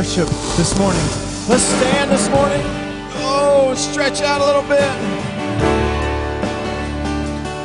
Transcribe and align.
worship 0.00 0.28
this 0.56 0.78
morning. 0.78 1.02
Let's 1.46 1.62
stand 1.62 2.10
this 2.10 2.26
morning. 2.30 2.62
Oh, 3.22 3.74
stretch 3.76 4.22
out 4.22 4.40
a 4.40 4.46
little 4.46 4.62
bit. 4.62 4.90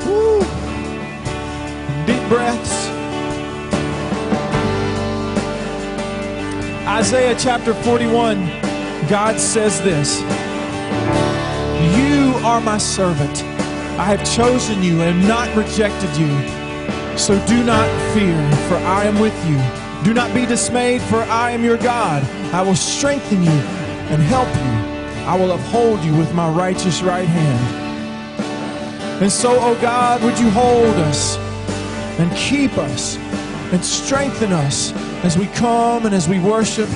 Woo. 0.05 0.41
Deep 2.05 2.27
breaths. 2.27 2.89
Isaiah 6.85 7.37
chapter 7.39 7.73
41, 7.73 8.47
God 9.07 9.39
says 9.39 9.81
this 9.81 10.19
You 11.95 12.33
are 12.43 12.59
my 12.59 12.79
servant. 12.79 13.43
I 13.97 14.03
have 14.13 14.35
chosen 14.35 14.83
you 14.83 14.99
and 15.03 15.25
not 15.25 15.55
rejected 15.55 16.13
you. 16.17 16.27
So 17.17 17.39
do 17.47 17.63
not 17.63 17.87
fear, 18.13 18.35
for 18.67 18.75
I 18.75 19.05
am 19.05 19.21
with 19.21 19.37
you. 19.47 19.84
Do 20.05 20.13
not 20.13 20.33
be 20.33 20.45
dismayed, 20.45 21.01
for 21.01 21.23
I 21.23 21.51
am 21.51 21.63
your 21.63 21.77
God. 21.77 22.23
I 22.53 22.61
will 22.61 22.75
strengthen 22.75 23.43
you 23.43 23.59
and 24.11 24.21
help 24.21 24.47
you. 24.47 25.25
I 25.25 25.35
will 25.35 25.51
uphold 25.51 26.03
you 26.03 26.15
with 26.15 26.31
my 26.33 26.47
righteous 26.47 27.01
right 27.01 27.27
hand. 27.27 29.21
And 29.21 29.31
so, 29.31 29.55
O 29.55 29.75
oh 29.75 29.81
God, 29.81 30.21
would 30.21 30.37
you 30.37 30.49
hold 30.51 30.95
us 31.09 31.37
and 32.19 32.31
keep 32.37 32.77
us 32.77 33.17
and 33.73 33.83
strengthen 33.83 34.53
us 34.53 34.93
as 35.25 35.37
we 35.37 35.47
come 35.47 36.05
and 36.05 36.13
as 36.13 36.29
we 36.29 36.39
worship. 36.39 36.87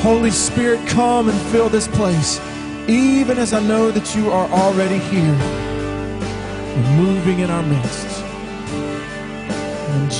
Holy 0.00 0.30
Spirit, 0.30 0.80
come 0.88 1.28
and 1.28 1.38
fill 1.52 1.68
this 1.68 1.88
place, 1.88 2.40
even 2.88 3.38
as 3.38 3.52
I 3.52 3.60
know 3.60 3.90
that 3.90 4.16
you 4.16 4.30
are 4.30 4.48
already 4.48 4.98
here 4.98 5.34
and 5.34 6.96
moving 6.96 7.40
in 7.40 7.50
our 7.50 7.62
midst. 7.62 8.23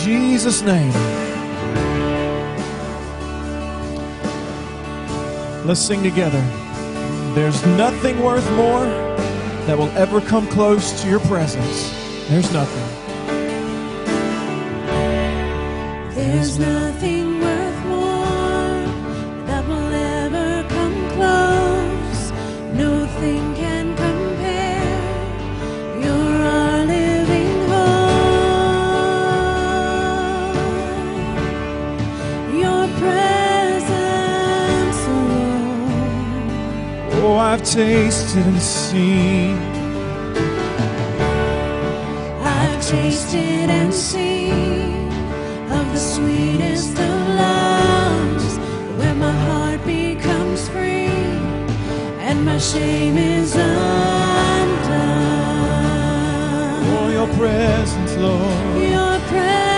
Jesus' 0.03 0.63
name. 0.63 0.93
Let's 5.67 5.81
sing 5.81 6.03
together. 6.03 6.41
There's 7.35 7.65
nothing 7.67 8.23
worth 8.23 8.49
more 8.53 8.85
that 9.67 9.79
will 9.79 9.91
ever 9.97 10.21
come 10.21 10.47
close 10.49 11.01
to 11.03 11.09
your 11.09 11.21
presence. 11.21 11.91
There's 12.29 12.53
nothing. 12.53 13.05
There's 16.15 16.59
nothing 16.59 17.34
I've 37.55 37.63
tasted 37.63 38.45
and 38.45 38.61
seen. 38.61 39.57
I've 42.43 42.85
tasted 42.85 43.71
and 43.71 43.95
seen 43.95 45.07
of 45.71 45.93
the 45.93 45.97
sweetest 45.97 46.99
of 46.99 47.29
loves, 47.39 48.59
where 48.99 49.15
my 49.15 49.31
heart 49.31 49.85
becomes 49.87 50.69
free 50.69 51.07
and 52.27 52.45
my 52.45 52.59
shame 52.59 53.17
is 53.19 53.55
undone. 53.55 53.75
Oh, 56.99 57.09
your 57.13 57.29
presence, 57.39 58.17
Lord. 58.17 58.83
Your 58.83 59.21
presence, 59.29 59.74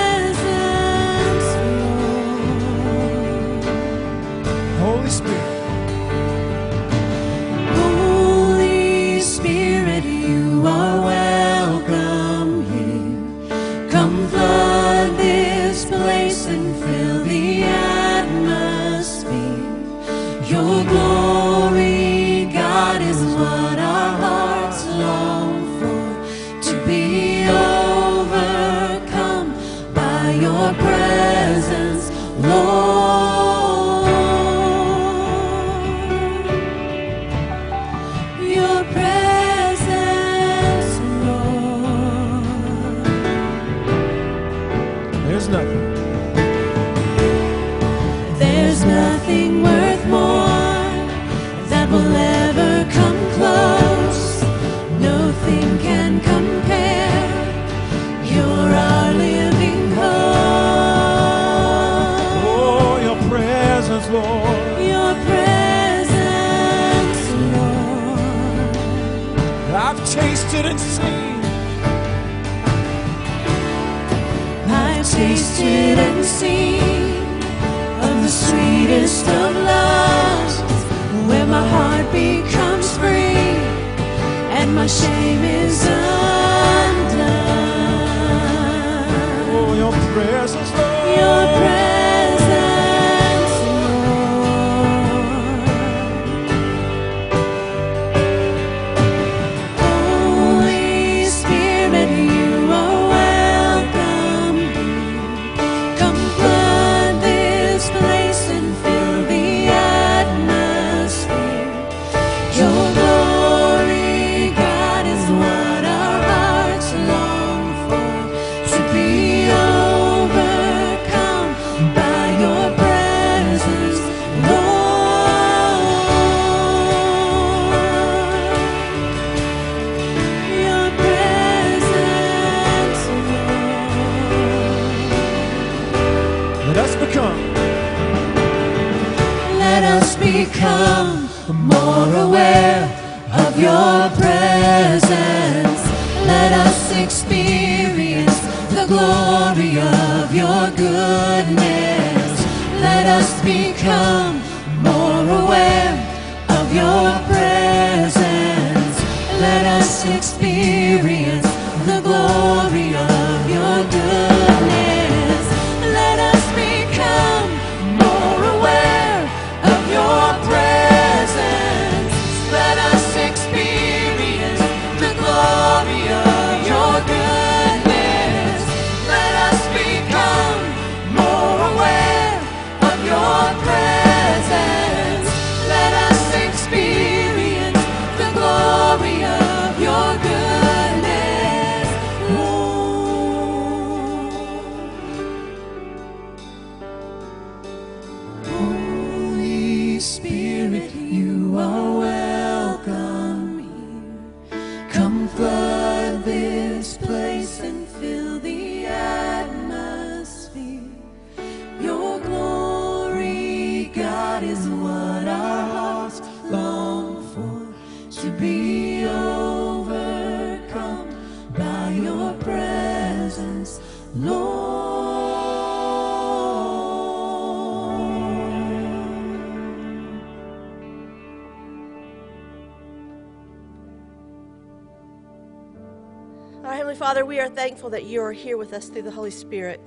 Our 236.66 236.74
Heavenly 236.74 236.96
Father, 236.96 237.24
we 237.24 237.38
are 237.38 237.48
thankful 237.48 237.90
that 237.90 238.06
you 238.06 238.20
are 238.22 238.32
here 238.32 238.56
with 238.56 238.72
us 238.72 238.88
through 238.88 239.02
the 239.02 239.10
Holy 239.12 239.30
Spirit. 239.30 239.80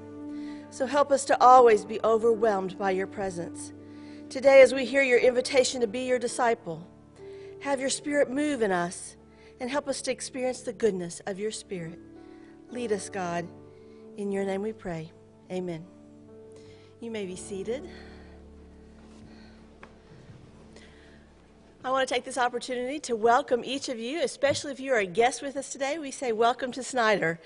So 0.70 0.86
help 0.86 1.12
us 1.12 1.26
to 1.26 1.44
always 1.44 1.84
be 1.84 2.00
overwhelmed 2.06 2.78
by 2.78 2.92
your 2.92 3.06
presence. 3.06 3.74
Today, 4.30 4.62
as 4.62 4.74
we 4.74 4.86
hear 4.86 5.04
your 5.04 5.20
invitation 5.20 5.82
to 5.82 5.88
be 5.88 6.08
your 6.08 6.20
disciple, 6.20 6.88
have 7.60 7.82
your 7.82 7.90
Spirit 7.90 8.32
move 8.32 8.62
in 8.62 8.72
us 8.72 9.18
and 9.60 9.70
help 9.70 9.90
us 9.90 10.02
to 10.04 10.12
experience 10.12 10.62
the 10.62 10.72
goodness 10.72 11.22
of 11.28 11.38
your 11.38 11.52
Spirit. 11.52 12.00
Lead 12.70 12.94
us, 12.94 13.10
God. 13.10 13.46
In 14.16 14.32
your 14.32 14.46
name 14.46 14.62
we 14.62 14.72
pray. 14.72 15.12
Amen. 15.52 15.86
You 17.02 17.12
may 17.12 17.26
be 17.26 17.36
seated. 17.36 17.90
I 21.90 21.92
want 21.92 22.08
to 22.08 22.14
take 22.14 22.24
this 22.24 22.38
opportunity 22.38 23.00
to 23.00 23.16
welcome 23.16 23.64
each 23.66 23.90
of 23.90 23.98
you, 23.98 24.22
especially 24.22 24.72
if 24.72 24.80
you 24.80 24.94
are 24.94 25.00
a 25.00 25.08
guest 25.08 25.42
with 25.42 25.58
us 25.58 25.72
today. 25.72 25.98
We 25.98 26.12
say 26.12 26.32
welcome 26.32 26.72
to 26.74 26.84
Snyder. 26.84 27.40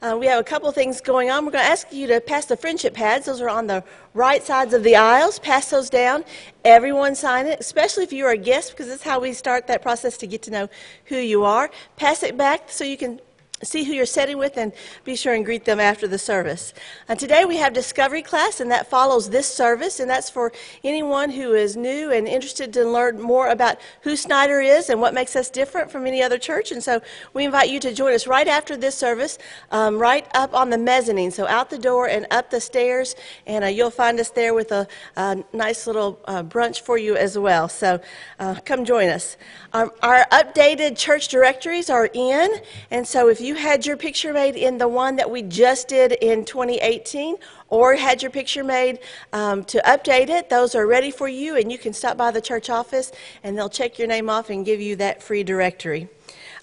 Uh, 0.00 0.16
we 0.18 0.24
have 0.24 0.40
a 0.40 0.42
couple 0.42 0.72
things 0.72 1.02
going 1.02 1.30
on. 1.30 1.44
We're 1.44 1.52
going 1.52 1.66
to 1.66 1.70
ask 1.70 1.92
you 1.92 2.06
to 2.06 2.18
pass 2.18 2.46
the 2.46 2.56
friendship 2.56 2.94
pads. 2.94 3.26
Those 3.26 3.42
are 3.42 3.50
on 3.50 3.66
the 3.66 3.84
right 4.14 4.42
sides 4.42 4.72
of 4.72 4.84
the 4.84 4.96
aisles. 4.96 5.38
Pass 5.38 5.68
those 5.68 5.90
down. 5.90 6.24
Everyone 6.64 7.14
sign 7.14 7.46
it, 7.46 7.60
especially 7.60 8.02
if 8.04 8.10
you 8.10 8.24
are 8.24 8.30
a 8.30 8.38
guest, 8.38 8.70
because 8.70 8.86
that's 8.86 9.02
how 9.02 9.20
we 9.20 9.34
start 9.34 9.66
that 9.66 9.82
process 9.82 10.16
to 10.16 10.26
get 10.26 10.40
to 10.44 10.50
know 10.50 10.70
who 11.04 11.16
you 11.16 11.44
are. 11.44 11.70
Pass 11.96 12.22
it 12.22 12.38
back 12.38 12.70
so 12.70 12.84
you 12.84 12.96
can 12.96 13.20
see 13.62 13.84
who 13.84 13.92
you're 13.92 14.06
sitting 14.06 14.38
with 14.38 14.56
and 14.56 14.72
be 15.04 15.14
sure 15.14 15.34
and 15.34 15.44
greet 15.44 15.64
them 15.64 15.78
after 15.78 16.08
the 16.08 16.18
service. 16.18 16.72
Uh, 17.08 17.14
today 17.14 17.44
we 17.44 17.56
have 17.56 17.72
discovery 17.74 18.22
class 18.22 18.60
and 18.60 18.70
that 18.70 18.88
follows 18.88 19.28
this 19.28 19.46
service 19.46 20.00
and 20.00 20.08
that's 20.08 20.30
for 20.30 20.50
anyone 20.82 21.28
who 21.30 21.52
is 21.52 21.76
new 21.76 22.10
and 22.10 22.26
interested 22.26 22.72
to 22.72 22.84
learn 22.84 23.20
more 23.20 23.48
about 23.48 23.78
who 24.00 24.16
Snyder 24.16 24.60
is 24.60 24.88
and 24.88 25.00
what 25.00 25.12
makes 25.12 25.36
us 25.36 25.50
different 25.50 25.90
from 25.90 26.06
any 26.06 26.22
other 26.22 26.38
church. 26.38 26.72
And 26.72 26.82
so 26.82 27.02
we 27.34 27.44
invite 27.44 27.68
you 27.68 27.78
to 27.80 27.92
join 27.92 28.14
us 28.14 28.26
right 28.26 28.48
after 28.48 28.76
this 28.78 28.94
service, 28.94 29.36
um, 29.70 29.98
right 29.98 30.26
up 30.34 30.54
on 30.54 30.70
the 30.70 30.78
mezzanine. 30.78 31.30
So 31.30 31.46
out 31.46 31.68
the 31.68 31.78
door 31.78 32.08
and 32.08 32.26
up 32.30 32.50
the 32.50 32.60
stairs 32.60 33.14
and 33.46 33.64
uh, 33.64 33.68
you'll 33.68 33.90
find 33.90 34.18
us 34.20 34.30
there 34.30 34.54
with 34.54 34.72
a, 34.72 34.88
a 35.16 35.44
nice 35.52 35.86
little 35.86 36.18
uh, 36.24 36.42
brunch 36.42 36.80
for 36.80 36.96
you 36.96 37.14
as 37.16 37.36
well. 37.36 37.68
So 37.68 38.00
uh, 38.38 38.54
come 38.64 38.86
join 38.86 39.10
us. 39.10 39.36
Um, 39.74 39.90
our 40.02 40.24
updated 40.32 40.96
church 40.96 41.28
directories 41.28 41.90
are 41.90 42.08
in 42.14 42.50
and 42.90 43.06
so 43.06 43.28
if 43.28 43.40
you 43.40 43.49
you 43.50 43.56
had 43.56 43.84
your 43.84 43.96
picture 43.96 44.32
made 44.32 44.54
in 44.54 44.78
the 44.78 44.86
one 44.86 45.16
that 45.16 45.28
we 45.28 45.42
just 45.42 45.88
did 45.88 46.12
in 46.12 46.44
2018 46.44 47.34
or 47.68 47.96
had 47.96 48.22
your 48.22 48.30
picture 48.30 48.62
made 48.62 49.00
um, 49.32 49.64
to 49.64 49.82
update 49.84 50.28
it, 50.28 50.48
those 50.48 50.76
are 50.76 50.86
ready 50.86 51.10
for 51.10 51.26
you, 51.26 51.56
and 51.56 51.72
you 51.72 51.76
can 51.76 51.92
stop 51.92 52.16
by 52.16 52.30
the 52.30 52.40
church 52.40 52.70
office 52.70 53.10
and 53.42 53.58
they'll 53.58 53.68
check 53.68 53.98
your 53.98 54.06
name 54.06 54.30
off 54.30 54.50
and 54.50 54.64
give 54.64 54.80
you 54.80 54.94
that 54.94 55.20
free 55.20 55.42
directory. 55.42 56.08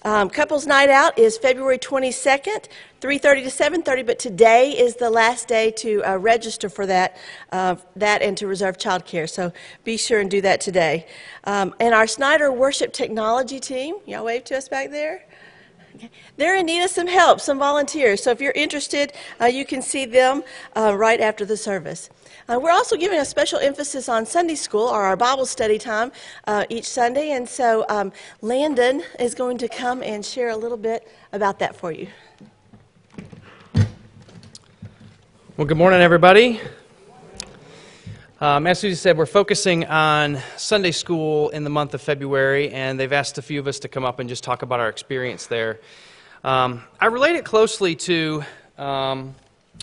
Um, 0.02 0.30
couples 0.30 0.66
night 0.66 0.88
out 0.88 1.18
is 1.18 1.36
February 1.36 1.76
22nd, 1.76 2.68
3:30 3.02 3.42
to 3.44 3.50
7:30. 3.50 4.02
But 4.02 4.18
today 4.18 4.70
is 4.70 4.94
the 4.94 5.10
last 5.10 5.46
day 5.46 5.70
to 5.72 6.02
uh, 6.08 6.16
register 6.16 6.70
for 6.70 6.86
that, 6.86 7.18
uh, 7.52 7.74
that 7.96 8.22
and 8.22 8.34
to 8.38 8.46
reserve 8.46 8.78
childcare. 8.78 9.28
So 9.28 9.52
be 9.84 9.98
sure 9.98 10.20
and 10.20 10.30
do 10.30 10.40
that 10.40 10.62
today. 10.62 11.04
Um, 11.44 11.74
and 11.80 11.94
our 11.94 12.06
Snyder 12.06 12.50
Worship 12.50 12.94
Technology 12.94 13.60
team, 13.60 13.96
y'all 14.06 14.24
wave 14.24 14.44
to 14.44 14.56
us 14.56 14.68
back 14.68 14.90
there. 14.90 15.26
They're 16.36 16.56
in 16.56 16.66
need 16.66 16.82
of 16.82 16.90
some 16.90 17.06
help, 17.06 17.40
some 17.40 17.58
volunteers. 17.58 18.22
So 18.22 18.30
if 18.30 18.40
you're 18.40 18.52
interested, 18.52 19.12
uh, 19.40 19.46
you 19.46 19.64
can 19.64 19.82
see 19.82 20.04
them 20.04 20.42
uh, 20.76 20.96
right 20.96 21.20
after 21.20 21.44
the 21.44 21.56
service. 21.56 22.10
Uh, 22.48 22.58
we're 22.58 22.70
also 22.70 22.96
giving 22.96 23.18
a 23.18 23.24
special 23.24 23.58
emphasis 23.58 24.08
on 24.08 24.24
Sunday 24.24 24.54
school 24.54 24.86
or 24.86 25.02
our 25.02 25.16
Bible 25.16 25.46
study 25.46 25.78
time 25.78 26.12
uh, 26.46 26.64
each 26.68 26.86
Sunday. 26.86 27.32
And 27.32 27.48
so 27.48 27.84
um, 27.88 28.12
Landon 28.40 29.02
is 29.18 29.34
going 29.34 29.58
to 29.58 29.68
come 29.68 30.02
and 30.02 30.24
share 30.24 30.50
a 30.50 30.56
little 30.56 30.78
bit 30.78 31.06
about 31.32 31.58
that 31.58 31.76
for 31.76 31.92
you. 31.92 32.08
Well, 35.56 35.66
good 35.66 35.76
morning, 35.76 36.00
everybody. 36.00 36.60
Um, 38.40 38.68
as 38.68 38.78
Susie 38.78 38.94
said, 38.94 39.18
we're 39.18 39.26
focusing 39.26 39.84
on 39.86 40.38
Sunday 40.56 40.92
school 40.92 41.48
in 41.48 41.64
the 41.64 41.70
month 41.70 41.94
of 41.94 42.00
February, 42.00 42.70
and 42.70 42.98
they've 42.98 43.12
asked 43.12 43.36
a 43.36 43.42
few 43.42 43.58
of 43.58 43.66
us 43.66 43.80
to 43.80 43.88
come 43.88 44.04
up 44.04 44.20
and 44.20 44.28
just 44.28 44.44
talk 44.44 44.62
about 44.62 44.78
our 44.78 44.88
experience 44.88 45.48
there. 45.48 45.80
Um, 46.44 46.84
I 47.00 47.06
relate 47.06 47.34
it 47.34 47.44
closely 47.44 47.96
to 47.96 48.44
um, 48.78 49.34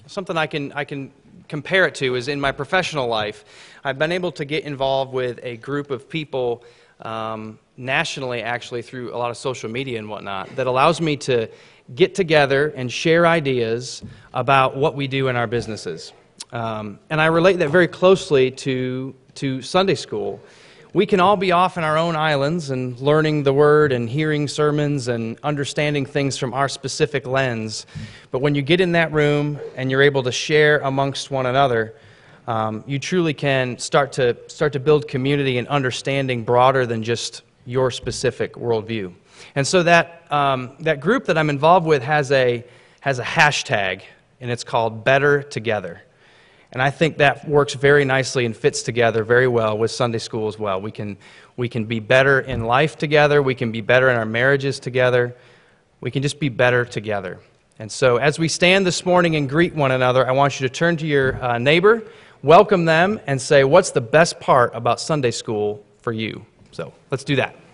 something 0.07 0.37
I 0.37 0.47
can, 0.47 0.71
I 0.71 0.85
can 0.85 1.11
compare 1.49 1.85
it 1.85 1.95
to 1.95 2.15
is 2.15 2.29
in 2.29 2.39
my 2.39 2.53
professional 2.53 3.07
life. 3.07 3.43
I've 3.83 3.99
been 3.99 4.13
able 4.13 4.31
to 4.31 4.45
get 4.45 4.63
involved 4.63 5.11
with 5.11 5.41
a 5.43 5.57
group 5.57 5.91
of 5.91 6.07
people 6.07 6.63
um, 7.01 7.59
nationally, 7.75 8.41
actually, 8.41 8.83
through 8.83 9.13
a 9.13 9.17
lot 9.17 9.31
of 9.31 9.35
social 9.35 9.69
media 9.69 9.99
and 9.99 10.07
whatnot, 10.07 10.55
that 10.55 10.65
allows 10.65 11.01
me 11.01 11.17
to 11.17 11.49
get 11.93 12.15
together 12.15 12.69
and 12.69 12.89
share 12.89 13.27
ideas 13.27 14.01
about 14.33 14.77
what 14.77 14.95
we 14.95 15.07
do 15.07 15.27
in 15.27 15.35
our 15.35 15.45
businesses. 15.45 16.13
Um, 16.51 16.99
and 17.09 17.19
I 17.19 17.25
relate 17.25 17.57
that 17.59 17.69
very 17.69 17.87
closely 17.87 18.51
to, 18.51 19.13
to 19.35 19.61
Sunday 19.61 19.95
school. 19.95 20.39
We 20.93 21.05
can 21.05 21.19
all 21.19 21.35
be 21.35 21.51
off 21.51 21.77
in 21.77 21.83
our 21.83 21.97
own 21.97 22.15
islands 22.15 22.69
and 22.69 22.97
learning 23.01 23.43
the 23.43 23.51
word 23.51 23.91
and 23.91 24.09
hearing 24.09 24.47
sermons 24.47 25.09
and 25.09 25.37
understanding 25.43 26.05
things 26.05 26.37
from 26.37 26.53
our 26.53 26.69
specific 26.69 27.27
lens. 27.27 27.85
But 28.31 28.39
when 28.39 28.55
you 28.55 28.61
get 28.61 28.79
in 28.79 28.93
that 28.93 29.11
room 29.11 29.59
and 29.75 29.91
you're 29.91 30.01
able 30.01 30.23
to 30.23 30.31
share 30.31 30.79
amongst 30.79 31.31
one 31.31 31.47
another, 31.47 31.95
um, 32.47 32.81
you 32.87 32.97
truly 32.97 33.33
can 33.33 33.77
start 33.77 34.13
to, 34.13 34.37
start 34.47 34.71
to 34.71 34.79
build 34.79 35.09
community 35.09 35.57
and 35.57 35.67
understanding 35.67 36.45
broader 36.45 36.85
than 36.85 37.03
just 37.03 37.41
your 37.65 37.91
specific 37.91 38.53
worldview. 38.53 39.13
And 39.55 39.67
so 39.67 39.83
that, 39.83 40.31
um, 40.31 40.77
that 40.79 41.01
group 41.01 41.25
that 41.25 41.37
I'm 41.37 41.49
involved 41.49 41.85
with 41.85 42.03
has 42.03 42.31
a, 42.31 42.63
has 43.01 43.19
a 43.19 43.23
hashtag, 43.23 44.03
and 44.39 44.49
it's 44.49 44.63
called 44.63 45.03
Better 45.03 45.43
Together. 45.43 46.03
And 46.71 46.81
I 46.81 46.89
think 46.89 47.17
that 47.17 47.47
works 47.47 47.73
very 47.73 48.05
nicely 48.05 48.45
and 48.45 48.55
fits 48.55 48.83
together 48.83 49.23
very 49.23 49.47
well 49.47 49.77
with 49.77 49.91
Sunday 49.91 50.17
school 50.17 50.47
as 50.47 50.59
well. 50.59 50.81
We 50.81 50.91
can, 50.91 51.17
we 51.57 51.69
can 51.69 51.85
be 51.85 51.99
better 51.99 52.39
in 52.41 52.65
life 52.65 52.97
together, 52.97 53.41
we 53.41 53.55
can 53.55 53.71
be 53.71 53.81
better 53.81 54.09
in 54.09 54.17
our 54.17 54.25
marriages 54.25 54.79
together, 54.79 55.35
we 56.01 56.11
can 56.11 56.21
just 56.21 56.39
be 56.39 56.49
better 56.49 56.83
together. 56.85 57.39
And 57.77 57.91
so, 57.91 58.17
as 58.17 58.39
we 58.39 58.47
stand 58.47 58.85
this 58.85 59.05
morning 59.05 59.35
and 59.35 59.49
greet 59.49 59.75
one 59.75 59.91
another, 59.91 60.25
I 60.25 60.31
want 60.31 60.59
you 60.59 60.67
to 60.67 60.73
turn 60.73 60.95
to 60.97 61.05
your 61.05 61.43
uh, 61.43 61.57
neighbor, 61.57 62.03
welcome 62.41 62.85
them, 62.85 63.19
and 63.27 63.41
say, 63.41 63.65
What's 63.65 63.91
the 63.91 63.99
best 63.99 64.39
part 64.39 64.73
about 64.73 65.01
Sunday 65.01 65.31
school 65.31 65.83
for 66.01 66.13
you? 66.13 66.45
So, 66.71 66.93
let's 67.11 67.25
do 67.25 67.35
that. 67.35 67.64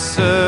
Survey 0.00 0.39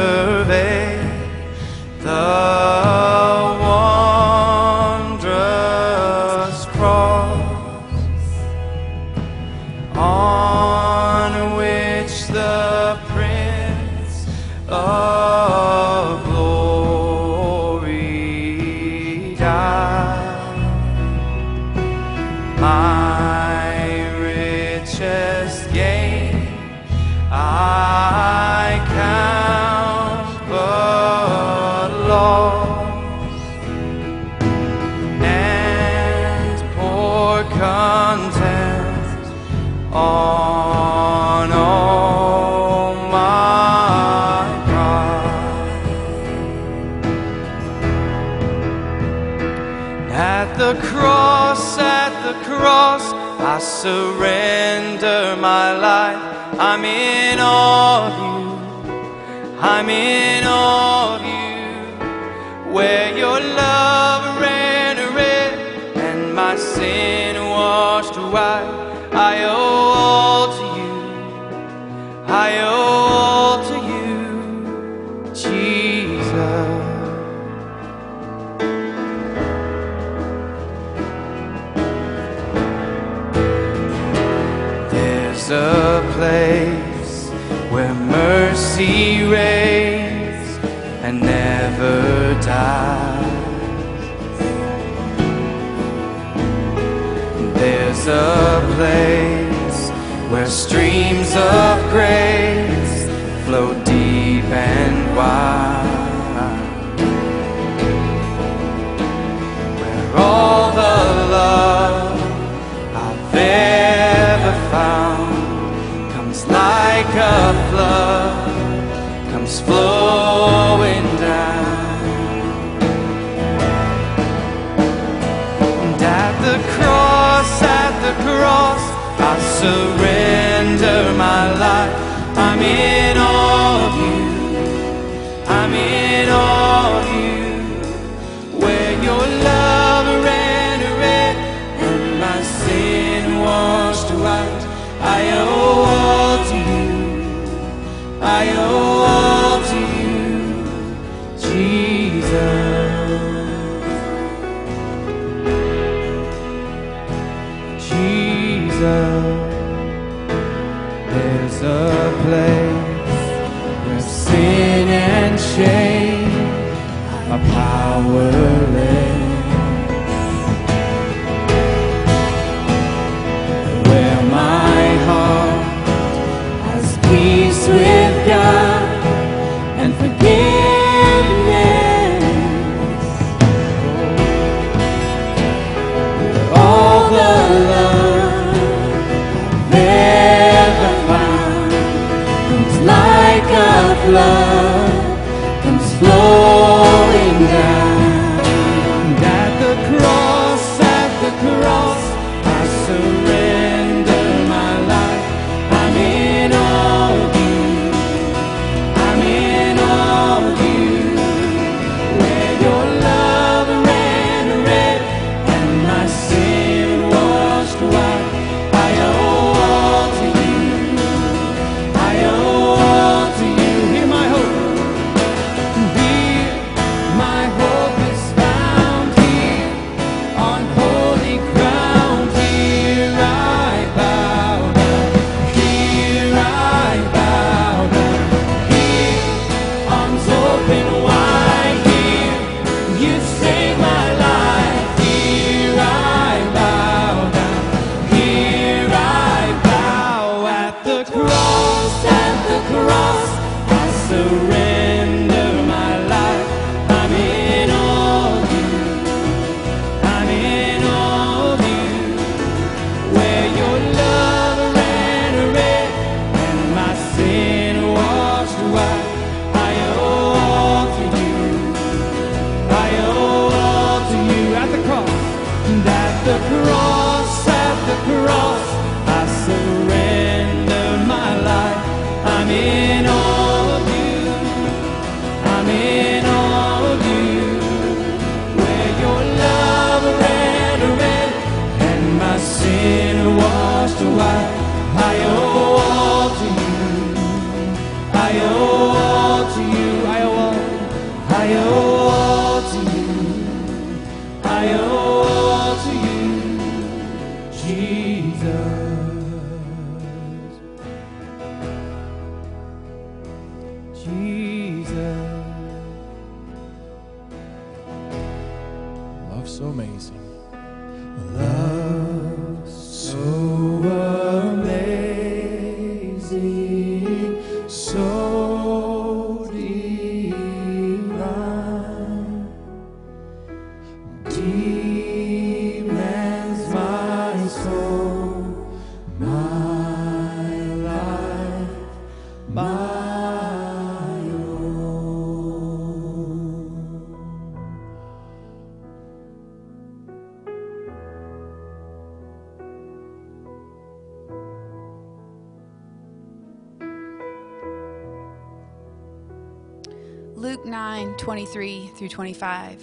9 360.73 361.19
23 361.19 361.91
through 361.99 362.09
25. 362.09 362.83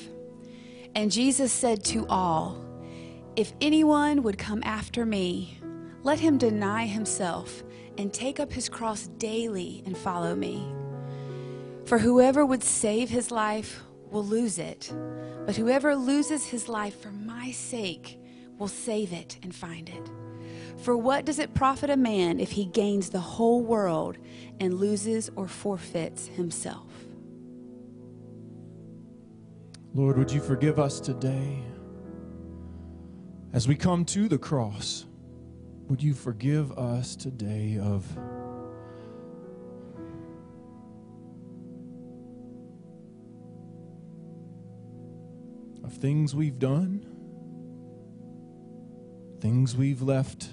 And 0.93 1.12
Jesus 1.12 1.52
said 1.52 1.84
to 1.86 2.06
all, 2.06 2.63
If 3.36 3.52
anyone 3.62 4.21
would 4.21 4.38
come 4.38 4.62
after 4.63 5.08
me, 5.08 5.58
let 6.04 6.19
him 6.19 6.38
deny 6.38 6.86
himself 6.86 7.63
and 7.97 8.13
take 8.13 8.39
up 8.39 8.54
his 8.54 8.69
cross 8.69 9.08
daily 9.17 9.82
and 9.88 9.97
follow 9.97 10.36
me. 10.36 10.71
For 11.86 11.97
whoever 11.97 12.45
would 12.45 12.62
save 12.62 13.10
his 13.10 13.32
life 13.32 13.82
will 14.12 14.23
lose 14.23 14.60
it, 14.60 14.93
but 15.47 15.56
whoever 15.56 15.95
loses 15.95 16.45
his 16.45 16.69
life 16.69 17.02
for 17.02 17.12
my 17.12 17.49
sake 17.49 18.19
will 18.60 18.67
save 18.67 19.13
it 19.13 19.39
and 19.41 19.54
find 19.54 19.89
it. 19.89 20.12
For 20.84 20.95
what 20.95 21.25
does 21.25 21.39
it 21.39 21.56
profit 21.56 21.89
a 21.89 21.97
man 21.97 22.39
if 22.39 22.52
he 22.52 22.65
gains 22.65 23.10
the 23.10 23.19
whole 23.19 23.63
world 23.63 24.19
and 24.60 24.75
loses 24.75 25.32
or 25.36 25.47
forfeits 25.47 26.28
himself? 26.28 27.09
Lord, 29.95 30.19
would 30.19 30.32
you 30.32 30.39
forgive 30.39 30.78
us 30.78 30.99
today 30.99 31.63
as 33.54 33.67
we 33.67 33.75
come 33.75 34.06
to 34.06 34.28
the 34.28 34.38
cross? 34.38 35.06
Would 35.88 36.04
you 36.04 36.13
forgive 36.13 36.71
us 36.78 37.15
today 37.15 37.80
of 37.82 38.06
of 45.84 45.93
things 45.93 46.36
we've 46.36 46.60
done, 46.60 47.04
things 49.41 49.75
we've 49.75 50.04
left 50.04 50.49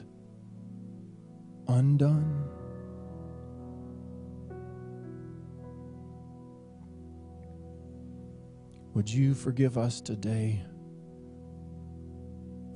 undone? 1.69 2.56
Would 8.97 9.11
you 9.13 9.35
forgive 9.35 9.77
us 9.77 10.01
today 10.01 10.65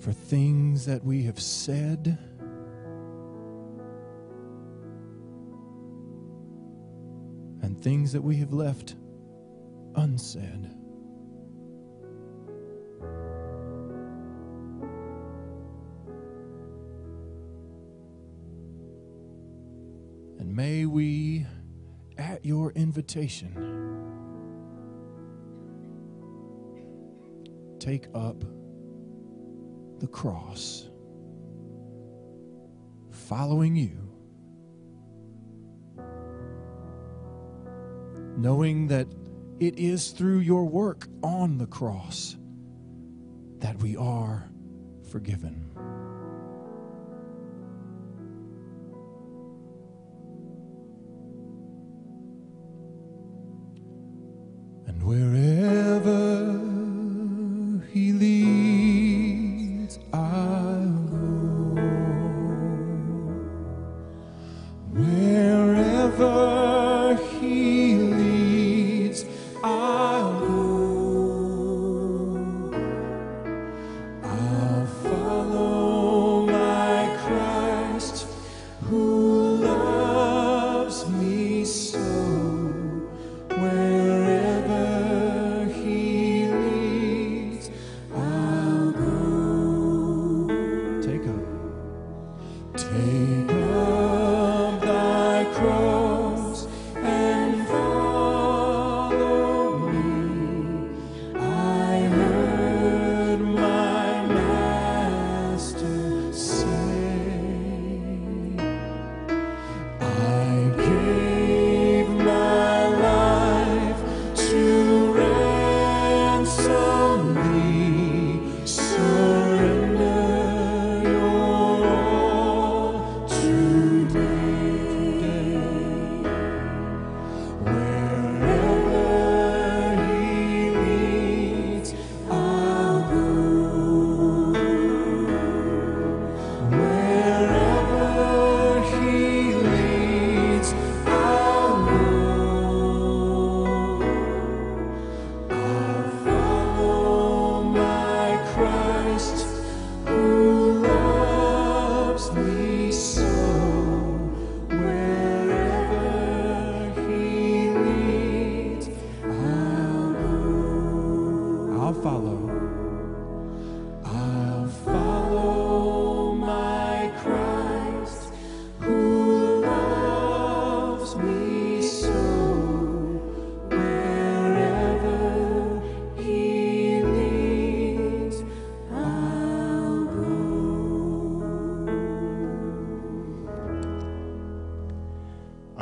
for 0.01 0.13
things 0.13 0.85
that 0.85 1.03
we 1.03 1.23
have 1.23 1.41
said? 1.41 2.19
And 7.63 7.83
things 7.83 8.13
that 8.13 8.21
we 8.21 8.37
have 8.37 8.53
left 8.53 8.97
unsaid. 9.95 10.69
And 20.39 20.55
may 20.55 20.85
we, 20.85 21.47
at 22.19 22.45
your 22.45 22.73
invitation, 22.73 23.90
take 27.81 28.07
up 28.15 28.45
the 30.01 30.07
cross, 30.07 30.89
following 33.11 33.75
you, 33.75 33.97
knowing 38.37 38.87
that 38.89 39.07
it 39.59 39.79
is 39.79 40.11
through 40.11 40.39
your 40.41 40.65
work 40.67 41.09
on 41.23 41.59
the 41.59 41.67
cross 41.67 42.37
that 43.59 43.77
we 43.79 43.97
are 43.97 44.49
forgiven. 45.11 45.67
And 54.87 55.03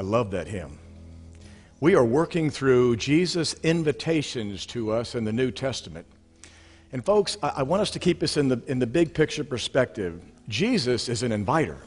love 0.08 0.30
that 0.32 0.48
hymn. 0.48 0.78
We 1.80 1.94
are 1.94 2.04
working 2.04 2.50
through 2.50 2.96
Jesus' 2.96 3.54
invitations 3.62 4.66
to 4.66 4.90
us 4.90 5.14
in 5.14 5.24
the 5.24 5.32
New 5.32 5.52
Testament. 5.52 6.06
And, 6.90 7.04
folks, 7.04 7.36
I, 7.42 7.48
I 7.58 7.62
want 7.62 7.82
us 7.82 7.90
to 7.92 7.98
keep 7.98 8.18
this 8.18 8.36
in 8.36 8.48
the, 8.48 8.60
in 8.66 8.78
the 8.78 8.86
big 8.86 9.14
picture 9.14 9.44
perspective. 9.44 10.20
Jesus 10.48 11.08
is 11.08 11.22
an 11.22 11.30
inviter. 11.30 11.78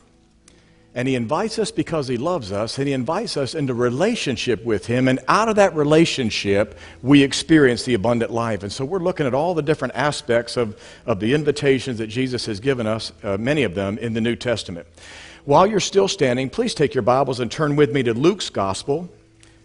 And 0.93 1.07
he 1.07 1.15
invites 1.15 1.57
us 1.57 1.71
because 1.71 2.07
he 2.07 2.17
loves 2.17 2.51
us, 2.51 2.77
and 2.77 2.85
he 2.85 2.93
invites 2.93 3.37
us 3.37 3.55
into 3.55 3.73
relationship 3.73 4.63
with 4.65 4.85
him. 4.85 5.07
And 5.07 5.19
out 5.27 5.47
of 5.47 5.55
that 5.55 5.73
relationship, 5.73 6.77
we 7.01 7.23
experience 7.23 7.83
the 7.83 7.93
abundant 7.93 8.31
life. 8.31 8.61
And 8.61 8.71
so 8.71 8.83
we're 8.83 8.99
looking 8.99 9.25
at 9.25 9.33
all 9.33 9.53
the 9.53 9.61
different 9.61 9.95
aspects 9.95 10.57
of, 10.57 10.79
of 11.05 11.19
the 11.21 11.33
invitations 11.33 11.97
that 11.99 12.07
Jesus 12.07 12.45
has 12.45 12.59
given 12.59 12.87
us, 12.87 13.13
uh, 13.23 13.37
many 13.37 13.63
of 13.63 13.73
them 13.73 13.97
in 13.97 14.13
the 14.13 14.21
New 14.21 14.35
Testament. 14.35 14.85
While 15.45 15.65
you're 15.65 15.79
still 15.79 16.07
standing, 16.07 16.51
please 16.51 16.75
take 16.75 16.93
your 16.93 17.01
Bibles 17.01 17.39
and 17.39 17.51
turn 17.51 17.75
with 17.75 17.91
me 17.91 18.03
to 18.03 18.13
Luke's 18.13 18.51
Gospel, 18.51 19.09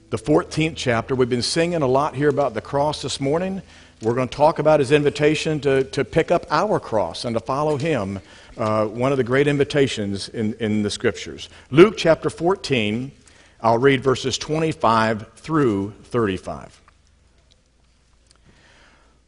the 0.08 0.16
14th 0.16 0.72
chapter. 0.74 1.14
We've 1.14 1.28
been 1.28 1.42
singing 1.42 1.82
a 1.82 1.86
lot 1.86 2.14
here 2.14 2.30
about 2.30 2.54
the 2.54 2.62
cross 2.62 3.02
this 3.02 3.20
morning. 3.20 3.60
We're 4.00 4.14
going 4.14 4.30
to 4.30 4.34
talk 4.34 4.58
about 4.58 4.80
his 4.80 4.90
invitation 4.90 5.60
to, 5.60 5.84
to 5.84 6.02
pick 6.02 6.30
up 6.30 6.46
our 6.50 6.80
cross 6.80 7.26
and 7.26 7.34
to 7.36 7.40
follow 7.40 7.76
him 7.76 8.20
uh, 8.56 8.86
one 8.86 9.12
of 9.12 9.18
the 9.18 9.24
great 9.24 9.46
invitations 9.46 10.30
in, 10.30 10.54
in 10.54 10.82
the 10.82 10.88
scriptures. 10.88 11.50
Luke 11.70 11.98
chapter 11.98 12.30
14, 12.30 13.12
I'll 13.60 13.76
read 13.76 14.02
verses 14.02 14.38
25 14.38 15.30
through 15.34 15.90
35. 16.04 16.80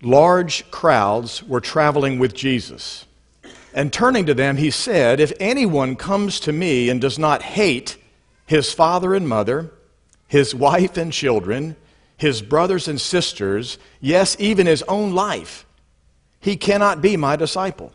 Large 0.01 0.71
crowds 0.71 1.43
were 1.43 1.61
traveling 1.61 2.19
with 2.19 2.33
Jesus. 2.33 3.05
And 3.75 3.93
turning 3.93 4.27
to 4.27 4.35
them, 4.35 4.57
he 4.57 4.71
said, 4.71 5.21
If 5.21 5.33
anyone 5.39 5.97
comes 5.97 6.41
to 6.41 6.53
me 6.53 6.89
and 6.89 7.01
does 7.01 7.19
not 7.19 7.43
hate 7.43 7.97
his 8.47 8.73
father 8.73 9.15
and 9.15 9.29
mother, 9.29 9.71
his 10.27 10.55
wife 10.55 10.97
and 10.97 11.13
children, 11.13 11.77
his 12.17 12.43
brothers 12.43 12.89
and 12.89 13.01
sisters, 13.01 13.79
yes, 14.01 14.37
even 14.39 14.67
his 14.67 14.83
own 14.85 15.15
life, 15.15 15.67
he 16.41 16.57
cannot 16.57 17.01
be 17.01 17.17
my 17.17 17.37
disciple. 17.37 17.93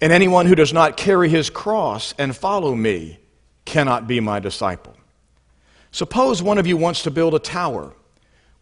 And 0.00 0.12
anyone 0.12 0.46
who 0.46 0.54
does 0.54 0.72
not 0.72 0.96
carry 0.96 1.28
his 1.28 1.50
cross 1.50 2.14
and 2.18 2.36
follow 2.36 2.74
me 2.74 3.18
cannot 3.64 4.06
be 4.06 4.20
my 4.20 4.40
disciple. 4.40 4.96
Suppose 5.90 6.42
one 6.42 6.58
of 6.58 6.66
you 6.66 6.76
wants 6.76 7.04
to 7.04 7.10
build 7.10 7.34
a 7.34 7.38
tower. 7.38 7.94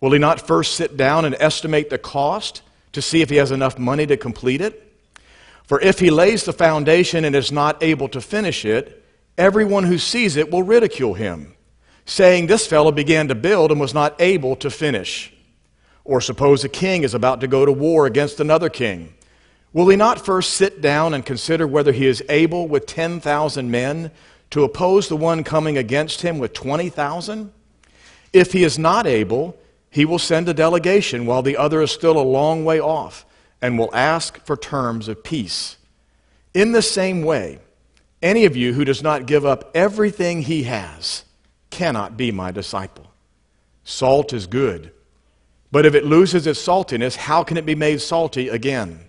Will 0.01 0.12
he 0.12 0.18
not 0.18 0.46
first 0.46 0.75
sit 0.75 0.96
down 0.96 1.25
and 1.25 1.35
estimate 1.38 1.88
the 1.88 1.98
cost 1.98 2.62
to 2.92 3.01
see 3.01 3.22
if 3.22 3.31
he 3.31 3.37
has 3.37 3.51
enough 3.51 3.79
money 3.79 4.07
to 4.07 4.16
complete 4.16 4.61
it? 4.61 4.82
For 5.64 5.81
if 5.81 5.98
he 5.98 6.11
lays 6.11 6.44
the 6.44 6.53
foundation 6.53 7.25
and 7.25 7.35
is 7.35 7.53
not 7.53 7.83
able 7.83 8.09
to 8.09 8.20
finish 8.20 8.64
it, 8.64 9.05
everyone 9.38 9.85
who 9.85 9.98
sees 9.98 10.37
it 10.37 10.51
will 10.51 10.62
ridicule 10.62 11.14
him, 11.14 11.55
saying, 12.05 12.46
This 12.46 12.66
fellow 12.66 12.92
began 12.92 13.29
to 13.29 13.35
build 13.35 13.70
and 13.70 13.81
was 13.81 13.94
not 13.94 14.20
able 14.20 14.57
to 14.57 14.70
finish. 14.70 15.33
Or 16.05 16.20
suppose 16.20 16.64
a 16.64 16.68
king 16.68 17.05
is 17.05 17.14
about 17.14 17.40
to 17.40 17.46
go 17.46 17.64
to 17.64 17.72
war 17.72 18.07
against 18.07 18.40
another 18.40 18.68
king. 18.68 19.14
Will 19.72 19.88
he 19.88 19.96
not 19.96 20.25
first 20.25 20.55
sit 20.55 20.83
down 20.83 21.14
and 21.14 21.25
consider 21.25 21.66
whether 21.66 21.92
he 21.92 22.07
is 22.07 22.22
able 22.29 22.68
with 22.68 22.87
10,000 22.87 23.70
men 23.70 24.11
to 24.51 24.64
oppose 24.64 25.09
the 25.09 25.16
one 25.16 25.44
coming 25.44 25.79
against 25.79 26.22
him 26.22 26.38
with 26.38 26.53
20,000? 26.53 27.53
If 28.33 28.53
he 28.53 28.64
is 28.64 28.79
not 28.79 29.07
able, 29.07 29.57
he 29.88 30.05
will 30.05 30.18
send 30.18 30.48
a 30.48 30.55
delegation 30.55 31.25
while 31.25 31.42
the 31.42 31.57
other 31.57 31.81
is 31.81 31.90
still 31.90 32.18
a 32.18 32.22
long 32.22 32.64
way 32.64 32.81
off 32.81 33.25
and 33.62 33.79
will 33.79 33.94
ask 33.94 34.44
for 34.44 34.57
terms 34.57 35.09
of 35.09 35.22
peace. 35.22 35.77
In 36.53 36.72
the 36.72 36.83
same 36.83 37.22
way, 37.22 37.61
any 38.20 38.44
of 38.44 38.57
you 38.57 38.75
who 38.75 38.85
does 38.85 39.03
not 39.03 39.27
give 39.27 39.46
up 39.46 39.70
everything 39.75 40.42
he 40.42 40.64
has 40.64 41.25
cannot 41.70 42.16
be 42.16 42.31
my 42.31 42.51
disciple. 42.51 43.11
Salt 43.85 44.33
is 44.33 44.46
good, 44.46 44.92
but 45.70 45.87
if 45.87 45.94
it 45.94 46.05
loses 46.05 46.46
its 46.46 46.64
saltiness, 46.64 47.16
how 47.16 47.42
can 47.42 47.57
it 47.57 47.64
be 47.64 47.75
made 47.75 48.01
salty 48.01 48.48
again? 48.48 49.01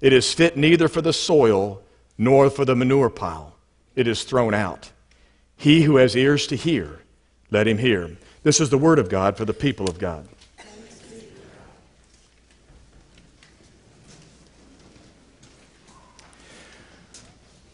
It 0.00 0.12
is 0.12 0.34
fit 0.34 0.56
neither 0.56 0.88
for 0.88 1.00
the 1.00 1.12
soil 1.12 1.80
nor 2.18 2.50
for 2.50 2.64
the 2.64 2.76
manure 2.76 3.10
pile. 3.10 3.56
It 3.96 4.06
is 4.06 4.24
thrown 4.24 4.54
out. 4.54 4.92
He 5.56 5.82
who 5.82 5.96
has 5.96 6.16
ears 6.16 6.46
to 6.48 6.56
hear, 6.56 7.00
let 7.50 7.66
him 7.66 7.78
hear. 7.78 8.16
This 8.42 8.60
is 8.60 8.70
the 8.70 8.78
word 8.78 8.98
of 8.98 9.08
God 9.08 9.36
for 9.36 9.44
the 9.44 9.54
people 9.54 9.88
of 9.88 9.98
God. 9.98 10.28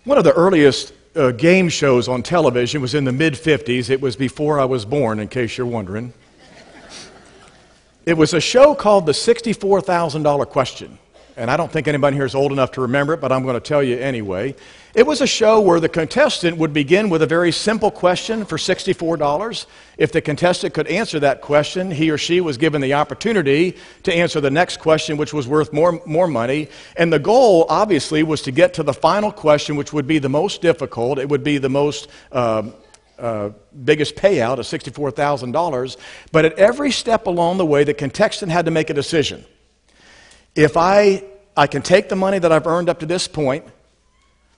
One 0.05 0.17
of 0.17 0.25
the 0.25 0.33
earliest 0.33 0.95
uh, 1.15 1.33
game 1.33 1.69
shows 1.69 2.09
on 2.09 2.23
television 2.23 2.81
was 2.81 2.95
in 2.95 3.05
the 3.05 3.13
mid 3.13 3.35
50s. 3.35 3.91
It 3.91 4.01
was 4.01 4.17
before 4.17 4.59
I 4.59 4.65
was 4.65 4.87
born, 4.87 5.19
in 5.19 5.29
case 5.29 5.59
you're 5.59 5.67
wondering. 5.67 6.15
It 8.07 8.15
was 8.15 8.33
a 8.33 8.41
show 8.41 8.75
called 8.75 9.05
The 9.05 9.13
$64,000 9.13 10.49
Question 10.49 10.99
and 11.41 11.51
I 11.51 11.57
don't 11.57 11.73
think 11.73 11.89
anybody 11.89 12.17
here 12.17 12.27
is 12.27 12.35
old 12.35 12.53
enough 12.53 12.73
to 12.73 12.83
remember 12.83 13.15
it, 13.15 13.21
but 13.23 13.33
I'm 13.33 13.45
going 13.45 13.55
to 13.55 13.61
tell 13.61 13.83
you 13.83 13.97
anyway. 13.97 14.55
It 14.95 15.07
was 15.07 15.23
a 15.23 15.27
show 15.27 15.59
where 15.59 15.81
the 15.81 15.89
contestant 15.89 16.59
would 16.59 16.75
begin 16.75 17.09
with 17.09 17.23
a 17.23 17.27
very 17.27 17.51
simple 17.51 17.91
question 17.91 18.45
for 18.45 18.59
$64. 18.59 19.65
If 19.97 20.13
the 20.13 20.21
contestant 20.21 20.75
could 20.75 20.87
answer 20.89 21.19
that 21.21 21.41
question, 21.41 21.91
he 21.91 22.11
or 22.11 22.19
she 22.19 22.43
was 22.43 22.59
given 22.59 22.83
the 22.83 22.93
opportunity 22.93 23.79
to 24.03 24.13
answer 24.13 24.43
the 24.43 24.51
next 24.51 24.81
question, 24.81 25.17
which 25.17 25.33
was 25.33 25.49
worth 25.49 25.73
more, 25.73 26.03
more 26.05 26.27
money. 26.27 26.69
And 26.95 27.11
the 27.11 27.19
goal, 27.19 27.65
obviously, 27.71 28.23
was 28.23 28.43
to 28.43 28.53
get 28.53 28.75
to 28.75 28.83
the 28.83 28.93
final 28.93 29.33
question, 29.33 29.77
which 29.77 29.95
would 29.95 30.07
be 30.07 30.19
the 30.19 30.29
most 30.29 30.61
difficult. 30.61 31.19
It 31.19 31.31
would 31.31 31.43
be 31.43 31.57
the 31.57 31.71
most. 31.71 32.09
Uh, 32.31 32.71
uh, 33.19 33.51
biggest 33.85 34.17
payout 34.17 34.59
of 34.59 34.65
$64,000. 34.65 35.97
But 36.33 36.47
at 36.47 36.59
every 36.59 36.91
step 36.91 37.27
along 37.27 37.59
the 37.59 37.67
way, 37.67 37.85
the 37.85 37.93
contestant 37.93 38.51
had 38.51 38.65
to 38.65 38.71
make 38.71 38.89
a 38.89 38.95
decision. 38.95 39.45
If 40.55 40.77
I, 40.77 41.25
I 41.57 41.67
can 41.67 41.83
take 41.83 42.09
the 42.09 42.17
money 42.17 42.39
that 42.39 42.51
I've 42.51 42.67
earned 42.67 42.89
up 42.89 43.01
to 43.01 43.07
this 43.07 43.29
point, 43.29 43.65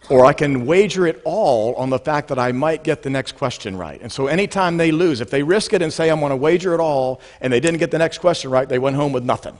or 0.08 0.24
I 0.24 0.32
can 0.32 0.66
wager 0.66 1.06
it 1.06 1.20
all 1.24 1.74
on 1.74 1.90
the 1.90 1.98
fact 1.98 2.28
that 2.28 2.38
I 2.38 2.52
might 2.52 2.82
get 2.82 3.02
the 3.02 3.10
next 3.10 3.32
question 3.32 3.76
right. 3.76 4.00
And 4.00 4.10
so 4.10 4.26
anytime 4.26 4.76
they 4.76 4.90
lose, 4.90 5.20
if 5.20 5.30
they 5.30 5.42
risk 5.42 5.72
it 5.72 5.82
and 5.82 5.92
say, 5.92 6.10
I'm 6.10 6.20
going 6.20 6.30
to 6.30 6.36
wager 6.36 6.74
it 6.74 6.80
all, 6.80 7.20
and 7.40 7.52
they 7.52 7.60
didn't 7.60 7.78
get 7.78 7.90
the 7.90 7.98
next 7.98 8.18
question 8.18 8.50
right, 8.50 8.68
they 8.68 8.78
went 8.78 8.96
home 8.96 9.12
with 9.12 9.24
nothing. 9.24 9.58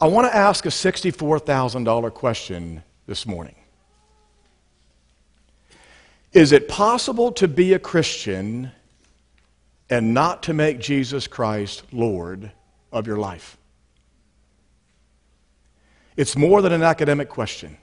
I 0.00 0.06
want 0.06 0.30
to 0.30 0.36
ask 0.36 0.66
a 0.66 0.70
$64,000 0.70 2.12
question 2.12 2.82
this 3.06 3.26
morning. 3.26 3.56
Is 6.32 6.52
it 6.52 6.68
possible 6.68 7.32
to 7.32 7.48
be 7.48 7.72
a 7.72 7.78
Christian 7.78 8.70
and 9.88 10.12
not 10.12 10.42
to 10.44 10.52
make 10.52 10.80
Jesus 10.80 11.26
Christ 11.26 11.82
Lord 11.92 12.52
of 12.92 13.06
your 13.06 13.16
life? 13.16 13.56
It's 16.16 16.36
more 16.36 16.62
than 16.62 16.72
an 16.72 16.82
academic 16.82 17.28
question. 17.28 17.76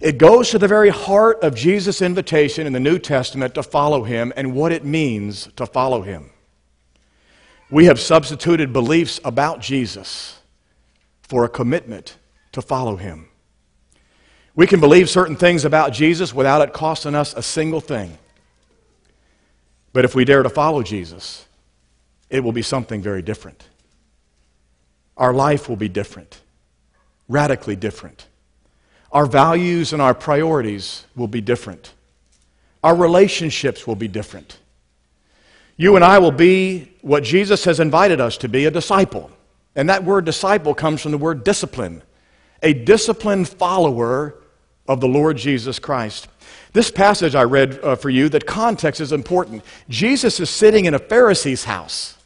It 0.00 0.16
goes 0.16 0.50
to 0.50 0.58
the 0.58 0.68
very 0.68 0.88
heart 0.88 1.42
of 1.42 1.54
Jesus' 1.54 2.00
invitation 2.00 2.66
in 2.66 2.72
the 2.72 2.80
New 2.80 2.98
Testament 2.98 3.54
to 3.54 3.62
follow 3.62 4.04
him 4.04 4.32
and 4.34 4.54
what 4.54 4.72
it 4.72 4.84
means 4.84 5.48
to 5.56 5.66
follow 5.66 6.02
him. 6.02 6.30
We 7.70 7.84
have 7.84 8.00
substituted 8.00 8.72
beliefs 8.72 9.20
about 9.24 9.60
Jesus 9.60 10.38
for 11.22 11.44
a 11.44 11.48
commitment 11.48 12.16
to 12.52 12.62
follow 12.62 12.96
him. 12.96 13.28
We 14.54 14.66
can 14.66 14.80
believe 14.80 15.08
certain 15.10 15.36
things 15.36 15.64
about 15.64 15.92
Jesus 15.92 16.34
without 16.34 16.62
it 16.62 16.72
costing 16.72 17.14
us 17.14 17.34
a 17.34 17.42
single 17.42 17.80
thing. 17.80 18.18
But 19.92 20.04
if 20.04 20.14
we 20.14 20.24
dare 20.24 20.42
to 20.42 20.50
follow 20.50 20.82
Jesus, 20.82 21.46
it 22.30 22.42
will 22.42 22.52
be 22.52 22.62
something 22.62 23.02
very 23.02 23.22
different. 23.22 23.68
Our 25.16 25.34
life 25.34 25.68
will 25.68 25.76
be 25.76 25.88
different 25.88 26.40
radically 27.30 27.76
different. 27.76 28.26
Our 29.12 29.24
values 29.24 29.92
and 29.92 30.02
our 30.02 30.14
priorities 30.14 31.06
will 31.16 31.28
be 31.28 31.40
different. 31.40 31.94
Our 32.82 32.94
relationships 32.94 33.86
will 33.86 33.96
be 33.96 34.08
different. 34.08 34.58
You 35.76 35.96
and 35.96 36.04
I 36.04 36.18
will 36.18 36.32
be 36.32 36.92
what 37.00 37.22
Jesus 37.22 37.64
has 37.64 37.80
invited 37.80 38.20
us 38.20 38.36
to 38.38 38.48
be 38.48 38.66
a 38.66 38.70
disciple. 38.70 39.30
And 39.74 39.88
that 39.88 40.04
word 40.04 40.24
disciple 40.24 40.74
comes 40.74 41.00
from 41.00 41.12
the 41.12 41.18
word 41.18 41.44
discipline, 41.44 42.02
a 42.62 42.74
disciplined 42.74 43.48
follower 43.48 44.34
of 44.88 45.00
the 45.00 45.08
Lord 45.08 45.36
Jesus 45.36 45.78
Christ. 45.78 46.28
This 46.72 46.90
passage 46.90 47.34
I 47.34 47.44
read 47.44 47.78
uh, 47.82 47.94
for 47.94 48.10
you, 48.10 48.28
that 48.30 48.46
context 48.46 49.00
is 49.00 49.12
important. 49.12 49.62
Jesus 49.88 50.40
is 50.40 50.50
sitting 50.50 50.86
in 50.86 50.94
a 50.94 50.98
Pharisee's 50.98 51.64
house. 51.64 52.16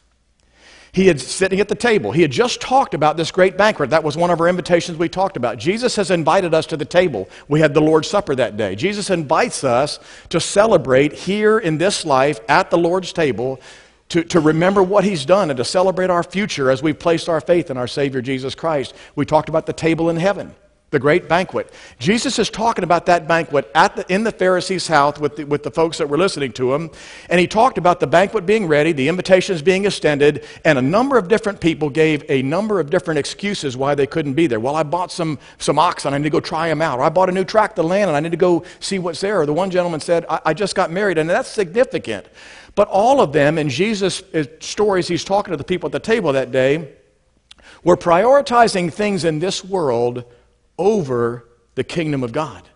He 0.95 1.09
had 1.09 1.21
sitting 1.21 1.59
at 1.59 1.67
the 1.67 1.75
table. 1.75 2.13
He 2.13 2.23
had 2.23 2.31
just 2.31 2.61
talked 2.61 2.95
about 2.95 3.17
this 3.17 3.33
great 3.33 3.59
banquet. 3.59 3.91
That 3.91 4.05
was 4.05 4.17
one 4.17 4.31
of 4.31 4.41
our 4.41 4.47
invitations 4.47 4.97
we 4.97 5.09
talked 5.09 5.37
about. 5.37 5.59
Jesus 5.59 5.97
has 5.97 6.13
invited 6.13 6.55
us 6.55 6.67
to 6.67 6.77
the 6.77 6.85
table. 6.85 7.29
We 7.49 7.59
had 7.59 7.75
the 7.75 7.81
Lord's 7.81 8.09
Supper 8.09 8.37
that 8.37 8.57
day. 8.57 8.77
Jesus 8.77 9.11
invites 9.11 9.65
us 9.65 9.99
to 10.29 10.39
celebrate 10.39 11.13
here 11.13 11.59
in 11.59 11.79
this 11.79 12.05
life 12.05 12.39
at 12.49 12.71
the 12.71 12.79
Lord's 12.79 13.13
table 13.13 13.61
to, 14.11 14.23
to 14.23 14.39
remember 14.39 14.85
what 14.85 15.03
he's 15.03 15.25
done 15.25 15.51
and 15.51 15.57
to 15.57 15.65
celebrate 15.65 16.11
our 16.11 16.23
future 16.23 16.71
as 16.71 16.81
we've 16.81 16.99
placed 16.99 17.29
our 17.29 17.41
faith 17.41 17.73
in 17.73 17.77
our 17.77 17.89
Savior 17.89 18.23
Jesus 18.23 18.55
Christ. 18.55 18.95
We 19.17 19.27
talked 19.27 19.49
about 19.49 19.67
the 19.67 19.73
table 19.73 20.11
in 20.11 20.17
heaven 20.17 20.55
the 20.95 20.99
great 20.99 21.29
banquet. 21.29 21.71
Jesus 21.99 22.39
is 22.39 22.49
talking 22.49 22.85
about 22.85 23.05
that 23.07 23.29
banquet 23.29 23.71
at 23.75 23.97
the, 23.97 24.13
in 24.13 24.25
the 24.25 24.33
Pharisees' 24.33 24.87
house 24.87 25.19
with 25.19 25.37
the, 25.37 25.45
with 25.45 25.63
the 25.63 25.71
folks 25.71 25.99
that 25.99 26.09
were 26.09 26.17
listening 26.17 26.53
to 26.53 26.73
him. 26.73 26.91
And 27.29 27.39
he 27.39 27.47
talked 27.47 27.77
about 27.77 28.01
the 28.01 28.07
banquet 28.07 28.47
being 28.47 28.67
ready, 28.67 28.93
the 28.93 29.09
invitations 29.09 29.61
being 29.61 29.85
extended, 29.85 30.47
and 30.65 30.79
a 30.79 30.83
number 30.83 31.19
of 31.19 31.29
different 31.29 31.61
people 31.61 31.91
gave 31.91 32.25
a 32.31 32.41
number 32.43 32.81
of 32.81 32.89
different 32.89 33.19
excuses 33.19 33.77
why 33.77 33.95
they 33.95 34.07
couldn't 34.07 34.35
be 34.35 34.47
there. 34.47 34.61
Well, 34.61 34.77
I 34.77 34.85
bought 34.85 35.13
some, 35.13 35.39
some 35.59 35.79
oxen, 35.79 36.15
I 36.15 36.19
need 36.19 36.25
to 36.25 36.31
go 36.31 36.41
try 36.41 36.69
them 36.69 36.81
out. 36.81 36.99
Or 37.01 37.03
I 37.03 37.11
bought 37.11 37.29
a 37.29 37.33
new 37.33 37.45
tract 37.45 37.79
of 37.79 37.85
land 37.85 38.09
and 38.09 38.17
I 38.17 38.21
need 38.21 38.31
to 38.31 38.39
go 38.39 38.65
see 38.81 38.99
what's 38.99 39.21
there. 39.21 39.41
Or 39.41 39.47
the 39.47 39.53
one 39.53 39.71
gentleman 39.71 40.01
said, 40.01 40.25
I, 40.31 40.41
I 40.47 40.55
just 40.55 40.75
got 40.75 40.91
married, 40.91 41.19
and 41.19 41.29
that's 41.29 41.51
significant. 41.51 42.27
But 42.77 42.89
all 42.89 43.21
of 43.21 43.33
them, 43.33 43.59
in 43.59 43.69
Jesus' 43.69 44.23
uh, 44.33 44.45
stories, 44.61 45.09
he's 45.09 45.25
talking 45.25 45.51
to 45.51 45.57
the 45.57 45.65
people 45.65 45.89
at 45.89 45.93
the 45.93 46.01
table 46.01 46.33
that 46.33 46.51
day, 46.53 46.95
were 47.83 47.97
prioritizing 47.97 48.93
things 48.93 49.25
in 49.25 49.39
this 49.39 49.65
world 49.65 50.25
over 50.79 51.49
the 51.75 51.85
kingdom 51.85 52.23
of 52.23 52.33
God. 52.33 52.69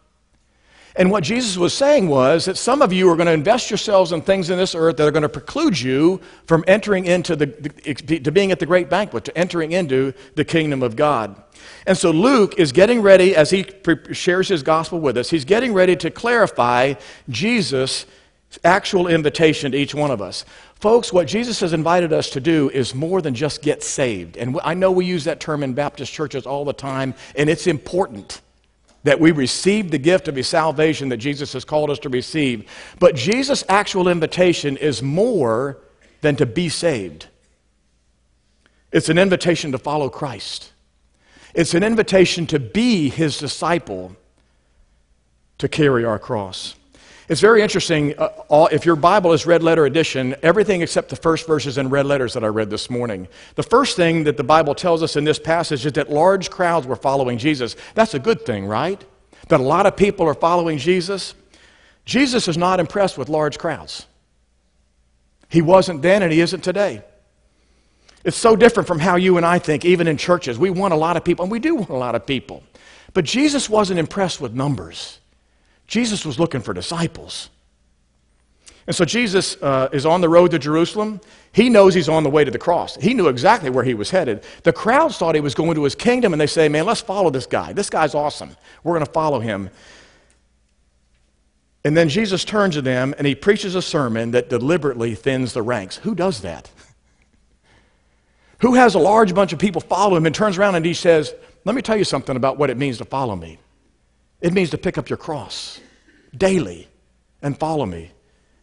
And 0.99 1.13
what 1.13 1.23
Jesus 1.23 1.57
was 1.57 1.73
saying 1.73 2.09
was 2.09 2.47
that 2.47 2.57
some 2.57 2.83
of 2.83 2.93
you 2.93 3.09
are 3.09 3.15
going 3.15 3.29
to 3.29 3.33
invest 3.33 3.71
yourselves 3.71 4.11
in 4.11 4.21
things 4.21 4.51
in 4.51 4.59
this 4.59 4.75
earth 4.75 4.97
that 4.97 5.07
are 5.07 5.13
going 5.13 5.23
to 5.23 5.29
preclude 5.29 5.81
you 5.81 6.21
from 6.47 6.65
entering 6.67 7.05
into 7.07 7.37
the, 7.37 7.47
to 7.47 8.33
being 8.33 8.51
at 8.51 8.59
the 8.59 8.67
great 8.67 8.91
banquet, 8.91 9.25
to 9.27 9.39
entering 9.39 9.71
into 9.71 10.13
the 10.35 10.45
kingdom 10.45 10.83
of 10.83 10.97
God. 10.97 11.41
And 11.87 11.97
so 11.97 12.11
Luke 12.11 12.59
is 12.59 12.73
getting 12.73 13.01
ready, 13.01 13.37
as 13.37 13.51
he 13.51 13.65
shares 14.11 14.49
his 14.49 14.65
gospel 14.65 14.99
with 14.99 15.17
us, 15.17 15.31
he's 15.31 15.45
getting 15.45 15.73
ready 15.73 15.95
to 15.95 16.11
clarify 16.11 16.95
Jesus' 17.29 18.05
actual 18.65 19.09
invitation 19.09 19.73
to 19.73 19.79
each 19.79 19.95
one 19.95 20.11
of 20.11 20.23
us. 20.23 20.45
Folks, 20.77 21.13
what 21.13 21.27
Jesus 21.27 21.61
has 21.61 21.73
invited 21.73 22.13
us 22.13 22.31
to 22.31 22.41
do 22.41 22.71
is 22.71 22.95
more 22.95 23.21
than 23.21 23.35
just 23.35 23.63
get 23.63 23.83
saved. 23.83 24.37
And 24.37 24.59
I 24.65 24.75
know 24.75 24.91
we 24.91 25.05
use 25.05 25.25
that 25.25 25.41
term 25.41 25.63
in 25.63 25.75
Baptist 25.75 26.13
churches 26.13 26.47
all 26.47 26.65
the 26.65 26.73
time, 26.73 27.15
and 27.37 27.51
it's 27.51 27.67
important 27.67 28.41
that 29.05 29.21
we 29.21 29.31
receive 29.31 29.91
the 29.91 29.99
gift 29.99 30.29
of 30.29 30.37
his 30.37 30.49
salvation 30.49 31.09
that 31.09 31.19
Jesus 31.19 31.53
has 31.53 31.65
called 31.65 31.91
us 31.91 31.99
to 32.01 32.09
receive. 32.09 32.69
But 32.99 33.15
Jesus' 33.15 33.65
actual 33.69 34.09
invitation 34.09 34.77
is 34.77 35.03
more 35.03 35.79
than 36.21 36.37
to 36.37 36.47
be 36.47 36.69
saved. 36.69 37.27
It's 38.93 39.09
an 39.09 39.19
invitation 39.19 39.73
to 39.73 39.79
follow 39.79 40.09
Christ. 40.09 40.73
It's 41.55 41.75
an 41.75 41.83
invitation 41.83 42.47
to 42.49 42.59
be 42.59 43.09
his 43.09 43.39
disciple, 43.39 44.17
to 45.59 45.69
carry 45.69 46.05
our 46.05 46.19
cross. 46.19 46.75
It's 47.29 47.43
very 47.43 47.61
interesting. 47.61 48.19
Uh, 48.19 48.29
all, 48.49 48.69
if 48.69 48.87
your 48.87 48.97
Bible 48.97 49.35
is 49.35 49.45
red 49.45 49.63
letter 49.63 49.85
edition, 49.85 50.35
everything 50.43 50.81
except 50.81 51.11
the 51.11 51.17
first 51.17 51.47
verses 51.47 51.77
in 51.77 51.91
red 51.91 52.07
letters 52.07 52.33
that 52.33 52.43
I 52.43 52.47
read 52.47 52.71
this 52.71 52.89
morning. 52.89 53.29
The 53.55 53.63
first 53.63 53.97
thing 53.97 54.25
that 54.25 54.39
the 54.39 54.45
Bible 54.45 54.75
tells 54.75 55.03
us 55.03 55.15
in 55.15 55.25
this 55.25 55.39
passage 55.39 55.85
is 55.85 55.93
that 55.93 56.11
large 56.11 56.49
crowds 56.49 56.87
were 56.87 56.97
following 56.97 57.37
Jesus. 57.37 57.77
That's 57.95 58.15
a 58.15 58.19
good 58.19 58.47
thing, 58.47 58.67
right? 58.67 59.03
That 59.49 59.61
a 59.61 59.63
lot 59.63 59.85
of 59.85 59.97
people 59.97 60.27
are 60.27 60.35
following 60.35 60.79
Jesus. 60.79 61.35
Jesus 62.07 62.49
is 62.49 62.57
not 62.57 62.81
impressed 62.81 63.19
with 63.19 63.29
large 63.29 63.59
crowds. 63.59 64.07
He 65.51 65.61
wasn't 65.61 66.01
then 66.01 66.23
and 66.23 66.33
he 66.33 66.41
isn't 66.41 66.63
today. 66.63 67.03
It's 68.25 68.37
so 68.37 68.57
different 68.57 68.87
from 68.87 68.99
how 68.99 69.17
you 69.17 69.37
and 69.37 69.45
I 69.45 69.59
think, 69.59 69.85
even 69.85 70.09
in 70.09 70.17
churches. 70.17 70.59
We 70.59 70.71
want 70.71 70.93
a 70.93 70.97
lot 70.97 71.17
of 71.17 71.25
people, 71.25 71.45
and 71.45 71.53
we 71.53 71.61
do 71.61 71.75
want 71.75 71.91
a 71.91 71.97
lot 71.97 72.15
of 72.15 72.27
people. 72.27 72.63
But 73.13 73.25
Jesus 73.25 73.69
wasn't 73.69 73.99
impressed 73.99 74.41
with 74.41 74.55
numbers. 74.55 75.19
Jesus 75.89 76.25
was 76.25 76.39
looking 76.39 76.61
for 76.61 76.73
disciples. 76.73 77.51
And 78.87 78.95
so 78.95 79.05
Jesus 79.05 79.61
uh, 79.61 79.89
is 79.93 80.07
on 80.07 80.21
the 80.21 80.29
road 80.29 80.51
to 80.53 80.59
Jerusalem. 80.59 81.21
He 81.53 81.69
knows 81.69 81.93
he's 81.93 82.09
on 82.09 82.23
the 82.23 82.31
way 82.31 82.45
to 82.45 82.51
the 82.51 82.59
cross. 82.59 82.97
He 82.97 83.13
knew 83.13 83.29
exactly 83.29 83.69
where 83.69 83.85
he 83.85 83.95
was 83.95 84.11
headed. 84.11 84.45
The 84.63 84.73
crowds 84.73 85.19
thought 85.19 85.35
he 85.35 85.43
was 85.43 85.55
going 85.55 85.75
to 85.75 85.85
his 85.85 85.95
kingdom, 85.95 86.33
and 86.33 86.41
they 86.41 86.47
say, 86.47 86.69
Man, 86.69 86.87
let's 86.87 87.01
follow 87.01 87.29
this 87.29 87.45
guy. 87.47 87.73
This 87.73 87.91
guy's 87.91 88.15
awesome. 88.15 88.57
We're 88.85 88.95
going 88.95 89.05
to 89.05 89.13
follow 89.13 89.41
him. 89.41 89.69
And 91.85 91.97
then 91.97 92.09
Jesus 92.09 92.45
turns 92.45 92.75
to 92.75 92.83
them 92.83 93.15
and 93.17 93.27
he 93.27 93.35
preaches 93.35 93.75
a 93.75 93.83
sermon 93.83 94.33
that 94.33 94.51
deliberately 94.51 95.15
thins 95.15 95.53
the 95.53 95.63
ranks. 95.63 95.97
Who 95.99 96.15
does 96.15 96.41
that? 96.43 96.71
Who 98.61 98.75
has 98.75 98.95
a 98.95 98.99
large 98.99 99.35
bunch 99.35 99.53
of 99.53 99.59
people 99.59 99.81
follow 99.81 100.17
him 100.17 100.27
and 100.27 100.35
turns 100.35 100.59
around 100.59 100.75
and 100.75 100.85
he 100.85 100.95
says, 100.95 101.33
Let 101.65 101.75
me 101.75 101.83
tell 101.83 101.97
you 101.97 102.05
something 102.05 102.37
about 102.37 102.59
what 102.59 102.71
it 102.71 102.77
means 102.77 102.99
to 102.99 103.05
follow 103.05 103.37
me. 103.37 103.59
It 104.41 104.53
means 104.53 104.71
to 104.71 104.79
pick 104.79 104.99
up 104.99 105.09
your 105.09 105.17
cross 105.17 105.81
daily 106.37 106.89
and 107.43 107.59
follow 107.59 107.87
me. 107.87 108.13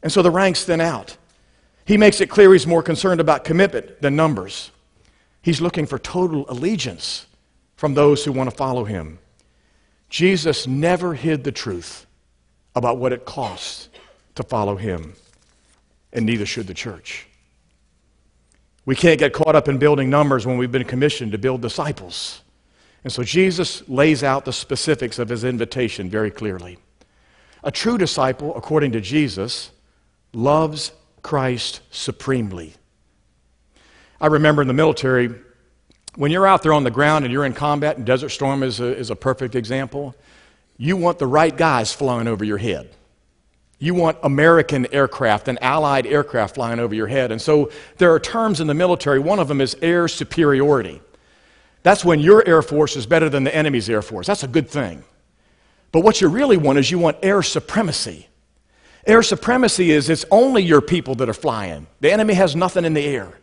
And 0.01 0.11
so 0.11 0.21
the 0.21 0.31
ranks 0.31 0.63
thin 0.63 0.81
out. 0.81 1.17
He 1.85 1.97
makes 1.97 2.21
it 2.21 2.29
clear 2.29 2.51
he's 2.53 2.67
more 2.67 2.83
concerned 2.83 3.19
about 3.19 3.43
commitment 3.43 4.01
than 4.01 4.15
numbers. 4.15 4.71
He's 5.41 5.61
looking 5.61 5.85
for 5.85 5.99
total 5.99 6.45
allegiance 6.49 7.27
from 7.75 7.93
those 7.93 8.23
who 8.25 8.31
want 8.31 8.49
to 8.49 8.55
follow 8.55 8.85
him. 8.85 9.19
Jesus 10.09 10.65
never 10.65 11.13
hid 11.13 11.43
the 11.43 11.51
truth 11.51 12.05
about 12.75 12.97
what 12.97 13.13
it 13.13 13.25
costs 13.25 13.89
to 14.35 14.43
follow 14.43 14.75
him, 14.75 15.13
and 16.13 16.25
neither 16.25 16.45
should 16.45 16.67
the 16.67 16.73
church. 16.73 17.27
We 18.85 18.95
can't 18.95 19.19
get 19.19 19.33
caught 19.33 19.55
up 19.55 19.67
in 19.67 19.77
building 19.77 20.09
numbers 20.09 20.45
when 20.45 20.57
we've 20.57 20.71
been 20.71 20.83
commissioned 20.83 21.31
to 21.31 21.37
build 21.37 21.61
disciples. 21.61 22.41
And 23.05 23.13
so 23.13 23.21
Jesus 23.21 23.87
lays 23.87 24.23
out 24.23 24.45
the 24.45 24.51
specifics 24.51 25.19
of 25.19 25.29
his 25.29 25.43
invitation 25.43 26.09
very 26.09 26.31
clearly. 26.31 26.79
A 27.63 27.69
true 27.69 27.99
disciple, 27.99 28.57
according 28.57 28.93
to 28.93 28.99
Jesus, 28.99 29.69
loves 30.33 30.91
Christ 31.21 31.81
supremely. 31.91 32.73
I 34.19 34.25
remember 34.25 34.63
in 34.63 34.67
the 34.67 34.73
military, 34.73 35.29
when 36.15 36.31
you're 36.31 36.47
out 36.47 36.63
there 36.63 36.73
on 36.73 36.83
the 36.83 36.89
ground 36.89 37.25
and 37.25 37.31
you're 37.31 37.45
in 37.45 37.53
combat, 37.53 37.97
and 37.97 38.07
Desert 38.07 38.29
Storm 38.29 38.63
is 38.63 38.79
a, 38.79 38.97
is 38.97 39.11
a 39.11 39.15
perfect 39.15 39.53
example, 39.53 40.15
you 40.75 40.97
want 40.97 41.19
the 41.19 41.27
right 41.27 41.55
guys 41.55 41.93
flying 41.93 42.27
over 42.27 42.43
your 42.43 42.57
head. 42.57 42.89
You 43.77 43.93
want 43.93 44.17
American 44.23 44.91
aircraft 44.91 45.47
and 45.47 45.61
Allied 45.61 46.07
aircraft 46.07 46.55
flying 46.55 46.79
over 46.79 46.95
your 46.95 47.07
head. 47.07 47.31
And 47.31 47.39
so 47.39 47.69
there 47.97 48.11
are 48.15 48.19
terms 48.19 48.61
in 48.61 48.65
the 48.65 48.73
military. 48.73 49.19
One 49.19 49.37
of 49.37 49.47
them 49.47 49.61
is 49.61 49.77
air 49.83 50.07
superiority. 50.07 51.01
That's 51.85 52.03
when 52.03 52.19
your 52.19 52.43
Air 52.47 52.63
Force 52.63 52.95
is 52.95 53.05
better 53.05 53.29
than 53.29 53.43
the 53.43 53.55
enemy's 53.55 53.87
Air 53.91 54.01
Force. 54.01 54.25
That's 54.25 54.41
a 54.41 54.47
good 54.47 54.67
thing. 54.67 55.03
But 55.91 55.99
what 55.99 56.19
you 56.19 56.29
really 56.29 56.57
want 56.57 56.79
is 56.79 56.89
you 56.89 56.97
want 56.97 57.17
air 57.21 57.43
supremacy. 57.43 58.27
Air 59.05 59.21
supremacy 59.21 59.91
is 59.91 60.09
it's 60.09 60.25
only 60.31 60.63
your 60.63 60.81
people 60.81 61.13
that 61.13 61.29
are 61.29 61.33
flying. 61.33 61.85
The 61.99 62.11
enemy 62.11 62.33
has 62.33 62.55
nothing 62.55 62.85
in 62.85 62.95
the 62.95 63.05
air. 63.05 63.39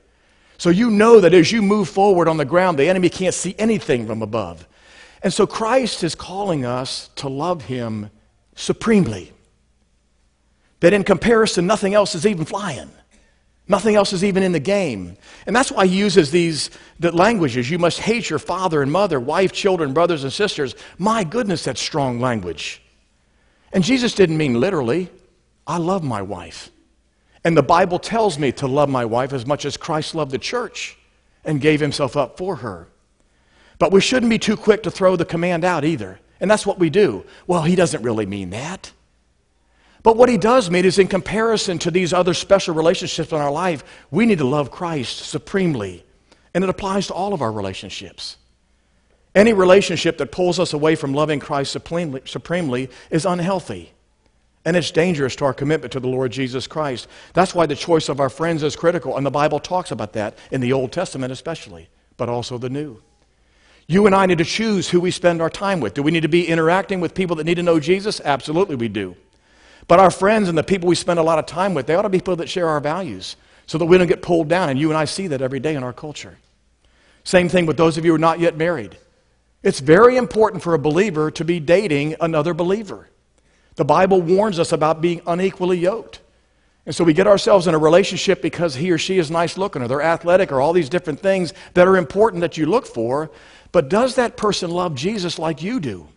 So 0.59 0.71
you 0.71 0.91
know 0.91 1.21
that 1.21 1.33
as 1.33 1.53
you 1.53 1.63
move 1.63 1.89
forward 1.89 2.27
on 2.27 2.37
the 2.37 2.45
ground, 2.45 2.81
the 2.81 2.89
enemy 2.89 3.09
can't 3.11 3.33
see 3.33 3.55
anything 3.61 4.09
from 4.09 4.23
above. 4.23 4.67
And 5.23 5.33
so 5.33 5.47
Christ 5.47 6.03
is 6.03 6.17
calling 6.17 6.65
us 6.65 7.11
to 7.15 7.29
love 7.29 7.67
him 7.67 8.11
supremely. 8.57 9.31
That 10.81 10.93
in 10.93 11.05
comparison, 11.05 11.69
nothing 11.69 11.95
else 11.95 12.17
is 12.17 12.27
even 12.27 12.45
flying. 12.45 12.91
Nothing 13.69 13.95
else 13.95 14.13
is 14.13 14.25
even 14.25 14.43
in 14.43 14.53
the 14.53 14.61
game. 14.61 15.17
And 15.47 15.55
that's 15.55 15.71
why 15.71 15.87
he 15.87 15.97
uses 15.97 16.31
these 16.31 16.71
the 16.99 17.13
languages. 17.13 17.71
You 17.71 17.79
must 17.79 18.01
hate 18.01 18.29
your 18.29 18.39
father 18.39 18.83
and 18.83 18.91
mother, 18.91 19.21
wife, 19.21 19.53
children, 19.53 19.93
brothers, 19.93 20.25
and 20.25 20.33
sisters. 20.33 20.75
My 20.99 21.25
goodness, 21.25 21.65
that's 21.65 21.81
strong 21.81 22.21
language. 22.21 22.83
And 23.73 23.83
Jesus 23.83 24.15
didn't 24.15 24.37
mean 24.37 24.61
literally, 24.61 25.11
I 25.67 25.79
love 25.79 26.03
my 26.03 26.23
wife. 26.23 26.71
And 27.45 27.57
the 27.57 27.63
Bible 27.63 27.99
tells 27.99 28.39
me 28.39 28.53
to 28.53 28.67
love 28.67 28.89
my 28.89 29.05
wife 29.05 29.33
as 29.33 29.47
much 29.47 29.65
as 29.65 29.77
Christ 29.77 30.15
loved 30.15 30.31
the 30.31 30.39
church 30.39 30.97
and 31.45 31.61
gave 31.61 31.81
himself 31.81 32.17
up 32.17 32.37
for 32.37 32.57
her. 32.57 32.89
But 33.79 33.93
we 33.93 34.01
shouldn't 34.01 34.31
be 34.31 34.39
too 34.39 34.57
quick 34.57 34.85
to 34.85 34.91
throw 34.91 35.17
the 35.17 35.25
command 35.25 35.65
out 35.65 35.85
either. 35.85 36.21
And 36.41 36.51
that's 36.51 36.67
what 36.67 36.79
we 36.79 36.91
do. 36.91 37.25
Well, 37.47 37.63
he 37.63 37.75
doesn't 37.75 38.03
really 38.03 38.27
mean 38.27 38.51
that. 38.51 38.93
But 40.03 40.17
what 40.17 40.29
he 40.29 40.37
does 40.37 40.71
mean 40.71 40.85
is 40.85 40.99
in 40.99 41.07
comparison 41.07 41.79
to 41.81 41.91
these 41.91 42.13
other 42.13 42.35
special 42.35 42.75
relationships 42.75 43.31
in 43.31 43.39
our 43.39 43.53
life, 43.53 43.85
we 44.11 44.27
need 44.27 44.39
to 44.39 44.47
love 44.47 44.71
Christ 44.71 45.19
supremely. 45.19 46.05
And 46.55 46.65
it 46.65 46.71
applies 46.71 47.07
to 47.07 47.15
all 47.15 47.33
of 47.33 47.41
our 47.41 47.53
relationships. 47.53 48.37
Any 49.35 49.53
relationship 49.53 50.19
that 50.19 50.33
pulls 50.33 50.59
us 50.59 50.73
away 50.73 50.95
from 50.95 51.15
loving 51.15 51.41
Christ 51.41 51.73
supremely, 51.73 52.91
is 53.11 53.25
unhealthy. 53.25 53.93
And 54.65 54.77
it's 54.77 54.91
dangerous 54.91 55.35
to 55.37 55.45
our 55.45 55.55
commitment 55.55 55.93
to 55.93 56.01
the 56.01 56.09
Lord 56.09 56.31
Jesus 56.31 56.67
Christ. 56.67 57.09
That's 57.33 57.55
why 57.55 57.67
the 57.67 57.75
choice 57.75 58.09
of 58.09 58.21
our 58.21 58.29
friends 58.29 58.63
is 58.63 58.77
critical. 58.77 59.17
And 59.17 59.25
the 59.25 59.31
Bible 59.31 59.59
talks 59.59 59.91
about 59.91 60.13
that 60.13 60.37
in 60.51 60.61
the 60.61 60.73
Old 60.73 60.93
Testament, 60.93 61.33
especially, 61.33 61.89
but 62.17 62.29
also 62.29 62.59
the 62.59 62.71
New. 62.71 63.03
You 63.89 64.07
and 64.07 64.15
I 64.15 64.27
need 64.27 64.39
to 64.39 64.45
choose 64.45 64.89
who 64.89 65.01
we 65.01 65.11
spend 65.11 65.43
our 65.43 65.51
time 65.51 65.81
with. 65.81 65.95
Do 65.95 66.03
we 66.03 66.13
need 66.13 66.21
to 66.21 66.29
be 66.29 66.47
interacting 66.47 67.01
with 67.01 67.15
people 67.15 67.37
that 67.37 67.45
need 67.45 67.57
to 67.57 67.63
know 67.63 67.81
Jesus? 67.81 68.21
Absolutely, 68.21 68.77
we 68.77 68.89
do. 68.89 69.17
But 69.93 70.01
our 70.01 70.11
friends 70.11 70.49
and 70.49 70.57
the 70.57 70.63
people 70.63 70.89
we 70.89 70.95
spend 70.95 71.19
a 71.19 71.23
lot 71.23 71.39
of 71.39 71.45
time 71.45 71.75
with, 71.75 71.85
they 71.85 71.95
ought 71.95 72.01
to 72.01 72.09
be 72.09 72.17
people 72.17 72.37
that 72.37 72.49
share 72.49 72.67
our 72.67 72.81
values 72.81 73.37
so 73.67 73.77
that 73.77 73.85
we 73.85 73.99
don't 73.99 74.07
get 74.07 74.23
pulled 74.23 74.49
down. 74.49 74.71
And 74.71 74.81
you 74.81 74.89
and 74.89 74.97
I 74.97 75.05
see 75.05 75.27
that 75.27 75.43
every 75.43 75.61
day 75.61 75.75
in 75.75 75.83
our 75.83 75.93
culture. 75.93 76.39
Same 77.25 77.47
thing 77.51 77.67
with 77.67 77.77
those 77.77 77.99
of 77.99 78.05
you 78.07 78.13
who 78.13 78.15
are 78.15 78.19
not 78.19 78.41
yet 78.41 78.57
married. 78.57 78.97
It's 79.63 79.81
very 79.81 80.17
important 80.17 80.63
for 80.63 80.73
a 80.73 80.79
believer 80.79 81.31
to 81.33 81.45
be 81.45 81.61
dating 81.61 82.17
another 82.23 82.55
believer. 82.55 83.11
The 83.75 83.85
Bible 83.85 84.23
warns 84.23 84.59
us 84.59 84.73
about 84.73 85.03
being 85.03 85.21
unequally 85.27 85.77
yoked. 85.77 86.21
And 86.87 86.95
so 86.95 87.05
we 87.05 87.13
get 87.13 87.27
ourselves 87.27 87.67
in 87.67 87.75
a 87.75 87.79
relationship 87.79 88.41
because 88.41 88.75
he 88.75 88.93
or 88.93 88.97
she 88.97 89.19
is 89.19 89.31
nice 89.31 89.59
looking 89.59 89.83
or 89.83 89.89
they're 89.89 90.01
athletic 90.01 90.53
or 90.53 90.63
all 90.63 90.73
these 90.73 90.89
different 90.89 91.21
things 91.21 91.53
that 91.75 91.87
are 91.87 91.99
important 91.99 92.41
that 92.41 92.57
you 92.57 92.65
look 92.65 92.87
for. 92.87 93.31
But 93.73 93.91
does 93.91 94.15
that 94.15 94.39
person 94.39 94.71
love 94.71 94.95
Jesus 94.95 95.39
like 95.39 95.63
you 95.63 95.81
do? 95.81 96.09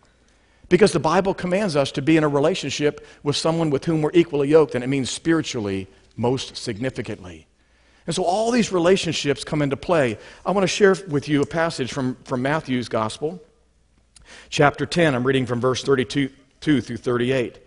Because 0.68 0.92
the 0.92 1.00
Bible 1.00 1.34
commands 1.34 1.76
us 1.76 1.92
to 1.92 2.02
be 2.02 2.16
in 2.16 2.24
a 2.24 2.28
relationship 2.28 3.06
with 3.22 3.36
someone 3.36 3.70
with 3.70 3.84
whom 3.84 4.02
we're 4.02 4.10
equally 4.14 4.48
yoked, 4.48 4.74
and 4.74 4.82
it 4.82 4.88
means 4.88 5.10
spiritually 5.10 5.86
most 6.16 6.56
significantly. 6.56 7.46
And 8.06 8.14
so 8.14 8.24
all 8.24 8.50
these 8.50 8.72
relationships 8.72 9.44
come 9.44 9.62
into 9.62 9.76
play. 9.76 10.18
I 10.44 10.52
want 10.52 10.62
to 10.62 10.68
share 10.68 10.96
with 11.08 11.28
you 11.28 11.42
a 11.42 11.46
passage 11.46 11.92
from, 11.92 12.16
from 12.24 12.42
Matthew's 12.42 12.88
Gospel, 12.88 13.42
chapter 14.48 14.86
10. 14.86 15.14
I'm 15.14 15.24
reading 15.24 15.46
from 15.46 15.60
verse 15.60 15.82
32 15.82 16.30
through 16.60 16.80
38. 16.80 17.58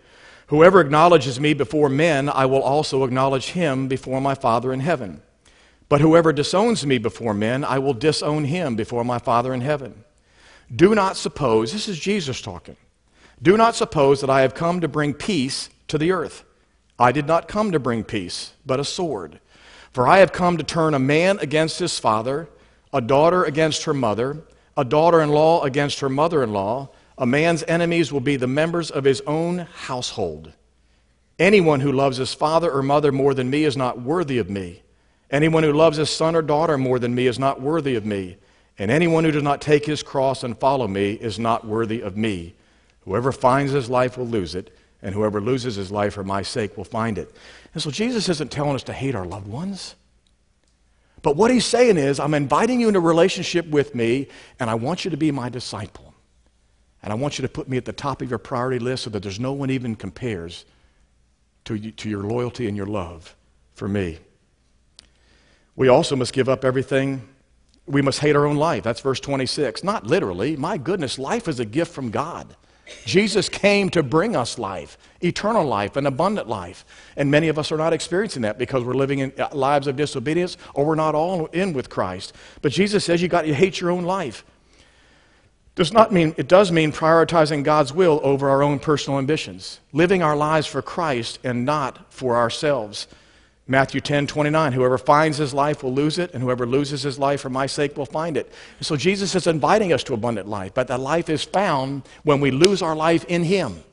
Whoever 0.48 0.80
acknowledges 0.80 1.38
me 1.38 1.54
before 1.54 1.88
men, 1.88 2.28
I 2.28 2.46
will 2.46 2.62
also 2.62 3.04
acknowledge 3.04 3.50
him 3.50 3.86
before 3.86 4.20
my 4.20 4.34
Father 4.34 4.72
in 4.72 4.80
heaven. 4.80 5.22
But 5.88 6.00
whoever 6.00 6.32
disowns 6.32 6.86
me 6.86 6.98
before 6.98 7.34
men, 7.34 7.64
I 7.64 7.78
will 7.78 7.94
disown 7.94 8.44
him 8.44 8.76
before 8.76 9.04
my 9.04 9.18
Father 9.18 9.54
in 9.54 9.60
heaven. 9.60 10.04
Do 10.74 10.94
not 10.94 11.16
suppose, 11.16 11.72
this 11.72 11.88
is 11.88 11.98
Jesus 11.98 12.40
talking, 12.40 12.76
do 13.42 13.56
not 13.56 13.74
suppose 13.74 14.20
that 14.20 14.30
I 14.30 14.42
have 14.42 14.54
come 14.54 14.80
to 14.80 14.88
bring 14.88 15.14
peace 15.14 15.70
to 15.88 15.98
the 15.98 16.12
earth. 16.12 16.44
I 16.98 17.12
did 17.12 17.26
not 17.26 17.48
come 17.48 17.72
to 17.72 17.78
bring 17.78 18.04
peace, 18.04 18.52
but 18.66 18.80
a 18.80 18.84
sword. 18.84 19.40
For 19.92 20.06
I 20.06 20.18
have 20.18 20.32
come 20.32 20.56
to 20.58 20.64
turn 20.64 20.94
a 20.94 20.98
man 20.98 21.38
against 21.40 21.78
his 21.78 21.98
father, 21.98 22.48
a 22.92 23.00
daughter 23.00 23.44
against 23.44 23.84
her 23.84 23.94
mother, 23.94 24.42
a 24.76 24.84
daughter 24.84 25.20
in 25.20 25.30
law 25.30 25.62
against 25.62 26.00
her 26.00 26.08
mother 26.08 26.42
in 26.42 26.52
law. 26.52 26.90
A 27.18 27.26
man's 27.26 27.64
enemies 27.64 28.12
will 28.12 28.20
be 28.20 28.36
the 28.36 28.46
members 28.46 28.90
of 28.90 29.04
his 29.04 29.20
own 29.26 29.58
household. 29.58 30.52
Anyone 31.38 31.80
who 31.80 31.92
loves 31.92 32.18
his 32.18 32.34
father 32.34 32.70
or 32.70 32.82
mother 32.82 33.12
more 33.12 33.34
than 33.34 33.50
me 33.50 33.64
is 33.64 33.76
not 33.76 34.00
worthy 34.00 34.38
of 34.38 34.50
me. 34.50 34.82
Anyone 35.30 35.62
who 35.62 35.72
loves 35.72 35.96
his 35.96 36.10
son 36.10 36.36
or 36.36 36.42
daughter 36.42 36.76
more 36.76 36.98
than 36.98 37.14
me 37.14 37.26
is 37.26 37.38
not 37.38 37.60
worthy 37.60 37.96
of 37.96 38.04
me. 38.04 38.36
And 38.78 38.90
anyone 38.90 39.24
who 39.24 39.30
does 39.30 39.42
not 39.42 39.60
take 39.60 39.86
his 39.86 40.02
cross 40.02 40.44
and 40.44 40.58
follow 40.58 40.88
me 40.88 41.12
is 41.12 41.38
not 41.38 41.66
worthy 41.66 42.00
of 42.00 42.16
me. 42.16 42.54
Whoever 43.02 43.32
finds 43.32 43.72
his 43.72 43.88
life 43.88 44.18
will 44.18 44.26
lose 44.26 44.54
it, 44.54 44.76
and 45.02 45.14
whoever 45.14 45.40
loses 45.40 45.76
his 45.76 45.90
life 45.90 46.14
for 46.14 46.24
my 46.24 46.42
sake 46.42 46.76
will 46.76 46.84
find 46.84 47.18
it. 47.18 47.34
And 47.72 47.82
so 47.82 47.90
Jesus 47.90 48.28
isn't 48.28 48.50
telling 48.50 48.74
us 48.74 48.82
to 48.84 48.92
hate 48.92 49.14
our 49.14 49.26
loved 49.26 49.46
ones. 49.46 49.94
But 51.22 51.36
what 51.36 51.50
he's 51.50 51.66
saying 51.66 51.96
is, 51.96 52.18
I'm 52.18 52.34
inviting 52.34 52.80
you 52.80 52.88
into 52.88 53.00
a 53.00 53.02
relationship 53.02 53.66
with 53.66 53.94
me, 53.94 54.28
and 54.58 54.70
I 54.70 54.74
want 54.74 55.04
you 55.04 55.10
to 55.10 55.16
be 55.16 55.30
my 55.30 55.48
disciple. 55.48 56.14
And 57.02 57.12
I 57.12 57.16
want 57.16 57.38
you 57.38 57.42
to 57.42 57.48
put 57.48 57.68
me 57.68 57.76
at 57.76 57.84
the 57.84 57.92
top 57.92 58.20
of 58.20 58.28
your 58.28 58.38
priority 58.38 58.78
list 58.78 59.04
so 59.04 59.10
that 59.10 59.22
there's 59.22 59.40
no 59.40 59.52
one 59.52 59.70
even 59.70 59.96
compares 59.96 60.64
to, 61.64 61.74
you, 61.74 61.92
to 61.92 62.08
your 62.10 62.22
loyalty 62.22 62.68
and 62.68 62.76
your 62.76 62.86
love 62.86 63.36
for 63.72 63.88
me. 63.88 64.18
We 65.76 65.88
also 65.88 66.16
must 66.16 66.34
give 66.34 66.48
up 66.48 66.64
everything. 66.64 67.26
We 67.86 68.02
must 68.02 68.18
hate 68.20 68.36
our 68.36 68.46
own 68.46 68.56
life. 68.56 68.82
That's 68.82 69.00
verse 69.00 69.20
26. 69.20 69.82
Not 69.82 70.06
literally. 70.06 70.56
My 70.56 70.76
goodness, 70.76 71.18
life 71.18 71.48
is 71.48 71.58
a 71.58 71.64
gift 71.64 71.92
from 71.92 72.10
God. 72.10 72.54
Jesus 73.04 73.48
came 73.48 73.90
to 73.90 74.02
bring 74.02 74.36
us 74.36 74.58
life, 74.58 74.98
eternal 75.22 75.64
life, 75.64 75.96
and 75.96 76.06
abundant 76.06 76.48
life. 76.48 76.84
And 77.16 77.30
many 77.30 77.48
of 77.48 77.58
us 77.58 77.72
are 77.72 77.76
not 77.76 77.92
experiencing 77.92 78.42
that 78.42 78.58
because 78.58 78.84
we're 78.84 78.94
living 78.94 79.20
in 79.20 79.32
lives 79.52 79.86
of 79.86 79.96
disobedience 79.96 80.56
or 80.74 80.84
we're 80.84 80.94
not 80.94 81.14
all 81.14 81.46
in 81.46 81.72
with 81.72 81.88
Christ. 81.88 82.34
But 82.62 82.72
Jesus 82.72 83.04
says 83.04 83.22
you 83.22 83.28
got 83.28 83.42
to 83.42 83.54
hate 83.54 83.80
your 83.80 83.90
own 83.90 84.04
life. 84.04 84.44
Does 85.74 85.92
not 85.92 86.12
mean 86.12 86.34
it 86.36 86.48
does 86.48 86.72
mean 86.72 86.92
prioritizing 86.92 87.64
God's 87.64 87.92
will 87.92 88.20
over 88.22 88.50
our 88.50 88.62
own 88.62 88.80
personal 88.80 89.18
ambitions, 89.18 89.80
living 89.92 90.22
our 90.22 90.36
lives 90.36 90.66
for 90.66 90.82
Christ 90.82 91.38
and 91.44 91.64
not 91.64 92.12
for 92.12 92.36
ourselves. 92.36 93.06
Matthew 93.70 94.00
10, 94.00 94.26
29, 94.26 94.72
whoever 94.72 94.98
finds 94.98 95.38
his 95.38 95.54
life 95.54 95.84
will 95.84 95.94
lose 95.94 96.18
it, 96.18 96.34
and 96.34 96.42
whoever 96.42 96.66
loses 96.66 97.02
his 97.02 97.20
life 97.20 97.40
for 97.40 97.50
my 97.50 97.66
sake 97.66 97.96
will 97.96 98.04
find 98.04 98.36
it. 98.36 98.50
So 98.80 98.96
Jesus 98.96 99.36
is 99.36 99.46
inviting 99.46 99.92
us 99.92 100.02
to 100.04 100.14
abundant 100.14 100.48
life, 100.48 100.74
but 100.74 100.88
that 100.88 100.98
life 100.98 101.30
is 101.30 101.44
found 101.44 102.02
when 102.24 102.40
we 102.40 102.50
lose 102.50 102.82
our 102.82 102.96
life 102.96 103.24
in 103.26 103.44
him 103.44 103.84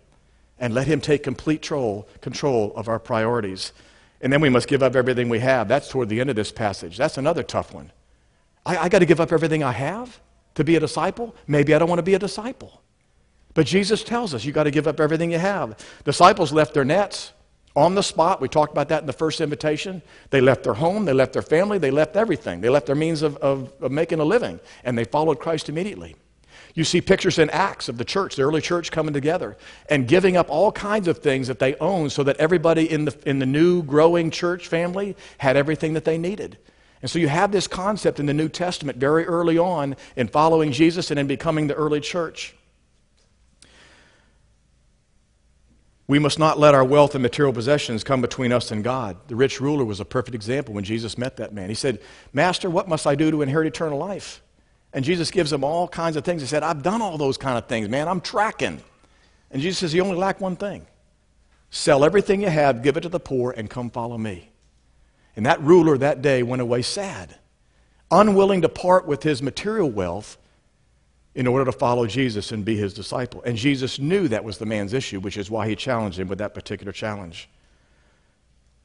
and 0.58 0.74
let 0.74 0.88
him 0.88 1.00
take 1.00 1.22
complete 1.22 1.62
control, 1.62 2.10
control 2.22 2.74
of 2.76 2.88
our 2.88 2.98
priorities. 2.98 3.72
And 4.20 4.34
then 4.34 4.42
we 4.42 4.50
must 4.50 4.68
give 4.68 4.82
up 4.82 4.96
everything 4.96 5.30
we 5.30 5.42
have. 5.42 5.68
That's 5.68 5.90
toward 5.90 6.10
the 6.10 6.22
end 6.22 6.32
of 6.32 6.36
this 6.36 6.52
passage. 6.52 6.98
That's 6.98 7.20
another 7.20 7.44
tough 7.44 7.72
one. 7.72 7.92
I, 8.66 8.78
I 8.78 8.90
got 8.90 9.00
to 9.00 9.06
give 9.06 9.22
up 9.22 9.32
everything 9.32 9.64
I 9.64 9.74
have 9.74 10.20
to 10.56 10.64
be 10.64 10.76
a 10.76 10.80
disciple? 10.80 11.36
Maybe 11.46 11.76
I 11.76 11.78
don't 11.78 11.88
want 11.88 12.00
to 12.00 12.04
be 12.04 12.16
a 12.16 12.20
disciple. 12.20 12.82
But 13.54 13.68
Jesus 13.68 14.04
tells 14.04 14.34
us 14.34 14.44
you 14.44 14.52
got 14.52 14.64
to 14.64 14.72
give 14.72 14.88
up 14.88 15.00
everything 15.00 15.32
you 15.32 15.38
have. 15.38 15.78
Disciples 16.04 16.52
left 16.52 16.74
their 16.74 16.84
nets 16.84 17.34
on 17.78 17.94
the 17.94 18.02
spot. 18.02 18.42
We 18.42 18.50
talked 18.50 18.72
about 18.72 18.90
that 18.90 19.02
in 19.02 19.08
the 19.08 19.14
first 19.14 19.40
invitation. 19.40 20.02
They 20.32 20.42
left 20.42 20.64
their 20.64 20.74
home, 20.74 21.06
they 21.06 21.14
left 21.14 21.34
their 21.34 21.44
family, 21.44 21.78
they 21.78 21.92
left 21.92 22.16
everything. 22.16 22.60
They 22.60 22.70
left 22.70 22.88
their 22.88 22.96
means 22.96 23.22
of, 23.22 23.38
of, 23.38 23.72
of, 23.80 23.92
making 23.92 24.20
a 24.20 24.26
living, 24.26 24.60
and 24.84 24.98
they 24.98 25.04
followed 25.04 25.40
Christ 25.40 25.70
immediately. 25.70 26.16
You 26.74 26.84
see 26.84 27.02
pictures 27.02 27.38
in 27.38 27.52
Acts 27.52 27.88
of 27.88 28.00
the 28.00 28.06
church, 28.06 28.36
the 28.36 28.42
early 28.42 28.62
church 28.62 28.92
coming 28.92 29.14
together 29.14 29.58
and 29.90 30.08
giving 30.08 30.38
up 30.38 30.50
all 30.50 30.72
kinds 30.72 31.08
of 31.08 31.20
things 31.20 31.48
that 31.48 31.60
they 31.60 31.76
owned 31.76 32.12
so 32.12 32.24
that 32.24 32.38
everybody 32.38 32.92
in 32.92 33.06
the, 33.06 33.16
in 33.28 33.38
the 33.40 33.46
new 33.46 33.84
growing 33.84 34.32
church 34.32 34.68
family 34.68 35.16
had 35.38 35.56
everything 35.56 35.94
that 35.94 36.04
they 36.04 36.18
needed. 36.18 36.58
And 37.04 37.12
so 37.12 37.20
you 37.20 37.28
have 37.28 37.52
this 37.52 37.68
concept 37.68 38.20
in 38.20 38.26
the 38.26 38.34
New 38.34 38.50
Testament 38.50 38.98
very 38.98 39.26
early 39.26 39.60
on 39.60 39.96
in 40.16 40.28
following 40.28 40.72
Jesus 40.72 41.12
and 41.12 41.20
in 41.20 41.28
becoming 41.28 41.68
the 41.68 41.76
early 41.76 42.00
church. 42.00 42.56
We 46.08 46.20
must 46.20 46.40
not 46.40 46.58
let 46.58 46.74
our 46.74 46.86
wealth 46.86 47.16
and 47.16 47.22
material 47.22 47.54
possessions 47.54 48.04
come 48.04 48.22
between 48.22 48.54
us 48.54 48.72
and 48.72 48.84
God. 48.84 49.18
The 49.28 49.36
rich 49.36 49.60
ruler 49.60 49.84
was 49.84 50.00
a 50.00 50.06
perfect 50.06 50.36
example 50.36 50.74
when 50.74 50.86
Jesus 50.86 51.18
met 51.18 51.38
that 51.38 51.54
man. 51.54 51.68
He 51.68 51.76
said, 51.76 52.00
Master, 52.32 52.70
what 52.70 52.88
must 52.88 53.06
I 53.06 53.16
do 53.16 53.30
to 53.32 53.42
inherit 53.42 53.68
eternal 53.68 54.00
life? 54.00 54.42
And 54.94 55.04
Jesus 55.04 55.32
gives 55.32 55.52
him 55.52 55.66
all 55.66 55.88
kinds 55.88 56.16
of 56.16 56.24
things. 56.24 56.42
He 56.42 56.48
said, 56.48 56.64
I've 56.64 56.82
done 56.82 57.02
all 57.02 57.18
those 57.18 57.38
kind 57.38 57.58
of 57.58 57.68
things, 57.68 57.90
man. 57.90 58.08
I'm 58.08 58.22
tracking. 58.22 58.82
And 59.52 59.62
Jesus 59.62 59.80
says, 59.80 59.94
You 59.94 60.04
only 60.04 60.18
lack 60.18 60.40
one 60.40 60.56
thing 60.56 60.86
sell 61.70 62.06
everything 62.06 62.42
you 62.42 62.50
have, 62.50 62.82
give 62.82 62.96
it 62.96 63.02
to 63.02 63.10
the 63.10 63.20
poor, 63.20 63.52
and 63.52 63.70
come 63.70 63.90
follow 63.90 64.18
me. 64.18 64.52
And 65.36 65.46
that 65.46 65.62
ruler 65.62 65.98
that 65.98 66.22
day 66.22 66.42
went 66.42 66.62
away 66.62 66.82
sad, 66.82 67.36
unwilling 68.10 68.62
to 68.62 68.70
part 68.70 69.06
with 69.06 69.24
his 69.24 69.44
material 69.44 69.90
wealth 69.90 70.38
in 71.38 71.46
order 71.46 71.64
to 71.64 71.72
follow 71.72 72.08
Jesus 72.08 72.52
and 72.52 72.66
be 72.66 72.76
his 72.76 72.96
disciple. 72.96 73.44
And 73.44 73.56
Jesus 73.56 74.00
knew 74.00 74.28
that 74.28 74.44
was 74.44 74.58
the 74.58 74.66
man's 74.66 74.92
issue, 74.92 75.20
which 75.20 75.38
is 75.38 75.52
why 75.52 75.70
he 75.70 75.76
challenged 75.76 76.20
him 76.20 76.28
with 76.28 76.40
that 76.40 76.56
particular 76.56 76.92
challenge. 76.92 77.48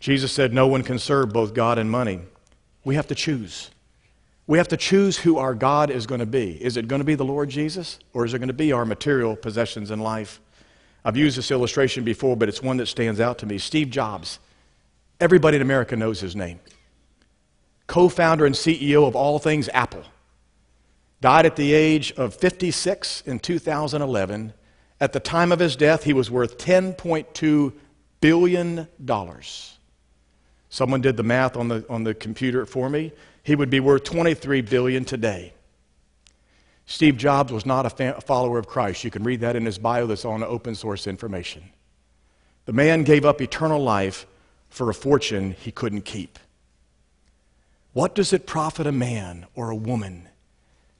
Jesus 0.00 0.32
said, 0.32 0.52
No 0.52 0.66
one 0.66 0.82
can 0.82 0.98
serve 0.98 1.32
both 1.32 1.54
God 1.54 1.78
and 1.78 1.90
money. 1.90 2.20
We 2.84 2.94
have 2.94 3.06
to 3.06 3.14
choose. 3.14 3.70
We 4.46 4.58
have 4.58 4.68
to 4.68 4.76
choose 4.76 5.16
who 5.16 5.38
our 5.38 5.54
God 5.54 5.90
is 5.90 6.06
going 6.06 6.18
to 6.18 6.26
be. 6.26 6.62
Is 6.62 6.76
it 6.76 6.88
going 6.88 7.00
to 7.00 7.06
be 7.06 7.14
the 7.14 7.24
Lord 7.24 7.48
Jesus, 7.48 7.98
or 8.12 8.26
is 8.26 8.34
it 8.34 8.38
going 8.38 8.48
to 8.48 8.54
be 8.54 8.70
our 8.70 8.84
material 8.84 9.34
possessions 9.34 9.90
in 9.90 10.00
life? 10.00 10.38
I've 11.06 11.16
used 11.16 11.38
this 11.38 11.50
illustration 11.50 12.04
before, 12.04 12.36
but 12.36 12.50
it's 12.50 12.62
one 12.62 12.76
that 12.76 12.86
stands 12.86 13.18
out 13.18 13.38
to 13.38 13.46
me. 13.46 13.56
Steve 13.56 13.88
Jobs. 13.88 14.38
Everybody 15.20 15.56
in 15.56 15.62
America 15.62 15.96
knows 15.96 16.20
his 16.20 16.36
name. 16.36 16.60
Co 17.86 18.10
founder 18.10 18.44
and 18.44 18.54
CEO 18.54 19.08
of 19.08 19.16
all 19.16 19.38
things 19.38 19.70
Apple. 19.72 20.04
Died 21.22 21.46
at 21.46 21.54
the 21.54 21.72
age 21.72 22.10
of 22.14 22.34
56 22.34 23.22
in 23.26 23.38
2011. 23.38 24.52
At 25.00 25.12
the 25.12 25.20
time 25.20 25.52
of 25.52 25.60
his 25.60 25.76
death, 25.76 26.02
he 26.02 26.12
was 26.12 26.32
worth 26.32 26.58
$10.2 26.58 27.72
billion. 28.20 28.88
Someone 30.68 31.00
did 31.00 31.16
the 31.16 31.22
math 31.22 31.56
on 31.56 31.68
the, 31.68 31.86
on 31.88 32.02
the 32.02 32.12
computer 32.12 32.66
for 32.66 32.90
me. 32.90 33.12
He 33.44 33.54
would 33.54 33.70
be 33.70 33.78
worth 33.78 34.02
$23 34.02 34.68
billion 34.68 35.04
today. 35.04 35.52
Steve 36.86 37.18
Jobs 37.18 37.52
was 37.52 37.64
not 37.64 37.86
a, 37.86 37.90
fa- 37.90 38.20
follower 38.20 38.58
of 38.58 38.66
Christ. 38.66 39.04
You 39.04 39.12
can 39.12 39.22
read 39.22 39.42
that 39.42 39.54
in 39.54 39.64
his 39.64 39.78
bio 39.78 40.08
that's 40.08 40.24
on 40.24 40.42
open 40.42 40.74
source 40.74 41.06
information. 41.06 41.62
The 42.64 42.72
man 42.72 43.04
gave 43.04 43.24
up 43.24 43.40
eternal 43.40 43.80
life 43.80 44.26
for 44.70 44.90
a 44.90 44.94
fortune 44.94 45.52
he 45.52 45.70
couldn't 45.70 46.04
keep. 46.04 46.40
What 47.92 48.16
does 48.16 48.32
it 48.32 48.44
profit 48.44 48.88
a 48.88 48.92
man 48.92 49.46
or 49.54 49.70
a 49.70 49.76
woman 49.76 50.28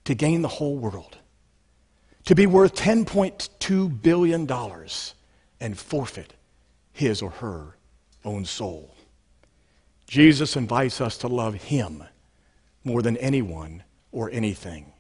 to 0.05 0.15
gain 0.15 0.43
the 0.43 0.49
whole 0.49 0.77
world, 0.77 1.19
to 2.25 2.35
be 2.35 2.47
worth 2.47 2.75
$10.2 2.75 4.03
billion 4.03 4.51
and 5.61 5.79
forfeit 5.79 6.35
his 6.93 7.23
or 7.23 7.31
her 7.31 7.77
own 8.25 8.45
soul. 8.45 8.95
Jesus 10.07 10.57
invites 10.57 11.01
us 11.01 11.17
to 11.19 11.29
love 11.29 11.55
him 11.55 12.05
more 12.85 13.03
than 13.03 13.17
anyone 13.17 13.83
or 14.11 14.31
anything 14.31 14.93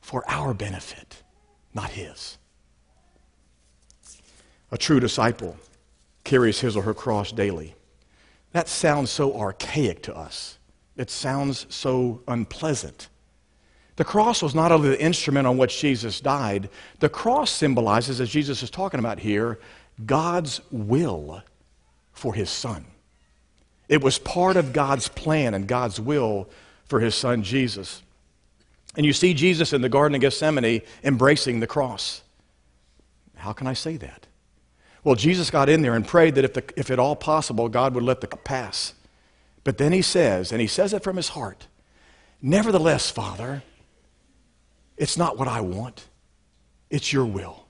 for 0.00 0.22
our 0.30 0.54
benefit, 0.54 1.22
not 1.74 1.90
his. 1.90 2.38
A 4.70 4.78
true 4.78 5.00
disciple 5.00 5.56
carries 6.24 6.60
his 6.60 6.76
or 6.76 6.82
her 6.82 6.94
cross 6.94 7.32
daily. 7.32 7.74
That 8.52 8.68
sounds 8.68 9.10
so 9.10 9.38
archaic 9.38 10.02
to 10.04 10.16
us. 10.16 10.58
It 10.96 11.10
sounds 11.10 11.66
so 11.68 12.22
unpleasant. 12.26 13.08
The 13.96 14.04
cross 14.04 14.42
was 14.42 14.54
not 14.54 14.72
only 14.72 14.90
the 14.90 15.02
instrument 15.02 15.46
on 15.46 15.56
which 15.56 15.80
Jesus 15.80 16.20
died, 16.20 16.68
the 17.00 17.08
cross 17.08 17.50
symbolizes, 17.50 18.20
as 18.20 18.30
Jesus 18.30 18.62
is 18.62 18.70
talking 18.70 19.00
about 19.00 19.18
here, 19.18 19.58
God's 20.04 20.60
will 20.70 21.42
for 22.12 22.34
his 22.34 22.50
son. 22.50 22.84
It 23.88 24.02
was 24.02 24.18
part 24.18 24.56
of 24.56 24.72
God's 24.72 25.08
plan 25.08 25.54
and 25.54 25.66
God's 25.66 25.98
will 25.98 26.48
for 26.84 27.00
his 27.00 27.14
son 27.14 27.42
Jesus. 27.42 28.02
And 28.96 29.06
you 29.06 29.12
see 29.12 29.34
Jesus 29.34 29.72
in 29.72 29.82
the 29.82 29.88
Garden 29.88 30.14
of 30.14 30.20
Gethsemane 30.20 30.82
embracing 31.04 31.60
the 31.60 31.66
cross. 31.66 32.22
How 33.36 33.52
can 33.52 33.66
I 33.66 33.74
say 33.74 33.96
that? 33.98 34.26
Well, 35.04 35.14
Jesus 35.14 35.50
got 35.50 35.68
in 35.68 35.82
there 35.82 35.94
and 35.94 36.06
prayed 36.06 36.34
that 36.34 36.44
if, 36.44 36.54
the, 36.54 36.64
if 36.76 36.90
at 36.90 36.98
all 36.98 37.14
possible, 37.14 37.68
God 37.68 37.94
would 37.94 38.02
let 38.02 38.20
the 38.20 38.26
pass. 38.26 38.94
But 39.62 39.78
then 39.78 39.92
he 39.92 40.02
says, 40.02 40.52
and 40.52 40.60
he 40.60 40.66
says 40.66 40.92
it 40.92 41.02
from 41.02 41.16
his 41.16 41.30
heart, 41.30 41.66
Nevertheless, 42.42 43.10
Father, 43.10 43.62
it's 44.96 45.16
not 45.16 45.38
what 45.38 45.48
I 45.48 45.60
want, 45.60 46.04
it's 46.90 47.12
your 47.12 47.26
will. 47.26 47.64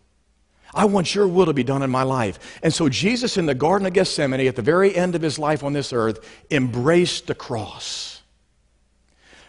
I 0.74 0.84
want 0.84 1.14
your 1.14 1.26
will 1.26 1.46
to 1.46 1.54
be 1.54 1.64
done 1.64 1.82
in 1.82 1.90
my 1.90 2.02
life. 2.02 2.60
And 2.62 2.74
so 2.74 2.88
Jesus 2.88 3.38
in 3.38 3.46
the 3.46 3.54
Garden 3.54 3.86
of 3.86 3.94
Gethsemane, 3.94 4.46
at 4.46 4.56
the 4.56 4.62
very 4.62 4.94
end 4.94 5.14
of 5.14 5.22
his 5.22 5.38
life 5.38 5.64
on 5.64 5.72
this 5.72 5.92
earth, 5.92 6.18
embraced 6.50 7.26
the 7.28 7.34
cross. 7.34 8.20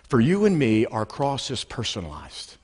For 0.04 0.22
you 0.22 0.46
and 0.46 0.58
me, 0.58 0.86
our 0.86 1.06
cross 1.06 1.52
is 1.52 1.66
personalized. 1.66 2.56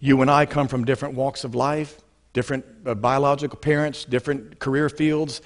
You 0.00 0.22
and 0.22 0.30
I 0.30 0.46
come 0.46 0.66
from 0.66 0.84
different 0.84 1.14
walks 1.14 1.44
of 1.44 1.54
life, 1.54 2.00
different 2.32 2.64
uh, 2.84 2.94
biological 2.94 3.58
parents, 3.58 4.04
different 4.04 4.58
career 4.58 4.88
fields, 4.88 5.40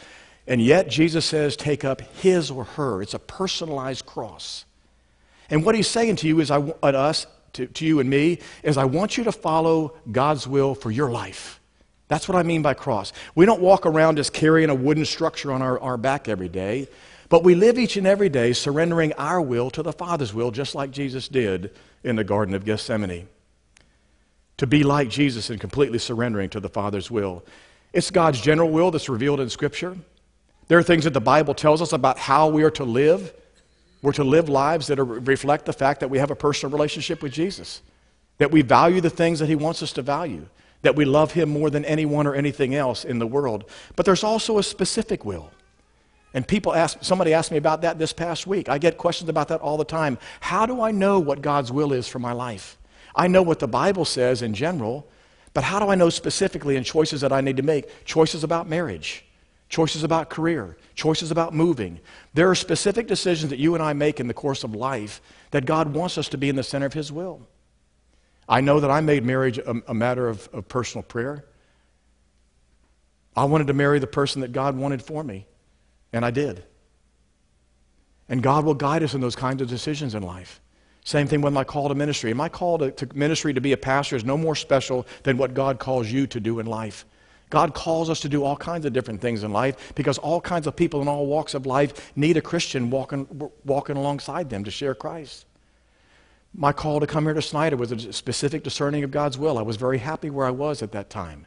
and 0.46 0.62
yet 0.62 0.88
Jesus 0.88 1.26
says, 1.26 1.56
take 1.56 1.84
up 1.84 2.00
his 2.00 2.50
or 2.50 2.64
her. 2.64 3.02
It's 3.02 3.12
a 3.14 3.18
personalized 3.18 4.06
cross. 4.06 4.64
And 5.50 5.64
what 5.64 5.74
he's 5.74 5.88
saying 5.88 6.16
to 6.16 6.28
you 6.28 6.40
is, 6.40 6.50
I, 6.50 6.72
at 6.82 6.94
us, 6.94 7.26
to, 7.56 7.66
to 7.66 7.84
you 7.84 8.00
and 8.00 8.08
me, 8.08 8.38
is 8.62 8.76
I 8.76 8.84
want 8.84 9.16
you 9.16 9.24
to 9.24 9.32
follow 9.32 9.94
God's 10.10 10.46
will 10.46 10.74
for 10.74 10.90
your 10.90 11.10
life. 11.10 11.60
That's 12.08 12.28
what 12.28 12.36
I 12.36 12.42
mean 12.42 12.62
by 12.62 12.74
cross. 12.74 13.12
We 13.34 13.46
don't 13.46 13.60
walk 13.60 13.84
around 13.84 14.16
just 14.16 14.32
carrying 14.32 14.70
a 14.70 14.74
wooden 14.74 15.04
structure 15.04 15.52
on 15.52 15.60
our, 15.60 15.78
our 15.80 15.96
back 15.96 16.28
every 16.28 16.48
day, 16.48 16.88
but 17.28 17.42
we 17.42 17.54
live 17.54 17.78
each 17.78 17.96
and 17.96 18.06
every 18.06 18.28
day 18.28 18.52
surrendering 18.52 19.12
our 19.14 19.40
will 19.40 19.70
to 19.70 19.82
the 19.82 19.92
Father's 19.92 20.32
will, 20.32 20.52
just 20.52 20.74
like 20.74 20.92
Jesus 20.92 21.26
did 21.26 21.72
in 22.04 22.14
the 22.14 22.24
Garden 22.24 22.54
of 22.54 22.64
Gethsemane. 22.64 23.28
To 24.58 24.66
be 24.66 24.84
like 24.84 25.08
Jesus 25.08 25.50
and 25.50 25.60
completely 25.60 25.98
surrendering 25.98 26.48
to 26.50 26.60
the 26.60 26.68
Father's 26.68 27.10
will. 27.10 27.44
It's 27.92 28.10
God's 28.10 28.40
general 28.40 28.70
will 28.70 28.90
that's 28.90 29.08
revealed 29.08 29.40
in 29.40 29.50
Scripture. 29.50 29.96
There 30.68 30.78
are 30.78 30.82
things 30.82 31.04
that 31.04 31.14
the 31.14 31.20
Bible 31.20 31.54
tells 31.54 31.82
us 31.82 31.92
about 31.92 32.18
how 32.18 32.48
we 32.48 32.62
are 32.62 32.70
to 32.72 32.84
live. 32.84 33.34
We're 34.02 34.12
to 34.12 34.24
live 34.24 34.48
lives 34.48 34.86
that 34.88 34.98
are, 34.98 35.04
reflect 35.04 35.64
the 35.66 35.72
fact 35.72 36.00
that 36.00 36.08
we 36.08 36.18
have 36.18 36.30
a 36.30 36.36
personal 36.36 36.72
relationship 36.72 37.22
with 37.22 37.32
Jesus, 37.32 37.82
that 38.38 38.50
we 38.50 38.62
value 38.62 39.00
the 39.00 39.10
things 39.10 39.38
that 39.38 39.48
He 39.48 39.56
wants 39.56 39.82
us 39.82 39.92
to 39.94 40.02
value 40.02 40.46
that 40.82 40.94
we 40.94 41.04
love 41.04 41.32
Him 41.32 41.48
more 41.48 41.68
than 41.68 41.84
anyone 41.84 42.26
or 42.28 42.34
anything 42.34 42.74
else 42.74 43.04
in 43.04 43.18
the 43.18 43.26
world. 43.26 43.68
But 43.96 44.06
there's 44.06 44.22
also 44.22 44.58
a 44.58 44.62
specific 44.62 45.24
will. 45.24 45.50
And 46.32 46.46
people 46.46 46.74
ask, 46.74 46.98
somebody 47.00 47.34
asked 47.34 47.50
me 47.50 47.56
about 47.56 47.82
that 47.82 47.98
this 47.98 48.12
past 48.12 48.46
week. 48.46 48.68
I 48.68 48.78
get 48.78 48.98
questions 48.98 49.28
about 49.28 49.48
that 49.48 49.60
all 49.60 49.76
the 49.78 49.84
time. 49.84 50.18
How 50.38 50.64
do 50.64 50.80
I 50.80 50.90
know 50.90 51.18
what 51.18 51.42
God's 51.42 51.72
will 51.72 51.92
is 51.92 52.06
for 52.06 52.18
my 52.18 52.32
life? 52.32 52.78
I 53.14 53.26
know 53.26 53.42
what 53.42 53.58
the 53.58 53.66
Bible 53.66 54.04
says 54.04 54.42
in 54.42 54.54
general, 54.54 55.08
but 55.54 55.64
how 55.64 55.80
do 55.80 55.88
I 55.88 55.94
know 55.94 56.10
specifically 56.10 56.76
in 56.76 56.84
choices 56.84 57.22
that 57.22 57.32
I 57.32 57.40
need 57.40 57.56
to 57.56 57.62
make? 57.62 58.04
Choices 58.04 58.44
about 58.44 58.68
marriage, 58.68 59.24
choices 59.68 60.04
about 60.04 60.30
career, 60.30 60.76
choices 60.94 61.30
about 61.30 61.54
moving. 61.54 62.00
There 62.34 62.50
are 62.50 62.54
specific 62.54 63.06
decisions 63.06 63.50
that 63.50 63.58
you 63.58 63.74
and 63.74 63.82
I 63.82 63.92
make 63.92 64.20
in 64.20 64.28
the 64.28 64.34
course 64.34 64.64
of 64.64 64.74
life 64.74 65.20
that 65.50 65.66
God 65.66 65.94
wants 65.94 66.18
us 66.18 66.28
to 66.28 66.38
be 66.38 66.48
in 66.48 66.56
the 66.56 66.62
center 66.62 66.86
of 66.86 66.92
His 66.92 67.10
will. 67.10 67.46
I 68.48 68.60
know 68.60 68.78
that 68.80 68.90
I 68.90 69.00
made 69.00 69.24
marriage 69.24 69.58
a, 69.58 69.82
a 69.88 69.94
matter 69.94 70.28
of, 70.28 70.48
of 70.52 70.68
personal 70.68 71.02
prayer. 71.02 71.44
I 73.36 73.44
wanted 73.44 73.66
to 73.66 73.74
marry 73.74 73.98
the 73.98 74.06
person 74.06 74.40
that 74.42 74.52
God 74.52 74.76
wanted 74.76 75.02
for 75.02 75.22
me, 75.22 75.46
and 76.12 76.24
I 76.24 76.30
did. 76.30 76.64
And 78.28 78.42
God 78.42 78.64
will 78.64 78.74
guide 78.74 79.02
us 79.02 79.14
in 79.14 79.20
those 79.20 79.36
kinds 79.36 79.62
of 79.62 79.68
decisions 79.68 80.14
in 80.14 80.22
life. 80.22 80.60
Same 81.04 81.28
thing 81.28 81.40
with 81.40 81.52
my 81.52 81.62
call 81.62 81.88
to 81.88 81.94
ministry. 81.94 82.34
My 82.34 82.48
call 82.48 82.78
to, 82.78 82.90
to, 82.90 83.08
ministry 83.16 83.54
to 83.54 83.60
be 83.60 83.72
a 83.72 83.76
pastor 83.76 84.16
is 84.16 84.24
no 84.24 84.36
more 84.36 84.56
special 84.56 85.06
than 85.22 85.38
what 85.38 85.54
God 85.54 85.78
calls 85.78 86.10
you 86.10 86.26
to 86.28 86.40
do 86.40 86.58
in 86.58 86.66
life. 86.66 87.04
God 87.50 87.74
calls 87.74 88.10
us 88.10 88.20
to 88.20 88.28
do 88.28 88.42
all 88.42 88.56
kinds 88.56 88.86
of 88.86 88.92
different 88.92 89.20
things 89.20 89.44
in 89.44 89.52
life 89.52 89.94
because 89.94 90.18
all 90.18 90.40
kinds 90.40 90.66
of 90.66 90.74
people 90.74 91.00
in 91.00 91.08
all 91.08 91.26
walks 91.26 91.54
of 91.54 91.64
life 91.64 92.12
need 92.16 92.36
a 92.36 92.42
Christian 92.42 92.90
walking, 92.90 93.50
walking 93.64 93.96
alongside 93.96 94.50
them 94.50 94.64
to 94.64 94.70
share 94.70 94.94
Christ. 94.94 95.46
My 96.54 96.72
call 96.72 97.00
to 97.00 97.06
come 97.06 97.24
here 97.24 97.34
to 97.34 97.42
Snyder 97.42 97.76
was 97.76 97.92
a 97.92 98.12
specific 98.12 98.64
discerning 98.64 99.04
of 99.04 99.10
God's 99.10 99.38
will. 99.38 99.58
I 99.58 99.62
was 99.62 99.76
very 99.76 99.98
happy 99.98 100.30
where 100.30 100.46
I 100.46 100.50
was 100.50 100.82
at 100.82 100.92
that 100.92 101.10
time. 101.10 101.46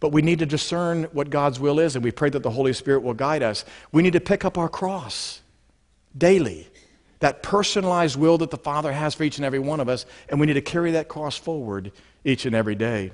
But 0.00 0.12
we 0.12 0.22
need 0.22 0.40
to 0.40 0.46
discern 0.46 1.04
what 1.12 1.30
God's 1.30 1.60
will 1.60 1.78
is, 1.78 1.94
and 1.94 2.04
we 2.04 2.10
pray 2.10 2.30
that 2.30 2.42
the 2.42 2.50
Holy 2.50 2.72
Spirit 2.72 3.02
will 3.02 3.14
guide 3.14 3.42
us. 3.42 3.64
We 3.92 4.02
need 4.02 4.12
to 4.14 4.20
pick 4.20 4.44
up 4.44 4.58
our 4.58 4.68
cross 4.68 5.40
daily, 6.16 6.68
that 7.20 7.42
personalized 7.42 8.16
will 8.16 8.38
that 8.38 8.50
the 8.50 8.58
Father 8.58 8.92
has 8.92 9.14
for 9.14 9.24
each 9.24 9.36
and 9.36 9.44
every 9.44 9.58
one 9.58 9.80
of 9.80 9.88
us, 9.88 10.06
and 10.28 10.40
we 10.40 10.46
need 10.46 10.54
to 10.54 10.60
carry 10.60 10.92
that 10.92 11.08
cross 11.08 11.36
forward 11.36 11.92
each 12.24 12.46
and 12.46 12.54
every 12.54 12.74
day. 12.74 13.12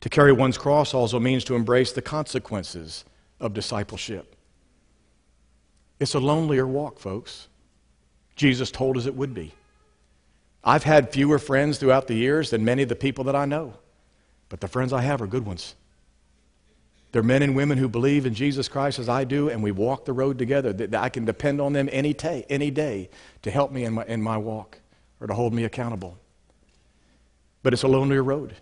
To 0.00 0.08
carry 0.08 0.32
one's 0.32 0.58
cross 0.58 0.94
also 0.94 1.20
means 1.20 1.44
to 1.44 1.54
embrace 1.54 1.92
the 1.92 2.02
consequences 2.02 3.04
of 3.38 3.52
discipleship. 3.52 4.34
It's 5.98 6.14
a 6.14 6.20
lonelier 6.20 6.66
walk, 6.66 6.98
folks. 6.98 7.48
Jesus 8.34 8.70
told 8.70 8.96
us 8.96 9.06
it 9.06 9.14
would 9.14 9.34
be. 9.34 9.52
I've 10.64 10.84
had 10.84 11.12
fewer 11.12 11.38
friends 11.38 11.78
throughout 11.78 12.06
the 12.06 12.14
years 12.14 12.50
than 12.50 12.64
many 12.64 12.82
of 12.82 12.88
the 12.88 12.96
people 12.96 13.24
that 13.24 13.36
I 13.36 13.44
know, 13.44 13.74
but 14.48 14.60
the 14.60 14.68
friends 14.68 14.92
I 14.92 15.02
have 15.02 15.20
are 15.20 15.26
good 15.26 15.46
ones. 15.46 15.74
They're 17.12 17.22
men 17.22 17.42
and 17.42 17.56
women 17.56 17.76
who 17.76 17.88
believe 17.88 18.24
in 18.24 18.34
Jesus 18.34 18.68
Christ 18.68 18.98
as 18.98 19.08
I 19.08 19.24
do, 19.24 19.48
and 19.50 19.62
we 19.62 19.72
walk 19.72 20.04
the 20.04 20.12
road 20.12 20.38
together. 20.38 20.88
I 20.96 21.08
can 21.08 21.24
depend 21.24 21.60
on 21.60 21.72
them 21.72 21.88
any, 21.90 22.14
day, 22.14 22.46
any 22.48 22.70
day 22.70 23.10
to 23.42 23.50
help 23.50 23.72
me 23.72 23.84
in 23.84 23.94
my, 23.94 24.04
in 24.06 24.22
my 24.22 24.36
walk 24.36 24.78
or 25.20 25.26
to 25.26 25.34
hold 25.34 25.52
me 25.52 25.64
accountable. 25.64 26.18
But 27.62 27.72
it's 27.72 27.82
a 27.82 27.88
lonelier 27.88 28.22
road. 28.22 28.54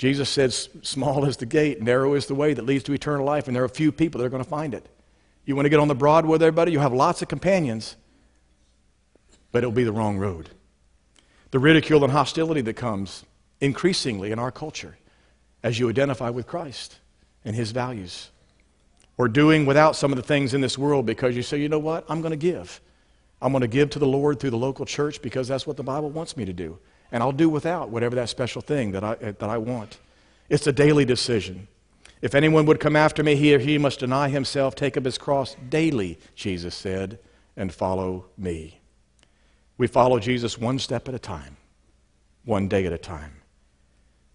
Jesus 0.00 0.30
said, 0.30 0.50
Small 0.50 1.26
is 1.26 1.36
the 1.36 1.44
gate, 1.44 1.82
narrow 1.82 2.14
is 2.14 2.24
the 2.24 2.34
way 2.34 2.54
that 2.54 2.64
leads 2.64 2.84
to 2.84 2.94
eternal 2.94 3.26
life, 3.26 3.46
and 3.46 3.54
there 3.54 3.62
are 3.62 3.68
few 3.68 3.92
people 3.92 4.18
that 4.18 4.24
are 4.24 4.30
going 4.30 4.42
to 4.42 4.48
find 4.48 4.72
it. 4.72 4.88
You 5.44 5.54
want 5.54 5.66
to 5.66 5.68
get 5.68 5.78
on 5.78 5.88
the 5.88 5.94
broad 5.94 6.24
with 6.24 6.42
everybody, 6.42 6.72
you 6.72 6.78
have 6.78 6.94
lots 6.94 7.20
of 7.20 7.28
companions, 7.28 7.96
but 9.52 9.58
it'll 9.58 9.72
be 9.72 9.84
the 9.84 9.92
wrong 9.92 10.16
road 10.16 10.48
the 11.50 11.58
ridicule 11.58 12.02
and 12.02 12.14
hostility 12.14 12.62
that 12.62 12.76
comes 12.76 13.26
increasingly 13.60 14.32
in 14.32 14.38
our 14.38 14.50
culture 14.50 14.96
as 15.62 15.78
you 15.78 15.90
identify 15.90 16.30
with 16.30 16.46
Christ 16.46 16.98
and 17.44 17.54
his 17.54 17.72
values. 17.72 18.30
Or 19.18 19.28
doing 19.28 19.66
without 19.66 19.96
some 19.96 20.12
of 20.12 20.16
the 20.16 20.22
things 20.22 20.54
in 20.54 20.62
this 20.62 20.78
world 20.78 21.04
because 21.04 21.36
you 21.36 21.42
say, 21.42 21.60
you 21.60 21.68
know 21.68 21.78
what, 21.78 22.06
I'm 22.08 22.22
going 22.22 22.30
to 22.30 22.38
give. 22.38 22.80
I'm 23.42 23.52
going 23.52 23.60
to 23.60 23.68
give 23.68 23.90
to 23.90 23.98
the 23.98 24.06
Lord 24.06 24.40
through 24.40 24.50
the 24.50 24.56
local 24.56 24.86
church 24.86 25.20
because 25.20 25.46
that's 25.46 25.66
what 25.66 25.76
the 25.76 25.82
Bible 25.82 26.08
wants 26.08 26.38
me 26.38 26.46
to 26.46 26.54
do. 26.54 26.78
And 27.12 27.22
I'll 27.22 27.32
do 27.32 27.48
without 27.48 27.90
whatever 27.90 28.14
that 28.16 28.28
special 28.28 28.62
thing 28.62 28.92
that 28.92 29.02
I, 29.02 29.12
eh, 29.20 29.32
that 29.38 29.50
I 29.50 29.58
want. 29.58 29.98
It's 30.48 30.66
a 30.66 30.72
daily 30.72 31.04
decision. 31.04 31.68
If 32.22 32.34
anyone 32.34 32.66
would 32.66 32.80
come 32.80 32.96
after 32.96 33.22
me, 33.22 33.36
he 33.36 33.54
or 33.54 33.58
he 33.58 33.78
must 33.78 34.00
deny 34.00 34.28
himself, 34.28 34.74
take 34.74 34.96
up 34.96 35.04
his 35.04 35.16
cross 35.16 35.56
daily, 35.68 36.18
Jesus 36.34 36.74
said, 36.74 37.18
and 37.56 37.72
follow 37.72 38.26
me. 38.36 38.80
We 39.78 39.86
follow 39.86 40.18
Jesus 40.18 40.58
one 40.58 40.78
step 40.78 41.08
at 41.08 41.14
a 41.14 41.18
time, 41.18 41.56
one 42.44 42.68
day 42.68 42.84
at 42.84 42.92
a 42.92 42.98
time. 42.98 43.40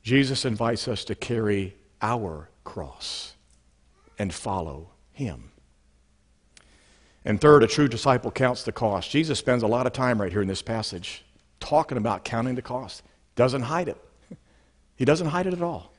Jesus 0.02 0.46
invites 0.46 0.88
us 0.88 1.04
to 1.06 1.16
carry 1.16 1.76
our 2.02 2.50
cross 2.64 3.34
and 4.18 4.34
follow 4.34 4.92
him. 5.12 5.52
And 7.24 7.42
third, 7.42 7.64
a 7.64 7.68
true 7.68 7.88
disciple 7.88 8.32
counts 8.32 8.64
the 8.64 8.72
cost. 8.72 9.10
Jesus 9.10 9.40
spends 9.40 9.64
a 9.64 9.68
lot 9.68 9.88
of 9.88 9.94
time 9.94 10.22
right 10.22 10.32
here 10.32 10.42
in 10.44 10.48
this 10.48 10.62
passage 10.62 11.25
talking 11.66 11.98
about 11.98 12.24
counting 12.24 12.56
the 12.56 12.62
cost. 12.62 13.04
Doesn't 13.36 13.64
hide 13.64 13.90
it. 13.90 13.98
He 14.96 15.04
doesn't 15.04 15.28
hide 15.28 15.48
it 15.48 15.54
at 15.54 15.62
all. 15.62 15.92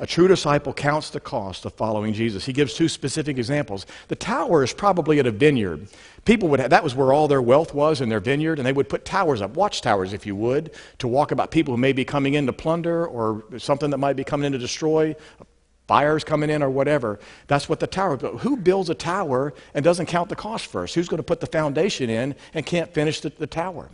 A 0.00 0.06
true 0.06 0.26
disciple 0.26 0.72
counts 0.72 1.10
the 1.10 1.20
cost 1.20 1.64
of 1.64 1.74
following 1.74 2.12
Jesus. 2.12 2.44
He 2.44 2.52
gives 2.52 2.74
two 2.74 2.88
specific 2.88 3.38
examples. 3.38 3.86
The 4.08 4.16
tower 4.16 4.64
is 4.64 4.72
probably 4.72 5.20
at 5.20 5.26
a 5.26 5.30
vineyard. 5.30 5.86
People 6.24 6.48
would 6.48 6.60
have, 6.60 6.70
that 6.70 6.82
was 6.82 6.94
where 6.94 7.12
all 7.12 7.28
their 7.28 7.42
wealth 7.42 7.72
was 7.72 8.00
in 8.00 8.08
their 8.08 8.18
vineyard, 8.18 8.58
and 8.58 8.66
they 8.66 8.72
would 8.72 8.88
put 8.88 9.04
towers 9.04 9.40
up, 9.40 9.54
watchtowers, 9.54 10.12
if 10.12 10.26
you 10.26 10.34
would, 10.34 10.72
to 10.98 11.06
walk 11.06 11.30
about 11.30 11.50
people 11.50 11.74
who 11.74 11.80
may 11.80 11.92
be 11.92 12.04
coming 12.04 12.34
in 12.34 12.46
to 12.46 12.52
plunder 12.52 13.06
or 13.06 13.44
something 13.58 13.90
that 13.90 13.98
might 13.98 14.16
be 14.16 14.24
coming 14.24 14.46
in 14.46 14.52
to 14.52 14.58
destroy, 14.58 15.14
fires 15.86 16.24
coming 16.24 16.50
in 16.50 16.62
or 16.62 16.70
whatever. 16.70 17.20
That's 17.46 17.68
what 17.68 17.78
the 17.78 17.86
tower. 17.86 18.16
But 18.16 18.38
who 18.38 18.56
builds 18.56 18.90
a 18.90 18.94
tower 18.94 19.52
and 19.74 19.84
doesn't 19.84 20.06
count 20.06 20.30
the 20.30 20.36
cost 20.36 20.66
first? 20.66 20.94
Who's 20.94 21.08
going 21.08 21.18
to 21.18 21.22
put 21.22 21.40
the 21.40 21.46
foundation 21.46 22.08
in 22.10 22.34
and 22.54 22.66
can't 22.66 22.92
finish 22.92 23.20
the, 23.20 23.30
the 23.30 23.46
tower? 23.46 23.90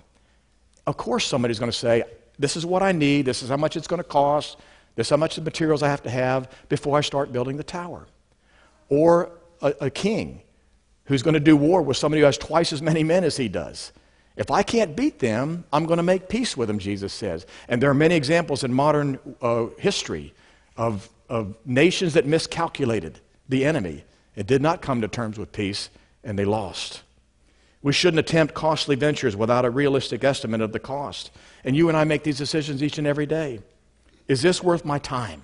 Of 0.88 0.96
course, 0.96 1.26
somebody's 1.26 1.58
going 1.58 1.70
to 1.70 1.76
say, 1.76 2.02
"This 2.38 2.56
is 2.56 2.64
what 2.64 2.82
I 2.82 2.92
need. 2.92 3.26
This 3.26 3.42
is 3.42 3.50
how 3.50 3.56
much 3.56 3.76
it's 3.76 3.86
going 3.86 4.02
to 4.02 4.08
cost." 4.08 4.56
This 4.96 5.06
is 5.06 5.10
how 5.10 5.16
much 5.16 5.36
the 5.36 5.42
materials 5.42 5.84
I 5.84 5.88
have 5.90 6.02
to 6.02 6.10
have 6.10 6.50
before 6.68 6.98
I 6.98 7.02
start 7.02 7.32
building 7.32 7.56
the 7.56 7.62
tower. 7.62 8.08
Or 8.88 9.30
a, 9.62 9.72
a 9.82 9.90
king 9.90 10.42
who's 11.04 11.22
going 11.22 11.34
to 11.34 11.40
do 11.40 11.56
war 11.56 11.82
with 11.82 11.96
somebody 11.96 12.20
who 12.20 12.26
has 12.26 12.36
twice 12.36 12.72
as 12.72 12.82
many 12.82 13.04
men 13.04 13.22
as 13.22 13.36
he 13.36 13.48
does. 13.48 13.92
If 14.36 14.50
I 14.50 14.64
can't 14.64 14.96
beat 14.96 15.20
them, 15.20 15.62
I'm 15.72 15.86
going 15.86 15.98
to 15.98 16.02
make 16.02 16.28
peace 16.28 16.56
with 16.56 16.66
them, 16.66 16.80
Jesus 16.80 17.12
says. 17.12 17.46
And 17.68 17.80
there 17.80 17.90
are 17.90 17.94
many 17.94 18.16
examples 18.16 18.64
in 18.64 18.74
modern 18.74 19.20
uh, 19.40 19.66
history 19.78 20.34
of, 20.76 21.08
of 21.28 21.54
nations 21.64 22.14
that 22.14 22.26
miscalculated 22.26 23.20
the 23.48 23.64
enemy 23.64 24.02
and 24.34 24.48
did 24.48 24.62
not 24.62 24.82
come 24.82 25.00
to 25.02 25.08
terms 25.08 25.38
with 25.38 25.52
peace, 25.52 25.90
and 26.24 26.36
they 26.36 26.44
lost. 26.44 27.02
We 27.82 27.92
shouldn't 27.92 28.18
attempt 28.18 28.54
costly 28.54 28.96
ventures 28.96 29.36
without 29.36 29.64
a 29.64 29.70
realistic 29.70 30.24
estimate 30.24 30.60
of 30.60 30.72
the 30.72 30.80
cost. 30.80 31.30
And 31.64 31.76
you 31.76 31.88
and 31.88 31.96
I 31.96 32.04
make 32.04 32.24
these 32.24 32.38
decisions 32.38 32.82
each 32.82 32.98
and 32.98 33.06
every 33.06 33.26
day. 33.26 33.60
Is 34.26 34.42
this 34.42 34.62
worth 34.62 34.84
my 34.84 34.98
time? 34.98 35.42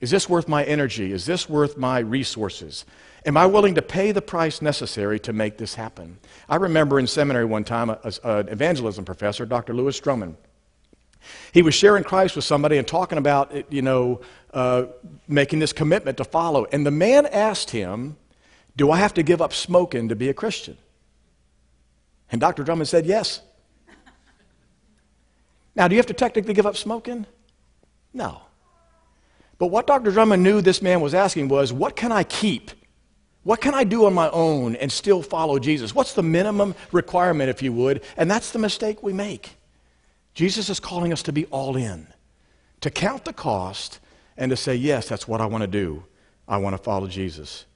Is 0.00 0.10
this 0.10 0.28
worth 0.28 0.48
my 0.48 0.64
energy? 0.64 1.12
Is 1.12 1.24
this 1.24 1.48
worth 1.48 1.78
my 1.78 2.00
resources? 2.00 2.84
Am 3.24 3.36
I 3.36 3.46
willing 3.46 3.76
to 3.76 3.82
pay 3.82 4.12
the 4.12 4.20
price 4.20 4.60
necessary 4.60 5.18
to 5.20 5.32
make 5.32 5.56
this 5.56 5.74
happen? 5.74 6.18
I 6.48 6.56
remember 6.56 6.98
in 6.98 7.06
seminary 7.06 7.46
one 7.46 7.64
time, 7.64 7.88
an 7.88 8.48
evangelism 8.48 9.04
professor, 9.04 9.46
Dr. 9.46 9.72
Lewis 9.72 9.98
Drummond, 9.98 10.36
he 11.52 11.62
was 11.62 11.74
sharing 11.74 12.04
Christ 12.04 12.36
with 12.36 12.44
somebody 12.44 12.76
and 12.76 12.86
talking 12.86 13.16
about, 13.16 13.72
you 13.72 13.80
know, 13.80 14.20
uh, 14.52 14.84
making 15.26 15.60
this 15.60 15.72
commitment 15.72 16.18
to 16.18 16.24
follow. 16.24 16.66
And 16.70 16.84
the 16.84 16.90
man 16.90 17.24
asked 17.26 17.70
him, 17.70 18.16
Do 18.76 18.90
I 18.90 18.98
have 18.98 19.14
to 19.14 19.22
give 19.22 19.40
up 19.40 19.54
smoking 19.54 20.10
to 20.10 20.16
be 20.16 20.28
a 20.28 20.34
Christian? 20.34 20.76
And 22.34 22.40
Dr. 22.40 22.64
Drummond 22.64 22.88
said, 22.88 23.06
Yes. 23.06 23.40
Now, 25.76 25.86
do 25.86 25.94
you 25.94 25.98
have 26.00 26.06
to 26.06 26.14
technically 26.14 26.52
give 26.52 26.66
up 26.66 26.76
smoking? 26.76 27.26
No. 28.12 28.42
But 29.58 29.68
what 29.68 29.86
Dr. 29.86 30.10
Drummond 30.10 30.42
knew 30.42 30.60
this 30.60 30.82
man 30.82 31.00
was 31.00 31.14
asking 31.14 31.46
was, 31.46 31.72
What 31.72 31.94
can 31.94 32.10
I 32.10 32.24
keep 32.24 32.72
what 33.44 33.60
can 33.60 33.74
I 33.74 33.84
do 33.84 34.06
on 34.06 34.14
my 34.14 34.30
own 34.30 34.74
and 34.76 34.90
still 34.90 35.22
follow 35.22 35.58
Jesus? 35.58 35.94
What's 35.94 36.14
the 36.14 36.22
minimum 36.22 36.74
requirement, 36.92 37.50
if 37.50 37.62
you 37.62 37.72
would? 37.74 38.02
And 38.16 38.30
that's 38.30 38.50
the 38.50 38.58
mistake 38.58 39.02
we 39.02 39.12
make. 39.12 39.56
Jesus 40.32 40.70
is 40.70 40.80
calling 40.80 41.12
us 41.12 41.22
to 41.24 41.32
be 41.32 41.44
all 41.46 41.76
in, 41.76 42.08
to 42.80 42.90
count 42.90 43.24
the 43.24 43.32
cost, 43.32 44.00
and 44.36 44.50
to 44.50 44.56
say, 44.56 44.74
Yes, 44.74 45.08
that's 45.08 45.28
what 45.28 45.40
I 45.40 45.46
want 45.46 45.62
to 45.62 45.68
do. 45.68 46.04
I 46.48 46.56
want 46.56 46.74
to 46.74 46.82
follow 46.82 47.06
Jesus. 47.06 47.66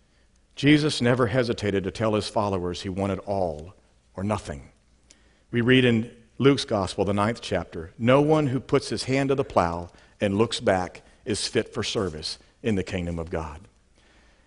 Jesus 0.56 1.00
never 1.00 1.28
hesitated 1.28 1.84
to 1.84 1.90
tell 1.90 2.14
his 2.14 2.28
followers 2.28 2.82
he 2.82 2.88
wanted 2.88 3.20
all 3.20 3.74
or 4.18 4.24
nothing. 4.24 4.68
We 5.52 5.60
read 5.60 5.84
in 5.84 6.10
Luke's 6.38 6.64
Gospel, 6.64 7.04
the 7.04 7.14
ninth 7.14 7.40
chapter 7.40 7.92
No 7.98 8.20
one 8.20 8.48
who 8.48 8.58
puts 8.58 8.88
his 8.88 9.04
hand 9.04 9.28
to 9.28 9.36
the 9.36 9.44
plow 9.44 9.90
and 10.20 10.36
looks 10.36 10.58
back 10.58 11.02
is 11.24 11.46
fit 11.46 11.72
for 11.72 11.84
service 11.84 12.36
in 12.60 12.74
the 12.74 12.82
kingdom 12.82 13.20
of 13.20 13.30
God. 13.30 13.60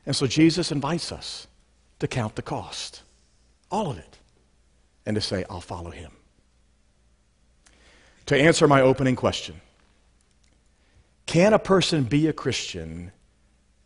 And 0.06 0.14
so 0.14 0.28
Jesus 0.28 0.74
invites 0.74 1.14
us 1.14 1.48
to 2.00 2.08
count 2.08 2.36
the 2.36 2.42
cost, 2.42 3.04
all 3.72 3.90
of 3.90 3.98
it, 3.98 4.18
and 5.06 5.16
to 5.16 5.22
say, 5.22 5.46
I'll 5.50 5.62
follow 5.62 5.92
him. 5.92 6.12
To 8.26 8.36
answer 8.38 8.68
my 8.68 8.82
opening 8.82 9.16
question 9.16 9.62
Can 11.28 11.54
a 11.54 11.60
person 11.60 12.04
be 12.04 12.28
a 12.28 12.34
Christian 12.34 13.14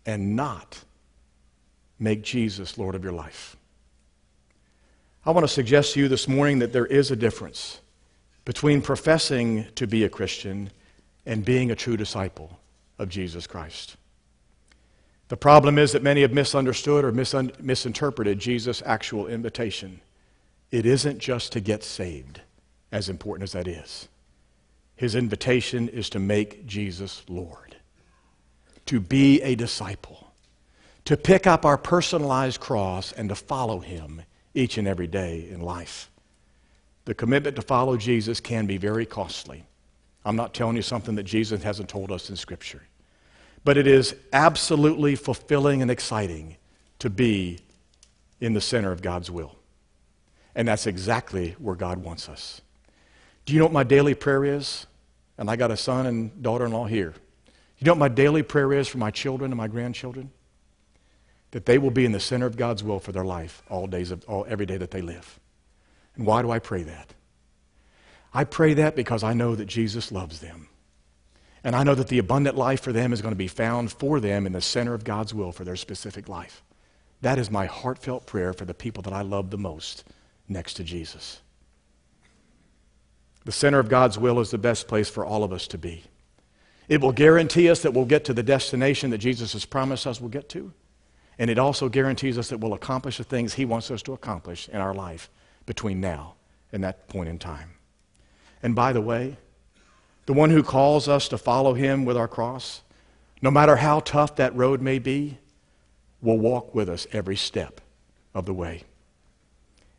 and 0.04 0.36
not 0.36 0.84
make 2.00 2.24
Jesus 2.24 2.76
Lord 2.80 2.96
of 2.96 3.04
your 3.04 3.14
life? 3.14 3.56
I 5.26 5.32
want 5.32 5.44
to 5.44 5.52
suggest 5.52 5.94
to 5.94 6.02
you 6.02 6.08
this 6.08 6.28
morning 6.28 6.60
that 6.60 6.72
there 6.72 6.86
is 6.86 7.10
a 7.10 7.16
difference 7.16 7.82
between 8.46 8.84
professing 8.84 9.66
to 9.74 9.88
be 9.88 10.04
a 10.04 10.10
Christian 10.10 10.70
and 11.26 11.44
being 11.44 11.72
a 11.72 11.76
true 11.76 11.98
disciple 11.98 12.60
of 13.00 13.10
Jesus 13.10 13.48
Christ. 13.48 13.96
The 15.30 15.38
problem 15.38 15.80
is 15.80 15.94
that 15.94 16.04
many 16.04 16.22
have 16.22 16.32
misunderstood 16.32 17.04
or 17.04 17.12
misun- 17.12 17.60
misinterpreted 17.60 18.38
Jesus' 18.38 18.84
actual 18.86 19.26
invitation. 19.26 20.00
It 20.70 20.86
isn't 20.86 21.18
just 21.18 21.52
to 21.54 21.60
get 21.60 21.84
saved, 21.84 22.42
as 22.92 23.10
important 23.10 23.46
as 23.46 23.54
that 23.54 23.68
is. 23.68 24.08
His 24.96 25.16
invitation 25.16 25.90
is 25.90 26.08
to 26.12 26.20
make 26.20 26.68
Jesus 26.68 27.24
Lord, 27.28 27.78
to 28.86 29.00
be 29.00 29.42
a 29.42 29.56
disciple, 29.56 30.32
to 31.06 31.18
pick 31.18 31.48
up 31.48 31.66
our 31.66 31.80
personalized 31.80 32.60
cross 32.60 33.12
and 33.12 33.30
to 33.30 33.36
follow 33.36 33.80
him 33.80 34.22
each 34.56 34.78
and 34.78 34.88
every 34.88 35.08
day 35.08 35.48
in 35.50 35.62
life. 35.62 36.10
The 37.06 37.14
commitment 37.14 37.56
to 37.58 37.62
follow 37.62 37.98
Jesus 37.98 38.40
can 38.40 38.66
be 38.66 38.78
very 38.78 39.06
costly. 39.06 39.64
I'm 40.26 40.36
not 40.36 40.56
telling 40.56 40.76
you 40.76 40.82
something 40.82 41.16
that 41.16 41.24
Jesus 41.24 41.62
hasn't 41.62 41.88
told 41.88 42.12
us 42.12 42.32
in 42.32 42.36
Scripture. 42.36 42.82
But 43.64 43.78
it 43.78 43.86
is 43.86 44.16
absolutely 44.34 45.16
fulfilling 45.16 45.82
and 45.84 45.92
exciting 45.92 46.58
to 47.00 47.10
be 47.10 47.60
in 48.40 48.54
the 48.54 48.62
center 48.62 48.92
of 48.92 49.02
God's 49.02 49.30
will. 49.30 49.56
And 50.56 50.68
that's 50.68 50.88
exactly 50.88 51.56
where 51.60 51.76
God 51.76 52.00
wants 52.00 52.30
us. 52.30 52.62
Do 53.46 53.54
you 53.54 53.60
know 53.60 53.66
what 53.66 53.74
my 53.74 53.84
daily 53.84 54.16
prayer 54.16 54.44
is? 54.44 54.88
And 55.38 55.50
I 55.50 55.56
got 55.56 55.70
a 55.70 55.78
son 55.78 56.06
and 56.06 56.42
daughter 56.42 56.66
in 56.66 56.72
law 56.72 56.86
here. 56.86 57.14
You 57.78 57.86
know 57.86 57.92
what 57.92 58.00
my 58.00 58.08
daily 58.08 58.42
prayer 58.42 58.74
is 58.74 58.88
for 58.88 58.98
my 58.98 59.12
children 59.12 59.52
and 59.52 59.58
my 59.58 59.68
grandchildren? 59.68 60.32
That 61.56 61.66
they 61.66 61.78
will 61.78 61.90
be 61.90 62.04
in 62.04 62.12
the 62.12 62.20
center 62.20 62.46
of 62.46 62.58
God's 62.58 62.84
will 62.84 63.00
for 63.00 63.14
their 63.14 63.24
life 63.24 63.64
all 63.70 63.88
days 63.88 64.12
of 64.12 64.26
all, 64.26 64.46
every 64.50 64.66
day 64.66 64.76
that 64.76 64.92
they 64.92 65.02
live. 65.02 65.40
And 66.18 66.26
why 66.26 66.42
do 66.42 66.52
I 66.52 66.60
pray 66.60 66.84
that? 66.84 67.14
I 68.34 68.44
pray 68.44 68.74
that 68.74 68.98
because 68.98 69.24
I 69.24 69.32
know 69.32 69.56
that 69.56 69.68
Jesus 69.68 70.12
loves 70.12 70.42
them. 70.42 70.68
And 71.64 71.74
I 71.74 71.84
know 71.84 71.96
that 71.96 72.10
the 72.10 72.18
abundant 72.18 72.58
life 72.58 72.82
for 72.82 72.92
them 72.92 73.14
is 73.14 73.22
going 73.22 73.32
to 73.32 73.38
be 73.38 73.48
found 73.48 73.90
for 73.90 74.20
them 74.20 74.46
in 74.46 74.52
the 74.52 74.60
center 74.60 74.94
of 74.94 75.06
God's 75.06 75.34
will 75.34 75.54
for 75.54 75.64
their 75.64 75.78
specific 75.78 76.28
life. 76.28 76.62
That 77.22 77.40
is 77.40 77.50
my 77.50 77.68
heartfelt 77.68 78.26
prayer 78.26 78.52
for 78.52 78.66
the 78.66 78.74
people 78.74 79.02
that 79.04 79.14
I 79.14 79.22
love 79.22 79.50
the 79.50 79.58
most 79.58 80.04
next 80.50 80.74
to 80.74 80.84
Jesus. 80.84 81.40
The 83.46 83.54
center 83.54 83.80
of 83.80 83.88
God's 83.88 84.18
will 84.18 84.42
is 84.42 84.52
the 84.52 84.58
best 84.58 84.90
place 84.90 85.08
for 85.08 85.26
all 85.26 85.46
of 85.46 85.54
us 85.54 85.68
to 85.68 85.78
be. 85.78 86.04
It 86.90 87.00
will 87.00 87.14
guarantee 87.14 87.70
us 87.70 87.82
that 87.84 87.94
we'll 87.94 88.04
get 88.04 88.26
to 88.26 88.34
the 88.34 88.44
destination 88.44 89.12
that 89.12 89.20
Jesus 89.20 89.54
has 89.54 89.64
promised 89.64 90.06
us 90.06 90.20
we'll 90.20 90.30
get 90.30 90.50
to. 90.50 90.74
And 91.38 91.50
it 91.50 91.60
also 91.60 91.90
guarantees 91.90 92.38
us 92.38 92.50
that 92.50 92.60
we'll 92.60 92.74
accomplish 92.74 93.18
the 93.18 93.24
things 93.24 93.54
He 93.54 93.66
wants 93.66 93.92
us 93.92 94.02
to 94.04 94.14
accomplish 94.14 94.70
in 94.70 94.78
our 94.78 94.94
life 94.94 95.30
between 95.66 96.00
now 96.00 96.36
and 96.72 96.84
that 96.84 97.08
point 97.08 97.30
in 97.30 97.40
time. 97.40 97.72
And 98.64 98.76
by 98.76 98.94
the 98.94 99.02
way, 99.02 99.38
the 100.26 100.34
one 100.34 100.50
who 100.50 100.64
calls 100.64 101.08
us 101.08 101.28
to 101.30 101.38
follow 101.38 101.74
him 101.74 102.06
with 102.06 102.18
our 102.18 102.28
cross, 102.28 102.82
no 103.42 103.52
matter 103.52 103.76
how 103.76 104.00
tough 104.00 104.36
that 104.38 104.56
road 104.56 104.82
may 104.82 105.00
be, 105.00 105.38
will 106.22 106.40
walk 106.40 106.74
with 106.74 106.90
us 106.90 107.06
every 107.12 107.36
step 107.36 107.82
of 108.34 108.46
the 108.46 108.54
way. 108.54 108.84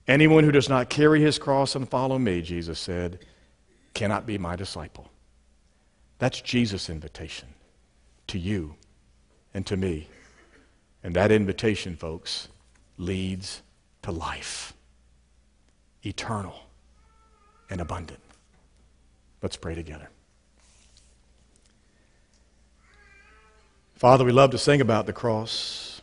Anyone 0.09 0.45
who 0.45 0.53
does 0.53 0.69
not 0.69 0.89
carry 0.89 1.21
his 1.21 1.39
cross 1.39 1.75
and 1.75 1.89
follow 1.89 2.19
me, 2.19 2.43
Jesus 2.43 2.79
said, 2.79 3.21
cannot 3.95 4.27
be 4.27 4.39
my 4.39 4.57
disciple. 4.57 5.11
That's 6.19 6.41
Jesus' 6.41 6.91
invitation 6.91 7.49
to 8.29 8.39
you 8.39 8.75
and 9.55 9.67
to 9.67 9.77
me. 9.77 10.09
And 11.07 11.15
that 11.15 11.31
invitation, 11.31 11.95
folks, 11.95 12.49
leads 12.99 13.63
to 14.03 14.11
life 14.11 14.75
eternal 16.05 16.59
and 17.71 17.81
abundant. 17.81 18.19
Let's 19.41 19.57
pray 19.57 19.77
together. 19.77 20.09
Father, 23.95 24.25
we 24.25 24.33
love 24.33 24.51
to 24.51 24.59
sing 24.59 24.81
about 24.81 25.07
the 25.07 25.13
cross. 25.13 26.03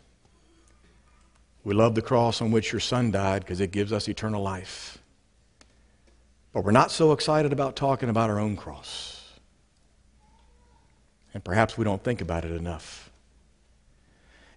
We 1.66 1.74
love 1.74 1.96
the 1.96 2.02
cross 2.02 2.42
on 2.42 2.52
which 2.52 2.72
your 2.72 2.80
Son 2.80 3.12
died 3.12 3.42
because 3.42 3.60
it 3.60 3.72
gives 3.72 3.92
us 3.92 4.08
eternal 4.08 4.42
life. 4.42 5.00
But 6.54 6.64
we're 6.64 6.72
not 6.72 6.92
so 6.92 7.12
excited 7.12 7.52
about 7.52 7.76
talking 7.76 8.08
about 8.08 8.30
our 8.30 8.40
own 8.40 8.56
cross. 8.56 9.34
And 11.34 11.44
perhaps 11.44 11.78
we 11.78 11.84
don't 11.84 12.02
think 12.02 12.22
about 12.22 12.46
it 12.46 12.52
enough. 12.52 13.10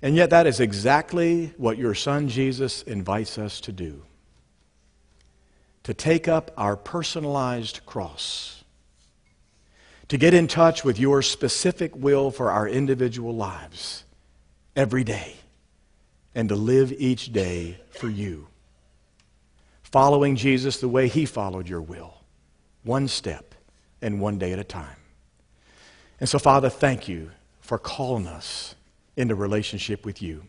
And 0.03 0.14
yet, 0.14 0.30
that 0.30 0.47
is 0.47 0.61
exactly 0.61 1.55
what 1.57 1.78
your 1.78 1.94
Son 1.94 2.28
Jesus 2.28 2.82
invites 2.82 3.38
us 3.38 3.61
to 3.62 3.72
do 3.72 4.03
to 5.82 5.94
take 5.94 6.26
up 6.26 6.51
our 6.57 6.76
personalized 6.76 7.80
cross 7.86 8.57
to 10.09 10.16
get 10.16 10.34
in 10.34 10.47
touch 10.47 10.84
with 10.84 10.99
your 10.99 11.22
specific 11.22 11.94
will 11.97 12.30
for 12.30 12.51
our 12.51 12.68
individual 12.68 13.34
lives 13.34 14.05
every 14.76 15.03
day 15.03 15.34
and 16.34 16.49
to 16.49 16.55
live 16.55 16.92
each 16.92 17.32
day 17.32 17.78
for 17.90 18.09
you. 18.09 18.47
Following 19.82 20.36
Jesus 20.36 20.80
the 20.80 20.88
way 20.88 21.09
he 21.09 21.26
followed 21.26 21.68
your 21.68 21.80
will, 21.80 22.14
one 22.84 23.09
step 23.09 23.55
and 24.01 24.20
one 24.20 24.38
day 24.38 24.53
at 24.53 24.59
a 24.59 24.64
time. 24.64 24.97
And 26.20 26.28
so, 26.28 26.38
Father, 26.38 26.68
thank 26.68 27.09
you 27.09 27.30
for 27.61 27.78
calling 27.78 28.26
us 28.26 28.76
into 29.17 29.35
relationship 29.35 30.05
with 30.05 30.21
you. 30.21 30.45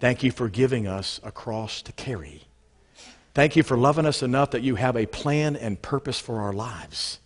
Thank 0.00 0.22
you 0.22 0.30
for 0.30 0.48
giving 0.48 0.86
us 0.86 1.20
a 1.22 1.32
cross 1.32 1.80
to 1.82 1.92
carry. 1.92 2.42
Thank 3.32 3.56
you 3.56 3.62
for 3.62 3.76
loving 3.76 4.06
us 4.06 4.22
enough 4.22 4.50
that 4.52 4.62
you 4.62 4.76
have 4.76 4.96
a 4.96 5.06
plan 5.06 5.56
and 5.56 5.80
purpose 5.80 6.20
for 6.20 6.40
our 6.40 6.52
lives. 6.52 7.20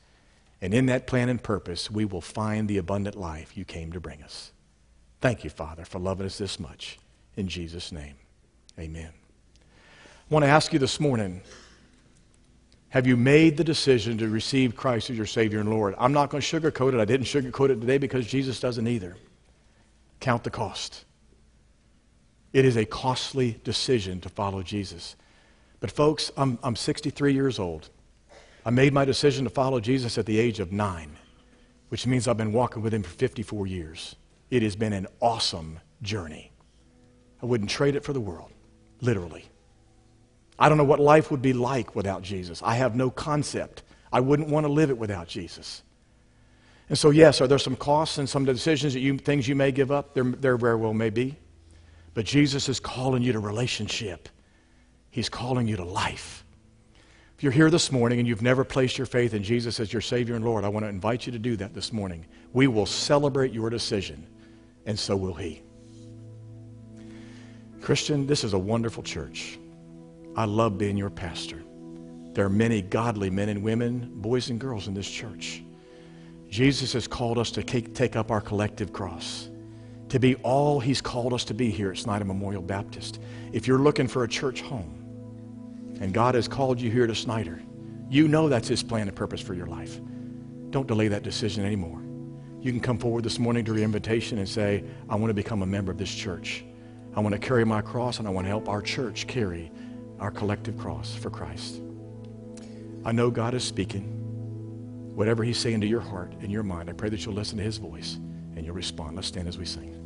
And 0.60 0.72
in 0.72 0.86
that 0.86 1.06
plan 1.06 1.28
and 1.28 1.42
purpose, 1.42 1.90
we 1.90 2.04
will 2.04 2.20
find 2.20 2.68
the 2.68 2.78
abundant 2.78 3.16
life 3.16 3.56
you 3.56 3.64
came 3.64 3.92
to 3.92 4.00
bring 4.00 4.22
us. 4.22 4.52
Thank 5.20 5.44
you, 5.44 5.50
Father, 5.50 5.84
for 5.84 5.98
loving 5.98 6.26
us 6.26 6.38
this 6.38 6.58
much. 6.58 6.98
In 7.36 7.48
Jesus' 7.48 7.92
name, 7.92 8.14
amen. 8.78 9.10
I 9.10 10.34
want 10.34 10.44
to 10.44 10.48
ask 10.48 10.72
you 10.72 10.78
this 10.78 10.98
morning 11.00 11.42
have 12.90 13.06
you 13.06 13.18
made 13.18 13.58
the 13.58 13.64
decision 13.64 14.16
to 14.18 14.28
receive 14.28 14.74
Christ 14.74 15.10
as 15.10 15.16
your 15.16 15.26
Savior 15.26 15.60
and 15.60 15.68
Lord? 15.68 15.94
I'm 15.98 16.12
not 16.12 16.30
going 16.30 16.40
to 16.40 16.60
sugarcoat 16.60 16.94
it. 16.94 17.00
I 17.00 17.04
didn't 17.04 17.26
sugarcoat 17.26 17.68
it 17.68 17.80
today 17.80 17.98
because 17.98 18.26
Jesus 18.26 18.60
doesn't 18.60 18.86
either. 18.88 19.16
Count 20.20 20.44
the 20.44 20.50
cost. 20.50 21.04
It 22.52 22.64
is 22.64 22.76
a 22.76 22.84
costly 22.84 23.60
decision 23.64 24.20
to 24.20 24.28
follow 24.28 24.62
Jesus. 24.62 25.16
But, 25.80 25.90
folks, 25.90 26.32
I'm, 26.36 26.58
I'm 26.62 26.76
63 26.76 27.32
years 27.32 27.58
old. 27.58 27.90
I 28.64 28.70
made 28.70 28.92
my 28.92 29.04
decision 29.04 29.44
to 29.44 29.50
follow 29.50 29.80
Jesus 29.80 30.18
at 30.18 30.26
the 30.26 30.38
age 30.38 30.60
of 30.60 30.72
nine, 30.72 31.16
which 31.88 32.06
means 32.06 32.26
I've 32.26 32.36
been 32.36 32.52
walking 32.52 32.82
with 32.82 32.92
him 32.92 33.02
for 33.02 33.10
54 33.10 33.66
years. 33.66 34.16
It 34.50 34.62
has 34.62 34.76
been 34.76 34.92
an 34.92 35.06
awesome 35.20 35.78
journey. 36.02 36.50
I 37.42 37.46
wouldn't 37.46 37.70
trade 37.70 37.94
it 37.94 38.04
for 38.04 38.12
the 38.12 38.20
world, 38.20 38.50
literally. 39.00 39.44
I 40.58 40.68
don't 40.68 40.78
know 40.78 40.84
what 40.84 41.00
life 41.00 41.30
would 41.30 41.42
be 41.42 41.52
like 41.52 41.94
without 41.94 42.22
Jesus. 42.22 42.62
I 42.62 42.74
have 42.74 42.96
no 42.96 43.10
concept. 43.10 43.84
I 44.12 44.20
wouldn't 44.20 44.48
want 44.48 44.66
to 44.66 44.72
live 44.72 44.90
it 44.90 44.98
without 44.98 45.28
Jesus. 45.28 45.82
And 46.88 46.96
so, 46.96 47.10
yes, 47.10 47.40
are 47.40 47.46
there 47.46 47.58
some 47.58 47.76
costs 47.76 48.18
and 48.18 48.28
some 48.28 48.44
decisions 48.44 48.94
that 48.94 49.00
you, 49.00 49.18
things 49.18 49.46
you 49.46 49.54
may 49.54 49.72
give 49.72 49.90
up? 49.90 50.14
There, 50.14 50.24
there 50.24 50.56
very 50.56 50.76
well 50.76 50.94
may 50.94 51.10
be. 51.10 51.36
But 52.14 52.24
Jesus 52.24 52.68
is 52.68 52.80
calling 52.80 53.22
you 53.22 53.32
to 53.32 53.38
relationship. 53.38 54.28
He's 55.10 55.28
calling 55.28 55.68
you 55.68 55.76
to 55.76 55.84
life. 55.84 56.44
If 57.36 57.42
you're 57.44 57.52
here 57.52 57.70
this 57.70 57.92
morning 57.92 58.18
and 58.18 58.26
you've 58.26 58.42
never 58.42 58.64
placed 58.64 58.98
your 58.98 59.06
faith 59.06 59.32
in 59.34 59.44
Jesus 59.44 59.78
as 59.78 59.92
your 59.92 60.02
Savior 60.02 60.34
and 60.34 60.44
Lord, 60.44 60.64
I 60.64 60.68
want 60.68 60.84
to 60.84 60.88
invite 60.88 61.26
you 61.26 61.32
to 61.32 61.38
do 61.38 61.56
that 61.56 61.74
this 61.74 61.92
morning. 61.92 62.26
We 62.52 62.66
will 62.66 62.86
celebrate 62.86 63.52
your 63.52 63.70
decision, 63.70 64.26
and 64.86 64.98
so 64.98 65.14
will 65.14 65.34
He. 65.34 65.62
Christian, 67.80 68.26
this 68.26 68.42
is 68.42 68.54
a 68.54 68.58
wonderful 68.58 69.04
church. 69.04 69.58
I 70.36 70.46
love 70.46 70.78
being 70.78 70.96
your 70.96 71.10
pastor. 71.10 71.62
There 72.32 72.44
are 72.44 72.50
many 72.50 72.82
godly 72.82 73.30
men 73.30 73.48
and 73.48 73.62
women, 73.62 74.10
boys 74.16 74.50
and 74.50 74.58
girls 74.58 74.88
in 74.88 74.94
this 74.94 75.08
church. 75.08 75.62
Jesus 76.48 76.92
has 76.94 77.06
called 77.06 77.38
us 77.38 77.50
to 77.52 77.62
take 77.62 78.16
up 78.16 78.30
our 78.30 78.40
collective 78.40 78.92
cross, 78.92 79.48
to 80.08 80.18
be 80.18 80.34
all 80.36 80.80
He's 80.80 81.00
called 81.00 81.32
us 81.32 81.44
to 81.44 81.54
be 81.54 81.70
here 81.70 81.90
at 81.90 81.98
Snyder 81.98 82.24
Memorial 82.24 82.62
Baptist. 82.62 83.20
If 83.52 83.66
you're 83.66 83.78
looking 83.78 84.08
for 84.08 84.24
a 84.24 84.28
church 84.28 84.62
home, 84.62 84.94
and 86.00 86.12
God 86.12 86.34
has 86.34 86.48
called 86.48 86.80
you 86.80 86.90
here 86.90 87.06
to 87.06 87.14
Snyder, 87.14 87.60
you 88.08 88.28
know 88.28 88.48
that's 88.48 88.68
His 88.68 88.82
plan 88.82 89.08
and 89.08 89.16
purpose 89.16 89.40
for 89.40 89.54
your 89.54 89.66
life. 89.66 90.00
Don't 90.70 90.86
delay 90.86 91.08
that 91.08 91.22
decision 91.22 91.64
anymore. 91.64 92.02
You 92.60 92.72
can 92.72 92.80
come 92.80 92.98
forward 92.98 93.24
this 93.24 93.38
morning 93.38 93.64
to 93.66 93.74
your 93.74 93.84
invitation 93.84 94.38
and 94.38 94.48
say, 94.48 94.84
I 95.08 95.16
want 95.16 95.30
to 95.30 95.34
become 95.34 95.62
a 95.62 95.66
member 95.66 95.92
of 95.92 95.98
this 95.98 96.12
church. 96.12 96.64
I 97.14 97.20
want 97.20 97.34
to 97.34 97.38
carry 97.38 97.64
my 97.64 97.80
cross 97.80 98.18
and 98.18 98.26
I 98.26 98.30
want 98.30 98.46
to 98.46 98.48
help 98.48 98.68
our 98.68 98.82
church 98.82 99.26
carry 99.26 99.70
our 100.18 100.30
collective 100.30 100.76
cross 100.76 101.14
for 101.14 101.30
Christ. 101.30 101.80
I 103.04 103.12
know 103.12 103.30
God 103.30 103.54
is 103.54 103.64
speaking. 103.64 104.17
Whatever 105.18 105.42
He's 105.42 105.58
saying 105.58 105.80
to 105.80 105.86
your 105.88 105.98
heart 105.98 106.32
and 106.42 106.52
your 106.52 106.62
mind, 106.62 106.88
I 106.88 106.92
pray 106.92 107.08
that 107.08 107.26
you'll 107.26 107.34
listen 107.34 107.58
to 107.58 107.64
His 107.64 107.76
voice 107.76 108.20
and 108.54 108.64
you'll 108.64 108.76
respond. 108.76 109.16
Let's 109.16 109.26
stand 109.26 109.48
as 109.48 109.58
we 109.58 109.64
sing. 109.64 109.97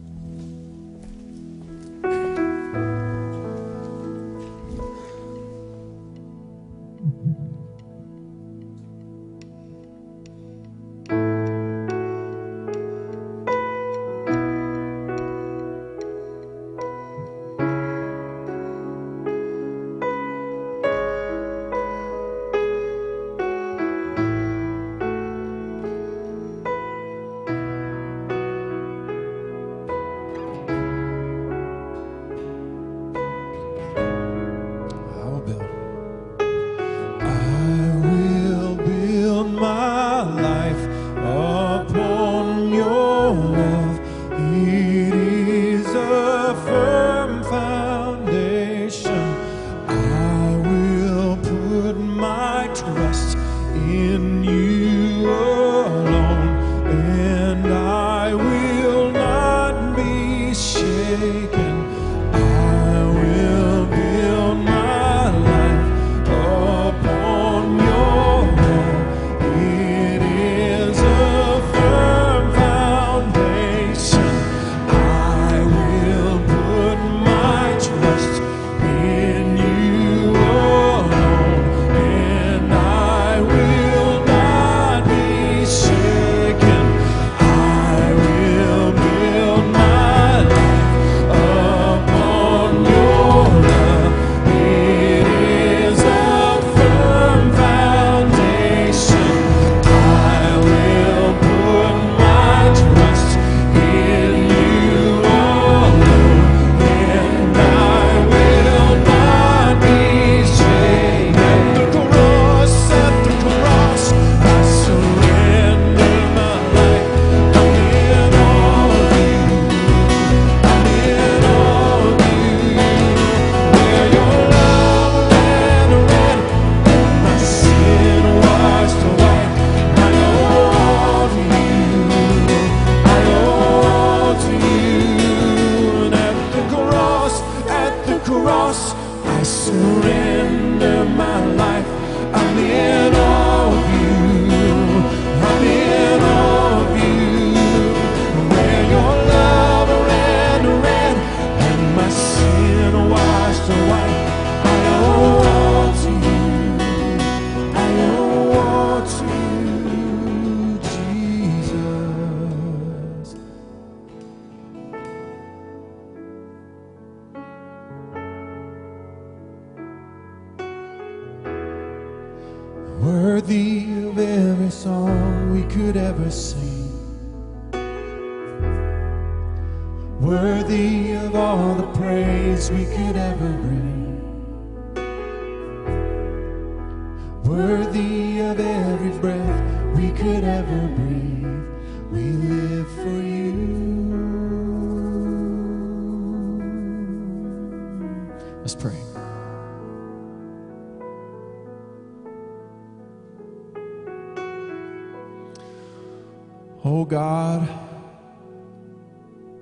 God, 207.13 207.69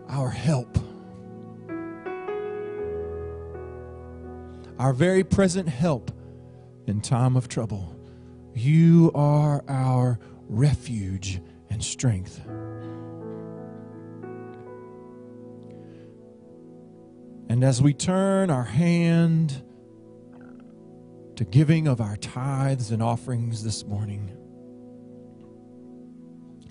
our 0.08 0.30
help, 0.30 0.78
our 4.78 4.92
very 4.92 5.24
present 5.24 5.68
help 5.68 6.12
in 6.86 7.00
time 7.00 7.34
of 7.34 7.48
trouble. 7.48 7.96
You 8.54 9.10
are 9.16 9.64
our 9.66 10.20
refuge 10.48 11.40
and 11.70 11.82
strength. 11.82 12.40
And 17.48 17.64
as 17.64 17.82
we 17.82 17.92
turn 17.94 18.50
our 18.50 18.62
hand 18.62 19.60
to 21.34 21.44
giving 21.44 21.88
of 21.88 22.00
our 22.00 22.16
tithes 22.16 22.92
and 22.92 23.02
offerings 23.02 23.64
this 23.64 23.84
morning, 23.84 24.39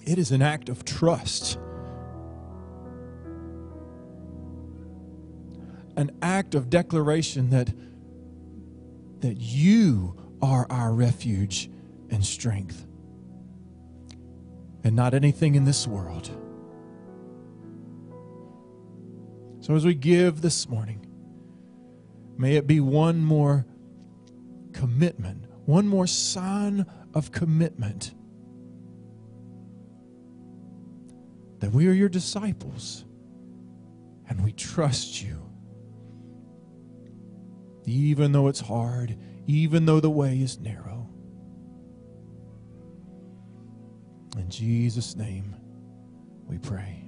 it 0.09 0.17
is 0.17 0.31
an 0.31 0.41
act 0.41 0.69
of 0.69 0.83
trust, 0.85 1.59
an 5.95 6.09
act 6.23 6.55
of 6.55 6.67
declaration 6.67 7.51
that, 7.51 7.71
that 9.19 9.35
you 9.35 10.17
are 10.41 10.65
our 10.71 10.93
refuge 10.93 11.69
and 12.09 12.25
strength, 12.25 12.87
and 14.83 14.95
not 14.95 15.13
anything 15.13 15.53
in 15.53 15.65
this 15.65 15.85
world. 15.85 16.31
So, 19.59 19.75
as 19.75 19.85
we 19.85 19.93
give 19.93 20.41
this 20.41 20.67
morning, 20.67 21.05
may 22.35 22.55
it 22.55 22.65
be 22.65 22.79
one 22.79 23.21
more 23.21 23.67
commitment, 24.73 25.45
one 25.65 25.87
more 25.87 26.07
sign 26.07 26.87
of 27.13 27.31
commitment 27.31 28.15
that 31.59 31.71
we 31.71 31.87
are 31.87 31.93
your 31.93 32.09
disciples 32.09 33.05
and 34.27 34.43
we 34.43 34.51
trust 34.51 35.21
you. 35.21 35.37
Even 37.85 38.31
though 38.31 38.47
it's 38.47 38.59
hard, 38.59 39.17
even 39.47 39.85
though 39.85 39.99
the 39.99 40.09
way 40.09 40.39
is 40.39 40.59
narrow. 40.59 41.09
In 44.37 44.49
Jesus' 44.49 45.15
name 45.15 45.55
we 46.45 46.57
pray. 46.59 47.03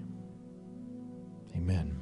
Amen. 1.56 1.98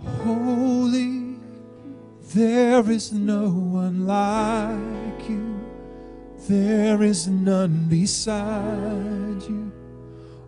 Holy, 0.00 1.36
there 2.34 2.90
is 2.90 3.12
no 3.12 3.48
one 3.48 4.06
like 4.06 5.28
you. 5.28 5.60
There 6.48 7.02
is 7.02 7.28
none 7.28 7.88
beside. 7.88 9.27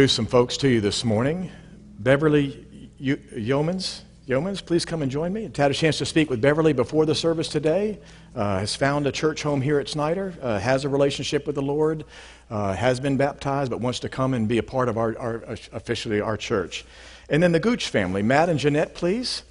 introduce 0.00 0.16
some 0.16 0.24
folks 0.24 0.56
to 0.56 0.66
you 0.66 0.80
this 0.80 1.04
morning. 1.04 1.52
Beverly 1.98 2.66
Yeomans, 2.98 4.00
Yeomans, 4.26 4.64
please 4.64 4.86
come 4.86 5.02
and 5.02 5.12
join 5.12 5.30
me. 5.30 5.44
I've 5.44 5.54
had 5.54 5.70
a 5.70 5.74
chance 5.74 5.98
to 5.98 6.06
speak 6.06 6.30
with 6.30 6.40
Beverly 6.40 6.72
before 6.72 7.04
the 7.04 7.14
service 7.14 7.48
today. 7.48 7.98
Uh, 8.34 8.60
has 8.60 8.74
found 8.74 9.06
a 9.06 9.12
church 9.12 9.42
home 9.42 9.60
here 9.60 9.78
at 9.78 9.90
Snyder, 9.90 10.32
uh, 10.40 10.58
has 10.58 10.86
a 10.86 10.88
relationship 10.88 11.46
with 11.46 11.54
the 11.54 11.60
Lord, 11.60 12.06
uh, 12.48 12.72
has 12.72 12.98
been 12.98 13.18
baptized, 13.18 13.70
but 13.70 13.82
wants 13.82 14.00
to 14.00 14.08
come 14.08 14.32
and 14.32 14.48
be 14.48 14.56
a 14.56 14.62
part 14.62 14.88
of 14.88 14.96
our, 14.96 15.18
our 15.18 15.44
officially 15.70 16.22
our 16.22 16.38
church. 16.38 16.86
And 17.28 17.42
then 17.42 17.52
the 17.52 17.60
Gooch 17.60 17.88
family, 17.88 18.22
Matt 18.22 18.48
and 18.48 18.58
Jeanette, 18.58 18.94
please. 18.94 19.42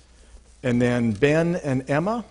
And 0.64 0.82
then 0.82 1.12
Ben 1.12 1.58
and 1.58 1.88
Emma. 1.88 2.26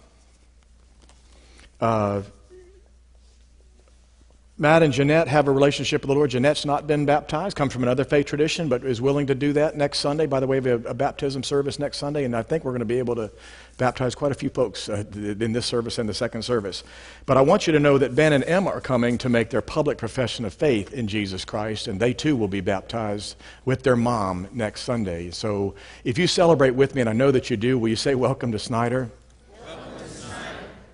Matt 4.60 4.82
and 4.82 4.92
Jeanette 4.92 5.28
have 5.28 5.46
a 5.46 5.52
relationship 5.52 6.02
with 6.02 6.08
the 6.08 6.14
Lord. 6.14 6.30
Jeanette's 6.30 6.66
not 6.66 6.88
been 6.88 7.06
baptized, 7.06 7.56
comes 7.56 7.72
from 7.72 7.84
another 7.84 8.02
faith 8.02 8.26
tradition, 8.26 8.68
but 8.68 8.82
is 8.84 9.00
willing 9.00 9.28
to 9.28 9.34
do 9.36 9.52
that 9.52 9.76
next 9.76 10.00
Sunday. 10.00 10.26
By 10.26 10.40
the 10.40 10.48
way, 10.48 10.58
we 10.58 10.70
have 10.70 10.84
a 10.84 10.94
baptism 10.94 11.44
service 11.44 11.78
next 11.78 11.98
Sunday, 11.98 12.24
and 12.24 12.34
I 12.34 12.42
think 12.42 12.64
we're 12.64 12.72
going 12.72 12.80
to 12.80 12.84
be 12.84 12.98
able 12.98 13.14
to 13.14 13.30
baptize 13.76 14.16
quite 14.16 14.32
a 14.32 14.34
few 14.34 14.50
folks 14.50 14.88
uh, 14.88 15.04
in 15.14 15.52
this 15.52 15.64
service 15.64 15.98
and 15.98 16.08
the 16.08 16.14
second 16.14 16.42
service. 16.42 16.82
But 17.24 17.36
I 17.36 17.40
want 17.42 17.68
you 17.68 17.72
to 17.72 17.78
know 17.78 17.98
that 17.98 18.16
Ben 18.16 18.32
and 18.32 18.42
Emma 18.42 18.70
are 18.70 18.80
coming 18.80 19.16
to 19.18 19.28
make 19.28 19.50
their 19.50 19.62
public 19.62 19.96
profession 19.96 20.44
of 20.44 20.52
faith 20.52 20.92
in 20.92 21.06
Jesus 21.06 21.44
Christ, 21.44 21.86
and 21.86 22.00
they 22.00 22.12
too 22.12 22.36
will 22.36 22.48
be 22.48 22.60
baptized 22.60 23.36
with 23.64 23.84
their 23.84 23.94
mom 23.94 24.48
next 24.52 24.80
Sunday. 24.80 25.30
So 25.30 25.76
if 26.02 26.18
you 26.18 26.26
celebrate 26.26 26.72
with 26.72 26.96
me, 26.96 27.02
and 27.02 27.08
I 27.08 27.12
know 27.12 27.30
that 27.30 27.48
you 27.48 27.56
do, 27.56 27.78
will 27.78 27.90
you 27.90 27.96
say 27.96 28.16
welcome 28.16 28.50
to 28.50 28.58
Snyder? 28.58 29.12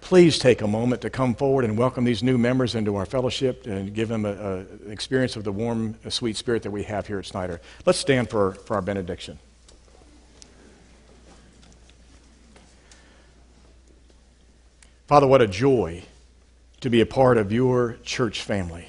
Please 0.05 0.39
take 0.39 0.61
a 0.61 0.67
moment 0.67 1.01
to 1.01 1.09
come 1.09 1.35
forward 1.35 1.65
and 1.65 1.79
welcome 1.79 2.05
these 2.05 2.23
new 2.23 2.37
members 2.37 2.75
into 2.75 2.95
our 2.95 3.07
fellowship 3.07 3.67
and 3.67 3.95
give 3.95 4.07
them 4.07 4.27
an 4.27 4.69
experience 4.91 5.35
of 5.35 5.45
the 5.45 5.51
warm, 5.51 5.97
sweet 6.11 6.37
spirit 6.37 6.63
that 6.63 6.71
we 6.71 6.83
have 6.83 7.07
here 7.07 7.19
at 7.19 7.25
Snyder. 7.25 7.59
Let's 7.87 7.99
stand 7.99 8.29
for, 8.29 8.53
for 8.53 8.75
our 8.77 8.83
benediction. 8.83 9.39
Father, 15.07 15.27
what 15.27 15.41
a 15.41 15.47
joy 15.47 16.03
to 16.83 16.91
be 16.91 17.01
a 17.01 17.07
part 17.07 17.39
of 17.39 17.51
your 17.51 17.97
church 18.03 18.43
family. 18.43 18.87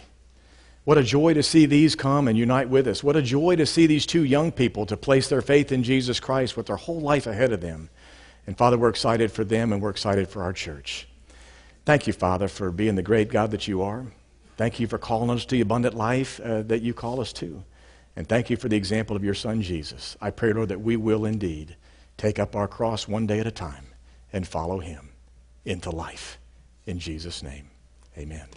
What 0.84 0.98
a 0.98 1.04
joy 1.04 1.34
to 1.34 1.44
see 1.44 1.66
these 1.66 1.96
come 1.96 2.28
and 2.28 2.38
unite 2.38 2.68
with 2.68 2.88
us. 2.88 3.02
What 3.02 3.16
a 3.16 3.22
joy 3.22 3.56
to 3.56 3.66
see 3.66 3.88
these 3.88 4.06
two 4.06 4.26
young 4.26 4.52
people 4.52 4.86
to 4.88 4.98
place 4.98 5.30
their 5.30 5.42
faith 5.42 5.72
in 5.72 5.82
Jesus 5.82 6.20
Christ 6.20 6.58
with 6.58 6.68
their 6.68 6.76
whole 6.76 7.00
life 7.00 7.26
ahead 7.26 7.54
of 7.54 7.62
them. 7.62 7.90
And 8.48 8.58
Father, 8.58 8.78
we're 8.78 8.90
excited 8.90 9.32
for 9.32 9.44
them 9.44 9.74
and 9.74 9.82
we're 9.82 9.90
excited 9.90 10.28
for 10.28 10.44
our 10.44 10.54
church. 10.54 11.08
Thank 11.86 12.08
you, 12.08 12.14
Father, 12.14 12.48
for 12.48 12.72
being 12.72 12.96
the 12.96 13.04
great 13.04 13.30
God 13.30 13.52
that 13.52 13.68
you 13.68 13.82
are. 13.82 14.06
Thank 14.58 14.80
you 14.80 14.88
for 14.88 14.98
calling 14.98 15.30
us 15.30 15.46
to 15.46 15.56
the 15.56 15.62
abundant 15.62 15.96
life 15.96 16.40
uh, 16.40 16.62
that 16.64 16.82
you 16.82 16.94
call 16.94 17.20
us 17.20 17.34
to. 17.34 17.64
And 18.16 18.28
thank 18.28 18.50
you 18.50 18.58
for 18.58 18.70
the 18.70 18.78
example 18.78 19.16
of 19.16 19.24
your 19.24 19.34
Son, 19.34 19.62
Jesus. 19.62 20.16
I 20.22 20.32
pray, 20.32 20.54
Lord, 20.54 20.70
that 20.70 20.82
we 20.82 20.96
will 20.96 21.26
indeed 21.26 21.76
take 22.18 22.40
up 22.40 22.56
our 22.56 22.68
cross 22.68 23.08
one 23.08 23.28
day 23.28 23.40
at 23.40 23.48
a 23.48 23.52
time 23.52 23.88
and 24.32 24.48
follow 24.48 24.80
him 24.80 25.10
into 25.66 25.90
life. 25.90 26.40
In 26.86 27.00
Jesus' 27.00 27.44
name, 27.44 27.70
amen. 28.18 28.48